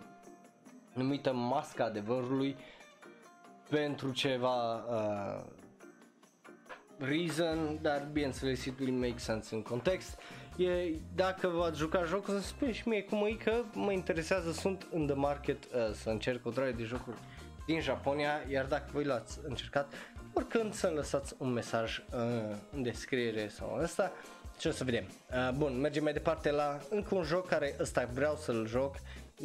numită 0.93 1.34
Masca 1.34 1.84
Adevărului 1.84 2.55
pentru 3.70 4.11
ceva 4.11 4.76
uh, 4.76 5.43
reason, 6.97 7.80
dar 7.82 8.07
bineînțeles 8.11 8.65
it 8.65 8.80
will 8.80 8.93
make 8.93 9.17
sense 9.17 9.55
în 9.55 9.61
context. 9.61 10.20
E, 10.57 10.93
dacă 11.15 11.47
v-ați 11.47 11.78
jucat 11.78 12.07
jocul, 12.07 12.34
să 12.34 12.47
spune 12.47 12.72
și 12.72 12.88
mie 12.88 13.03
cum 13.03 13.26
e 13.26 13.32
că 13.32 13.63
mă 13.74 13.91
interesează, 13.91 14.51
sunt 14.51 14.88
în 14.91 15.05
the 15.05 15.15
market 15.15 15.63
uh, 15.63 15.93
să 15.93 16.09
încerc 16.09 16.45
o 16.45 16.49
draie 16.49 16.72
de 16.72 16.84
jocuri 16.84 17.17
din 17.65 17.82
Japonia, 17.82 18.32
iar 18.51 18.65
dacă 18.65 18.89
voi 18.91 19.03
l-ați 19.03 19.39
încercat, 19.43 19.93
oricând 20.34 20.74
să 20.74 20.91
lăsați 20.95 21.36
un 21.38 21.51
mesaj 21.51 21.97
uh, 21.97 22.55
în 22.72 22.84
descriere 22.84 23.47
sau 23.47 23.80
ăsta, 23.82 24.11
ce 24.60 24.68
o 24.68 24.72
să 24.72 24.84
vedem. 24.84 25.03
Uh, 25.32 25.49
bun, 25.57 25.80
mergem 25.80 26.03
mai 26.03 26.14
departe 26.14 26.51
la 26.51 26.80
încă 26.89 27.16
un 27.16 27.24
joc 27.24 27.47
care 27.47 27.76
ăsta 27.80 28.10
vreau 28.14 28.36
să-l 28.36 28.68
joc. 28.68 28.95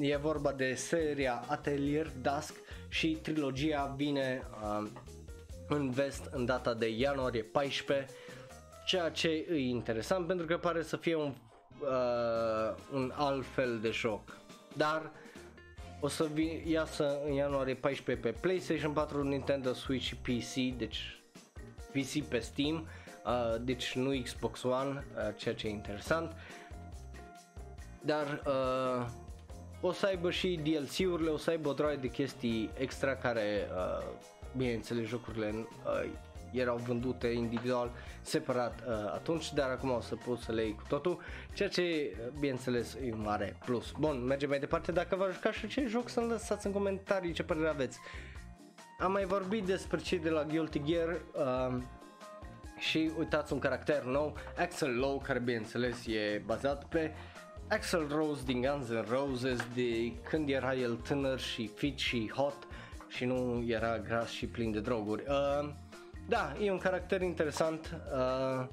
E 0.01 0.17
vorba 0.17 0.53
de 0.53 0.75
seria 0.75 1.45
Atelier 1.49 2.12
Dusk 2.23 2.55
și 2.89 3.19
trilogia 3.23 3.95
vine 3.97 4.43
uh, 4.62 4.89
în 5.69 5.91
vest 5.91 6.29
în 6.31 6.45
data 6.45 6.75
de 6.75 6.89
ianuarie 6.89 7.43
14 7.43 8.07
ceea 8.87 9.09
ce 9.09 9.29
e 9.29 9.59
interesant 9.59 10.27
pentru 10.27 10.47
că 10.47 10.57
pare 10.57 10.83
să 10.83 10.97
fie 10.97 11.15
un, 11.15 11.35
uh, 11.81 12.75
un 12.93 13.12
alt 13.17 13.45
fel 13.55 13.79
de 13.81 13.91
joc 13.91 14.37
dar 14.77 15.11
o 16.01 16.09
să 16.09 16.27
vi- 16.33 16.62
iasă 16.67 17.19
în 17.27 17.33
ianuarie 17.33 17.75
14 17.75 18.27
pe 18.27 18.39
PlayStation 18.41 18.93
4, 18.93 19.23
Nintendo 19.23 19.73
Switch 19.73 20.05
și 20.05 20.17
PC 20.17 20.77
deci 20.79 21.23
PC 21.93 22.23
pe 22.29 22.39
Steam 22.39 22.87
uh, 23.25 23.61
deci 23.61 23.95
nu 23.95 24.20
Xbox 24.22 24.62
One, 24.62 25.05
uh, 25.16 25.35
ceea 25.37 25.55
ce 25.55 25.66
e 25.66 25.70
interesant. 25.70 26.37
Dar 28.01 28.43
uh, 28.47 29.07
o 29.81 29.93
să 29.93 30.07
aibă 30.07 30.31
și 30.31 30.61
DLC-urile, 30.62 31.31
o 31.31 31.37
să 31.37 31.51
aibă 31.51 31.68
o 31.68 31.72
droaie 31.72 31.97
de 31.97 32.09
chestii 32.09 32.70
extra 32.75 33.16
care, 33.16 33.68
uh, 33.77 34.05
bineînțeles, 34.57 35.07
jocurile 35.07 35.55
uh, 35.55 36.11
erau 36.53 36.77
vândute 36.77 37.27
individual, 37.27 37.91
separat 38.22 38.81
uh, 38.87 38.95
atunci, 39.12 39.53
dar 39.53 39.70
acum 39.70 39.91
o 39.91 40.01
să 40.01 40.14
poți 40.14 40.45
să 40.45 40.53
le 40.53 40.62
iei 40.62 40.75
cu 40.75 40.83
totul, 40.89 41.20
ceea 41.53 41.68
ce, 41.68 42.16
bineînțeles, 42.39 42.97
e 43.05 43.12
un 43.12 43.22
mare 43.22 43.57
plus. 43.64 43.93
Bun, 43.99 44.25
mergem 44.25 44.49
mai 44.49 44.59
departe, 44.59 44.93
dacă 44.93 45.16
v-ați 45.16 45.35
jucat 45.35 45.53
și 45.53 45.66
ce 45.66 45.87
joc 45.87 46.09
să-mi 46.09 46.29
lăsați 46.29 46.66
în 46.66 46.72
comentarii 46.72 47.33
ce 47.33 47.43
părere 47.43 47.68
aveți. 47.68 47.99
Am 48.99 49.12
mai 49.12 49.25
vorbit 49.25 49.64
despre 49.64 49.99
cei 49.99 50.18
de 50.18 50.31
la 50.31 50.45
Guilty 50.45 50.83
Gear, 50.85 51.09
uh, 51.09 51.83
și 52.89 53.11
uitați 53.18 53.53
un 53.53 53.59
caracter 53.59 54.03
nou, 54.03 54.35
Axel 54.59 54.99
Low, 54.99 55.22
care 55.26 55.39
bineînțeles 55.39 56.07
e 56.07 56.43
bazat 56.47 56.85
pe 56.85 57.14
Axel 57.68 58.09
Rose 58.09 58.43
din 58.45 58.61
Guns 58.61 58.89
N' 58.89 59.09
Roses 59.09 59.66
de 59.74 60.12
când 60.28 60.49
era 60.49 60.74
el 60.74 60.95
tânăr 60.95 61.41
și 61.41 61.66
fit 61.66 61.99
și 61.99 62.32
hot 62.35 62.66
și 63.09 63.24
nu 63.24 63.64
era 63.66 63.99
gras 63.99 64.30
și 64.30 64.47
plin 64.47 64.72
de 64.72 64.80
droguri. 64.80 65.22
Uh, 65.28 65.70
da, 66.28 66.57
e 66.62 66.70
un 66.70 66.78
caracter 66.78 67.20
interesant. 67.20 68.01
Uh, 68.12 68.66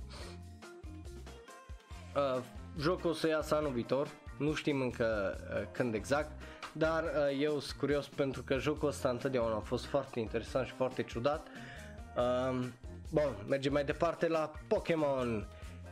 uh, 2.15 2.43
jocul 2.79 3.09
o 3.09 3.13
să 3.13 3.27
iasă 3.27 3.55
anul 3.55 3.71
viitor, 3.71 4.07
nu 4.37 4.53
știm 4.53 4.81
încă 4.81 5.37
uh, 5.39 5.67
când 5.71 5.93
exact, 5.93 6.31
dar 6.71 7.03
uh, 7.03 7.39
eu 7.39 7.59
sunt 7.59 7.79
curios 7.79 8.07
pentru 8.07 8.43
că 8.43 8.57
jocul 8.57 8.87
ăsta 8.87 9.09
întotdeauna 9.09 9.55
a 9.55 9.59
fost 9.59 9.85
foarte 9.85 10.19
interesant 10.19 10.67
și 10.67 10.73
foarte 10.73 11.03
ciudat. 11.03 11.47
Uh, 12.15 12.65
Bun, 13.13 13.35
mergem 13.47 13.71
mai 13.71 13.83
departe 13.83 14.27
la 14.27 14.51
Pokémon. 14.67 15.47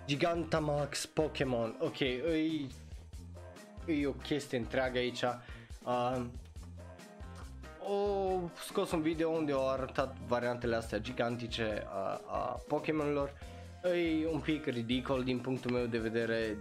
Gigantamax 0.06 1.06
Pokémon. 1.06 1.76
Ok, 1.80 2.00
e, 2.00 2.68
e 3.86 4.08
o 4.08 4.12
chestie 4.12 4.58
întreagă 4.58 4.98
aici. 4.98 5.22
Uh, 5.84 6.22
o 7.90 8.40
scos 8.68 8.92
un 8.92 9.02
video 9.02 9.30
unde 9.30 9.52
au 9.52 9.70
arătat 9.70 10.18
variantele 10.28 10.76
astea 10.76 10.98
gigantice 10.98 11.84
a, 11.88 12.22
a 12.28 12.60
Pokémonilor. 12.68 13.34
E 13.84 14.28
un 14.28 14.40
pic 14.40 14.66
ridicol 14.66 15.24
din 15.24 15.40
punctul 15.40 15.72
meu 15.72 15.86
de 15.86 15.98
vedere, 15.98 16.58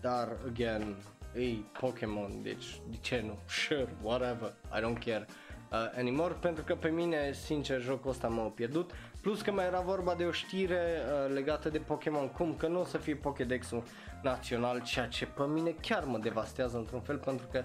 dar 0.00 0.36
again, 0.48 0.96
e 1.34 1.54
Pokémon, 1.80 2.42
deci 2.42 2.80
de 2.90 2.96
ce 3.00 3.22
nu? 3.26 3.38
Sure, 3.48 3.96
whatever, 4.02 4.54
I 4.76 4.80
don't 4.80 5.04
care 5.04 5.26
uh, 5.72 5.98
anymore 5.98 6.34
pentru 6.40 6.64
că 6.64 6.74
pe 6.74 6.88
mine, 6.88 7.32
sincer, 7.32 7.80
jocul 7.80 8.10
ăsta 8.10 8.28
m-a 8.28 8.42
pierdut. 8.42 8.90
Plus 9.26 9.40
că 9.40 9.52
mai 9.52 9.64
era 9.64 9.80
vorba 9.80 10.14
de 10.14 10.24
o 10.24 10.30
știre 10.30 11.02
uh, 11.02 11.34
legată 11.34 11.68
de 11.68 11.78
Pokémon, 11.78 12.28
cum 12.28 12.54
că 12.54 12.66
nu 12.66 12.80
o 12.80 12.84
să 12.84 12.98
fie 12.98 13.14
Pokédex-ul 13.14 13.82
național, 14.22 14.82
ceea 14.82 15.06
ce 15.06 15.26
pe 15.26 15.42
mine 15.42 15.74
chiar 15.80 16.04
mă 16.04 16.18
devastează 16.18 16.76
într-un 16.76 17.00
fel 17.00 17.18
pentru 17.18 17.46
că 17.50 17.64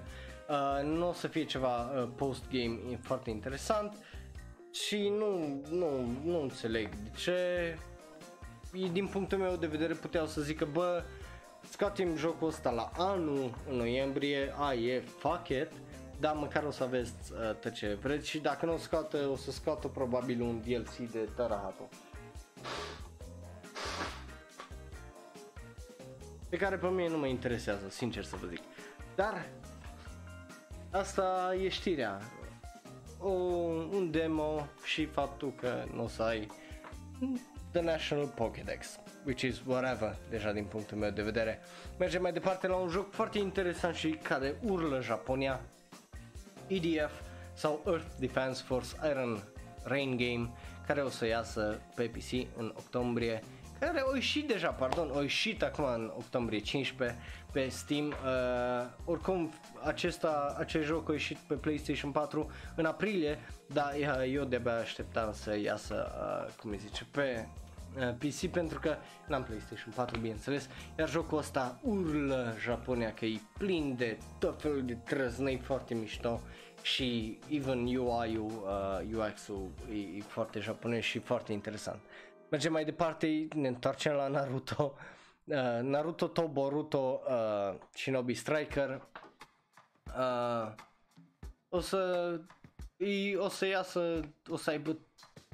uh, 0.50 0.84
nu 0.84 1.08
o 1.10 1.14
să 1.14 1.28
fie 1.28 1.44
ceva 1.44 1.82
uh, 1.82 2.08
post-game 2.16 3.00
foarte 3.02 3.30
interesant 3.30 3.96
și 4.72 5.12
nu, 5.18 5.62
nu, 5.70 5.88
nu 6.24 6.42
înțeleg 6.42 6.90
de 6.96 7.12
ce. 7.18 7.78
Din 8.92 9.08
punctul 9.08 9.38
meu 9.38 9.56
de 9.56 9.68
vedere 9.68 9.94
puteau 9.94 10.26
să 10.26 10.42
zică 10.42 10.68
bă 10.72 11.04
scoatem 11.70 12.16
jocul 12.18 12.48
ăsta 12.48 12.70
la 12.70 12.92
anul 12.98 13.54
în 13.70 13.76
noiembrie, 13.76 14.54
a 14.58 14.74
e 14.74 15.00
fuck 15.00 15.48
it 15.48 15.72
dar 16.22 16.36
măcar 16.36 16.64
o 16.64 16.72
să 16.72 16.84
aveți 16.84 17.14
uh, 17.32 17.56
tot 17.56 17.72
ce 17.72 17.98
vreți 18.02 18.30
și 18.30 18.40
dacă 18.40 18.66
nu 18.66 18.74
o 18.74 18.78
scoată, 18.78 19.28
o 19.32 19.36
să 19.36 19.52
scoată 19.52 19.88
probabil 19.88 20.42
un 20.42 20.62
DLC 20.62 21.12
de 21.12 21.30
Tarahato. 21.36 21.90
Pe 26.50 26.58
care 26.58 26.78
pe 26.78 26.88
mine 26.88 27.08
nu 27.08 27.18
mă 27.18 27.28
interesează, 27.28 27.90
sincer 27.90 28.24
să 28.24 28.36
vă 28.36 28.48
zic. 28.48 28.62
Dar 29.16 29.50
asta 30.92 31.56
e 31.64 31.70
știrea. 31.70 32.20
O, 33.20 33.30
un 33.30 34.12
demo 34.12 34.68
și 34.84 35.06
faptul 35.06 35.54
că 35.56 35.84
nu 35.94 36.04
o 36.04 36.08
să 36.08 36.24
ai 36.24 36.48
The 37.72 37.82
National 37.82 38.28
Pokédex, 38.28 39.00
which 39.26 39.42
is 39.42 39.62
whatever, 39.66 40.18
deja 40.30 40.52
din 40.52 40.64
punctul 40.64 40.98
meu 40.98 41.10
de 41.10 41.22
vedere. 41.22 41.60
Mergem 42.00 42.22
mai 42.22 42.34
departe 42.34 42.68
la 42.68 42.76
un 42.76 42.90
joc 42.90 43.12
foarte 43.12 43.38
interesant 43.38 43.96
și 43.96 44.10
care 44.10 44.56
urlă 44.62 45.02
Japonia, 45.02 45.62
EDF 46.72 47.12
sau 47.54 47.84
Earth 47.88 48.06
Defense 48.20 48.64
Force 48.66 48.90
Iron 49.10 49.44
Rain 49.84 50.18
Game 50.18 50.52
care 50.88 51.02
o 51.02 51.10
să 51.10 51.26
iasă 51.26 51.82
pe 51.96 52.04
PC 52.04 52.58
în 52.58 52.74
octombrie 52.78 53.44
care 53.80 54.00
au 54.00 54.14
ieșit 54.14 54.48
deja, 54.48 54.70
pardon, 54.70 55.12
au 55.14 55.22
ieșit 55.22 55.64
acum 55.64 55.86
în 55.86 56.12
octombrie 56.18 56.60
15 56.60 57.18
pe 57.52 57.68
Steam. 57.68 58.08
Uh, 58.08 58.14
oricum, 59.06 59.54
acesta, 59.84 60.56
acest 60.58 60.86
joc 60.86 61.10
a 61.10 61.12
ieșit 61.12 61.38
pe 61.38 61.54
PlayStation 61.54 62.12
4 62.12 62.52
în 62.76 62.86
aprilie, 62.86 63.40
dar 63.68 63.94
eu 64.32 64.44
de-abia 64.44 64.78
așteptam 64.78 65.34
să 65.34 65.58
iasă, 65.58 66.12
uh, 66.20 66.54
cum 66.60 66.72
îi 66.72 66.78
zice, 66.78 67.08
pe 67.12 67.48
uh, 67.48 67.71
PC 68.18 68.52
pentru 68.52 68.80
că 68.80 68.96
n-am 69.28 69.44
PlayStation 69.44 69.94
4 69.96 70.20
bineînțeles, 70.20 70.70
iar 71.00 71.10
jocul 71.10 71.38
ăsta 71.38 71.80
urlă 71.84 72.56
Japonia 72.60 73.14
că 73.14 73.26
e 73.26 73.40
plin 73.58 73.96
de 73.96 74.18
tot 74.40 74.62
felul 74.62 74.86
de 74.86 74.94
trăznăi 74.94 75.58
foarte 75.58 75.94
mișto 75.94 76.42
și 76.82 77.40
even 77.50 77.86
UI-ul, 77.86 78.64
uh, 79.12 79.28
UX-ul 79.28 79.70
e, 79.92 80.18
e 80.18 80.22
foarte 80.22 80.60
japonez 80.60 81.02
și 81.02 81.20
foarte 81.20 81.52
interesant. 81.52 82.00
Mergem 82.50 82.72
mai 82.72 82.86
departe, 82.86 83.48
ne 83.56 83.68
întoarcem 83.68 84.14
la 84.14 84.28
Naruto. 84.28 84.96
Uh, 85.44 85.80
Naruto 85.82 86.28
to 86.28 86.48
Boruto 86.48 87.22
uh, 87.28 87.76
Shinobi 87.94 88.34
Striker 88.34 89.08
uh, 90.18 90.74
o 91.70 91.80
să 91.80 92.40
e, 92.98 93.36
o 93.38 93.50
să 93.50 93.66
iasă, 93.66 94.20
o 94.50 94.58
să 94.58 94.70
aibă 94.70 94.98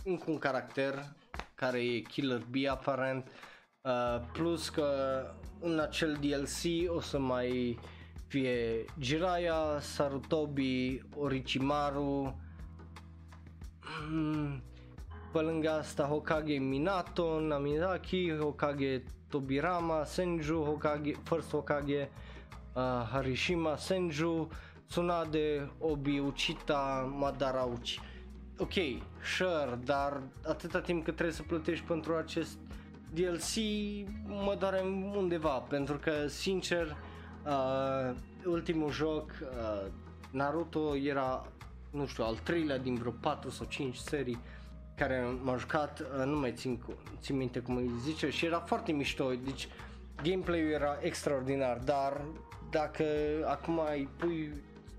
încă 0.03 0.31
un 0.31 0.37
caracter 0.37 1.15
care 1.57 1.79
e 1.79 1.99
Killer 1.99 2.41
B 2.49 2.55
aparent 2.69 3.27
uh, 3.81 4.21
plus 4.31 4.69
că 4.69 4.87
în 5.59 5.79
acel 5.79 6.17
DLC 6.21 6.89
o 6.95 6.99
să 6.99 7.19
mai 7.19 7.79
fie 8.27 8.85
Jiraiya, 8.99 9.79
Sarutobi, 9.79 11.01
Orochimaru 11.15 12.39
mm, 14.09 14.61
pe 15.31 15.39
lângă 15.39 15.69
asta 15.69 16.03
Hokage 16.03 16.57
Minato, 16.57 17.39
Namizaki, 17.39 18.37
Hokage 18.39 19.03
Tobirama, 19.29 20.03
Senju, 20.03 20.63
Hokage, 20.63 21.11
First 21.23 21.49
Hokage, 21.49 22.09
uh, 22.73 23.07
Harishima, 23.11 23.75
Senju, 23.75 24.47
Tsunade, 24.87 25.71
Obi, 25.79 26.19
Uchita, 26.19 27.11
Madara 27.17 27.63
Uchi. 27.63 27.99
Ok, 28.59 28.73
sure, 29.37 29.79
dar 29.83 30.21
atâta 30.47 30.81
timp 30.81 31.03
cât 31.03 31.13
trebuie 31.13 31.35
să 31.35 31.43
plătești 31.43 31.85
pentru 31.85 32.15
acest 32.15 32.57
DLC 33.13 33.55
mă 34.25 34.55
doare 34.59 34.81
undeva, 35.15 35.49
pentru 35.59 35.97
că 35.97 36.27
sincer 36.27 36.95
uh, 37.45 38.15
ultimul 38.45 38.91
joc 38.91 39.31
uh, 39.41 39.91
Naruto 40.31 40.95
era 40.95 41.45
nu 41.91 42.05
știu, 42.05 42.23
al 42.23 42.35
treilea 42.35 42.77
din 42.77 42.95
vreo 42.95 43.11
4 43.11 43.49
sau 43.49 43.65
5 43.65 43.95
serii 43.95 44.39
care 44.95 45.25
m-a 45.43 45.57
jucat, 45.57 45.99
uh, 45.99 46.25
nu 46.25 46.39
mai 46.39 46.53
țin, 46.53 46.79
țin 47.21 47.37
minte 47.37 47.59
cum 47.59 47.75
îi 47.75 47.91
zice 48.01 48.29
și 48.29 48.45
era 48.45 48.59
foarte 48.59 48.91
mișto, 48.91 49.31
deci 49.43 49.67
gameplay-ul 50.23 50.69
era 50.71 50.97
extraordinar, 51.01 51.77
dar 51.77 52.21
dacă 52.69 53.03
acum 53.45 53.79
ai 53.79 54.09
pui, 54.17 54.53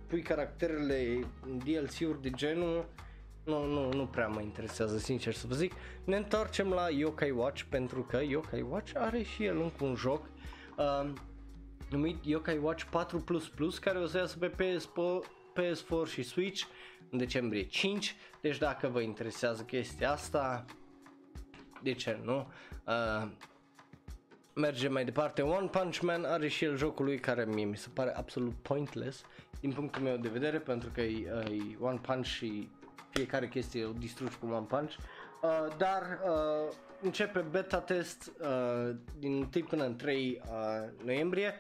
pui 0.06 0.22
caracterele 0.22 1.26
în 1.46 1.59
DLC-uri 1.59 2.22
de 2.22 2.30
genul, 2.30 2.84
nu, 3.49 3.64
nu, 3.66 3.92
nu 3.92 4.07
prea 4.07 4.28
mă 4.28 4.40
interesează, 4.40 4.99
sincer 4.99 5.34
să 5.34 5.46
vă 5.46 5.55
zic. 5.55 5.72
Ne 6.05 6.16
întoarcem 6.16 6.68
la 6.68 6.88
Yokai 6.90 7.30
Watch 7.30 7.62
pentru 7.68 8.03
că 8.03 8.20
Yokai 8.28 8.66
Watch 8.70 8.92
are 8.94 9.22
și 9.22 9.44
el 9.44 9.61
încă 9.61 9.84
un 9.84 9.94
joc 9.94 10.28
uh, 10.76 11.11
numit 11.90 12.24
Yokai 12.24 12.59
Watch 12.59 12.84
4++, 12.84 13.78
care 13.80 13.99
o 13.99 14.07
să 14.07 14.16
iasă 14.16 14.38
pe 14.38 14.49
PS, 14.49 14.90
PS4 15.59 16.11
și 16.11 16.22
Switch 16.22 16.62
în 17.11 17.18
decembrie 17.18 17.62
5, 17.62 18.16
deci 18.40 18.59
dacă 18.59 18.88
vă 18.88 19.01
interesează 19.01 19.62
chestia 19.62 20.11
asta, 20.11 20.64
de 21.82 21.92
ce 21.92 22.20
nu? 22.22 22.53
Uh, 22.86 23.28
mergem 24.55 24.92
mai 24.92 25.05
departe, 25.05 25.42
One 25.42 25.66
Punch 25.66 25.99
Man 25.99 26.24
are 26.24 26.49
și 26.49 26.64
el 26.64 26.76
jocul 26.76 27.05
lui 27.05 27.18
care 27.18 27.44
mie 27.44 27.64
mi 27.64 27.76
se 27.76 27.88
pare 27.94 28.16
absolut 28.16 28.55
pointless 28.55 29.24
din 29.61 29.72
punctul 29.72 30.03
meu 30.03 30.16
de 30.16 30.28
vedere 30.28 30.59
pentru 30.59 30.90
că 30.94 31.01
e, 31.01 31.32
uh, 31.32 31.51
e 31.51 31.76
One 31.80 31.99
Punch 32.03 32.26
și 32.26 32.68
fiecare 33.11 33.48
chestie 33.48 33.84
o 33.84 33.92
distrugi 33.92 34.36
cu 34.36 34.46
One 34.46 34.66
Punch 34.68 34.92
uh, 35.42 35.76
dar 35.76 36.02
uh, 36.02 36.74
începe 37.00 37.40
beta 37.50 37.80
test 37.80 38.32
uh, 38.40 38.94
din 39.18 39.32
1 39.32 39.64
până 39.68 39.84
în 39.84 39.96
3 39.96 40.42
uh, 40.44 41.04
noiembrie 41.04 41.54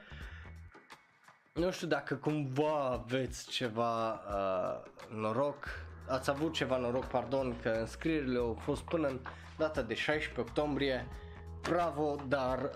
nu 1.58 1.70
știu 1.70 1.86
dacă 1.86 2.14
cumva 2.14 2.90
aveți 2.90 3.48
ceva 3.50 4.12
uh, 4.12 4.82
noroc, 5.14 5.64
ați 6.08 6.30
avut 6.30 6.52
ceva 6.52 6.76
noroc, 6.76 7.04
pardon, 7.04 7.56
că 7.62 7.68
înscrierile 7.68 8.38
au 8.38 8.58
fost 8.60 8.82
până 8.82 9.08
în 9.08 9.18
data 9.56 9.82
de 9.82 9.94
16 9.94 10.40
octombrie. 10.40 11.06
Bravo, 11.62 12.16
dar 12.28 12.70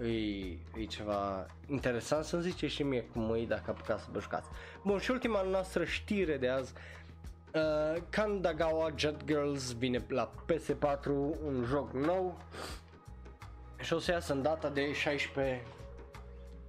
uh, 0.00 0.08
e, 0.08 0.80
e 0.80 0.84
ceva 0.88 1.46
interesant 1.66 2.24
să-mi 2.24 2.42
zice 2.42 2.66
și 2.66 2.82
mie 2.82 3.02
cum 3.02 3.34
e 3.34 3.44
dacă 3.44 3.70
apucați 3.70 4.02
să 4.02 4.08
vă 4.12 4.20
jucați. 4.20 4.48
Bun, 4.84 4.98
și 4.98 5.10
ultima 5.10 5.42
noastră 5.42 5.84
știre 5.84 6.36
de 6.36 6.48
azi, 6.48 6.72
uh, 7.56 8.02
Kandagawa 8.10 8.90
Jet 8.94 9.24
Girls 9.24 9.72
vine 9.72 10.04
la 10.08 10.30
PS4, 10.46 11.06
un 11.46 11.64
joc 11.68 11.92
nou 11.92 12.36
și 13.80 13.92
o 13.92 13.98
să 13.98 14.10
iasă 14.10 14.32
în 14.32 14.42
data 14.42 14.68
de 14.68 14.92
16 14.92 15.62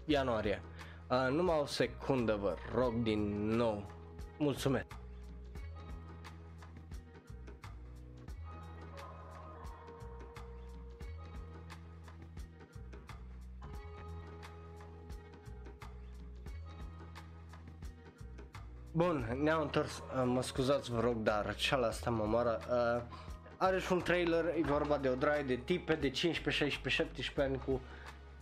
ianuarie. 0.05 0.61
Uh, 1.09 1.27
numai 1.31 1.59
o 1.61 1.65
secundă 1.65 2.35
vă 2.41 2.55
rog 2.75 2.93
din 3.01 3.47
nou. 3.47 3.83
Mulțumesc. 4.37 4.85
Bun, 18.97 19.37
ne-am 19.43 19.61
întors, 19.61 19.97
uh, 19.97 20.23
mă 20.25 20.41
scuzați 20.41 20.91
vă 20.91 20.99
rog, 20.99 21.15
dar 21.15 21.55
cealaltă 21.55 22.09
mă 22.09 22.23
moară. 22.23 22.59
Uh, 22.69 23.17
are 23.57 23.79
și 23.79 23.91
un 23.91 24.01
trailer, 24.01 24.45
e 24.45 24.61
vorba 24.61 24.97
de 24.97 25.09
o 25.09 25.15
draie 25.15 25.43
de 25.43 25.55
tipe 25.55 25.93
de 25.93 26.09
15, 26.09 26.63
16, 26.63 27.03
17 27.03 27.41
ani 27.41 27.61
cu 27.65 27.81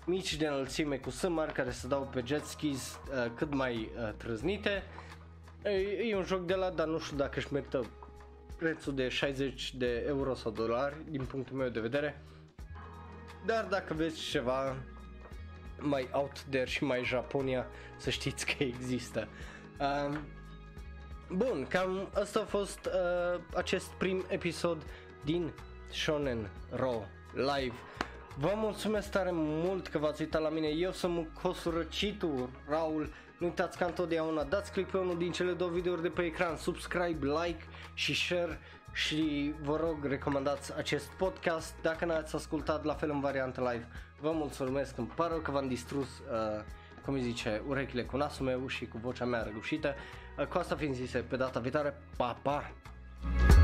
mici 0.05 0.35
de 0.35 0.47
înălțime 0.47 0.97
cu 0.97 1.09
sâmari 1.09 1.53
care 1.53 1.71
se 1.71 1.87
dau 1.87 2.09
pe 2.13 2.21
jet 2.25 2.43
skis 2.43 2.99
uh, 3.09 3.31
cât 3.35 3.53
mai 3.53 3.75
uh, 3.97 4.13
trăznite. 4.17 4.83
E, 5.63 5.69
e 6.09 6.15
un 6.15 6.23
joc 6.23 6.45
de 6.45 6.53
la, 6.53 6.69
dar 6.69 6.87
nu 6.87 6.99
știu 6.99 7.17
dacă 7.17 7.39
își 7.39 7.53
merită 7.53 7.85
prețul 8.57 8.95
de 8.95 9.07
60 9.09 9.73
de 9.73 10.03
euro 10.07 10.33
sau 10.33 10.51
dolari 10.51 10.95
din 11.09 11.25
punctul 11.25 11.57
meu 11.57 11.69
de 11.69 11.79
vedere. 11.79 12.21
Dar 13.45 13.65
dacă 13.65 13.93
vezi 13.93 14.19
ceva 14.19 14.75
mai 15.79 16.09
out 16.11 16.41
there 16.49 16.65
și 16.65 16.83
mai 16.83 17.03
Japonia, 17.03 17.67
să 17.97 18.09
știți 18.09 18.45
că 18.45 18.63
există. 18.63 19.27
Uh, 19.79 20.17
bun, 21.29 21.65
cam 21.69 22.09
asta 22.13 22.39
a 22.39 22.45
fost 22.45 22.85
uh, 22.85 23.39
acest 23.55 23.87
prim 23.87 24.25
episod 24.27 24.83
din 25.23 25.51
Shonen 25.91 26.49
Ro 26.69 27.01
Live. 27.33 27.75
Vă 28.37 28.53
mulțumesc 28.55 29.11
tare 29.11 29.29
mult 29.33 29.87
că 29.87 29.97
v-ați 29.97 30.21
uitat 30.21 30.41
la 30.41 30.49
mine, 30.49 30.67
eu 30.67 30.91
sunt 30.91 31.13
Mucosurăcitul, 31.13 32.49
Raul, 32.67 33.13
nu 33.37 33.47
uitați 33.47 33.77
ca 33.77 33.85
întotdeauna, 33.85 34.43
dați 34.43 34.71
click 34.71 34.91
pe 34.91 34.97
unul 34.97 35.17
din 35.17 35.31
cele 35.31 35.51
două 35.51 35.69
videouri 35.69 36.01
de 36.01 36.07
pe 36.07 36.21
ecran, 36.21 36.57
subscribe, 36.57 37.25
like 37.25 37.63
și 37.93 38.15
share 38.15 38.59
și 38.93 39.53
vă 39.61 39.77
rog 39.81 40.05
recomandați 40.05 40.77
acest 40.77 41.07
podcast 41.07 41.73
dacă 41.81 42.05
n-ați 42.05 42.35
ascultat 42.35 42.83
la 42.83 42.93
fel 42.93 43.09
în 43.09 43.19
variantă 43.19 43.61
live. 43.71 43.87
Vă 44.19 44.31
mulțumesc, 44.31 44.97
îmi 44.97 45.11
pare 45.15 45.33
că 45.43 45.51
v-am 45.51 45.67
distrus, 45.67 46.07
uh, 46.07 46.63
cum 47.05 47.13
îi 47.13 47.21
zice, 47.21 47.61
urechile 47.67 48.03
cu 48.03 48.17
nasul 48.17 48.45
meu 48.45 48.67
și 48.67 48.85
cu 48.85 48.97
vocea 48.97 49.25
mea 49.25 49.43
răgușită. 49.43 49.95
Al 50.37 50.49
Costa 50.49 50.75
finisce 50.75 51.07
sempre 51.07 51.37
dato 51.37 51.59
a 51.59 51.61
vietare 51.61 51.95
papà. 52.17 53.54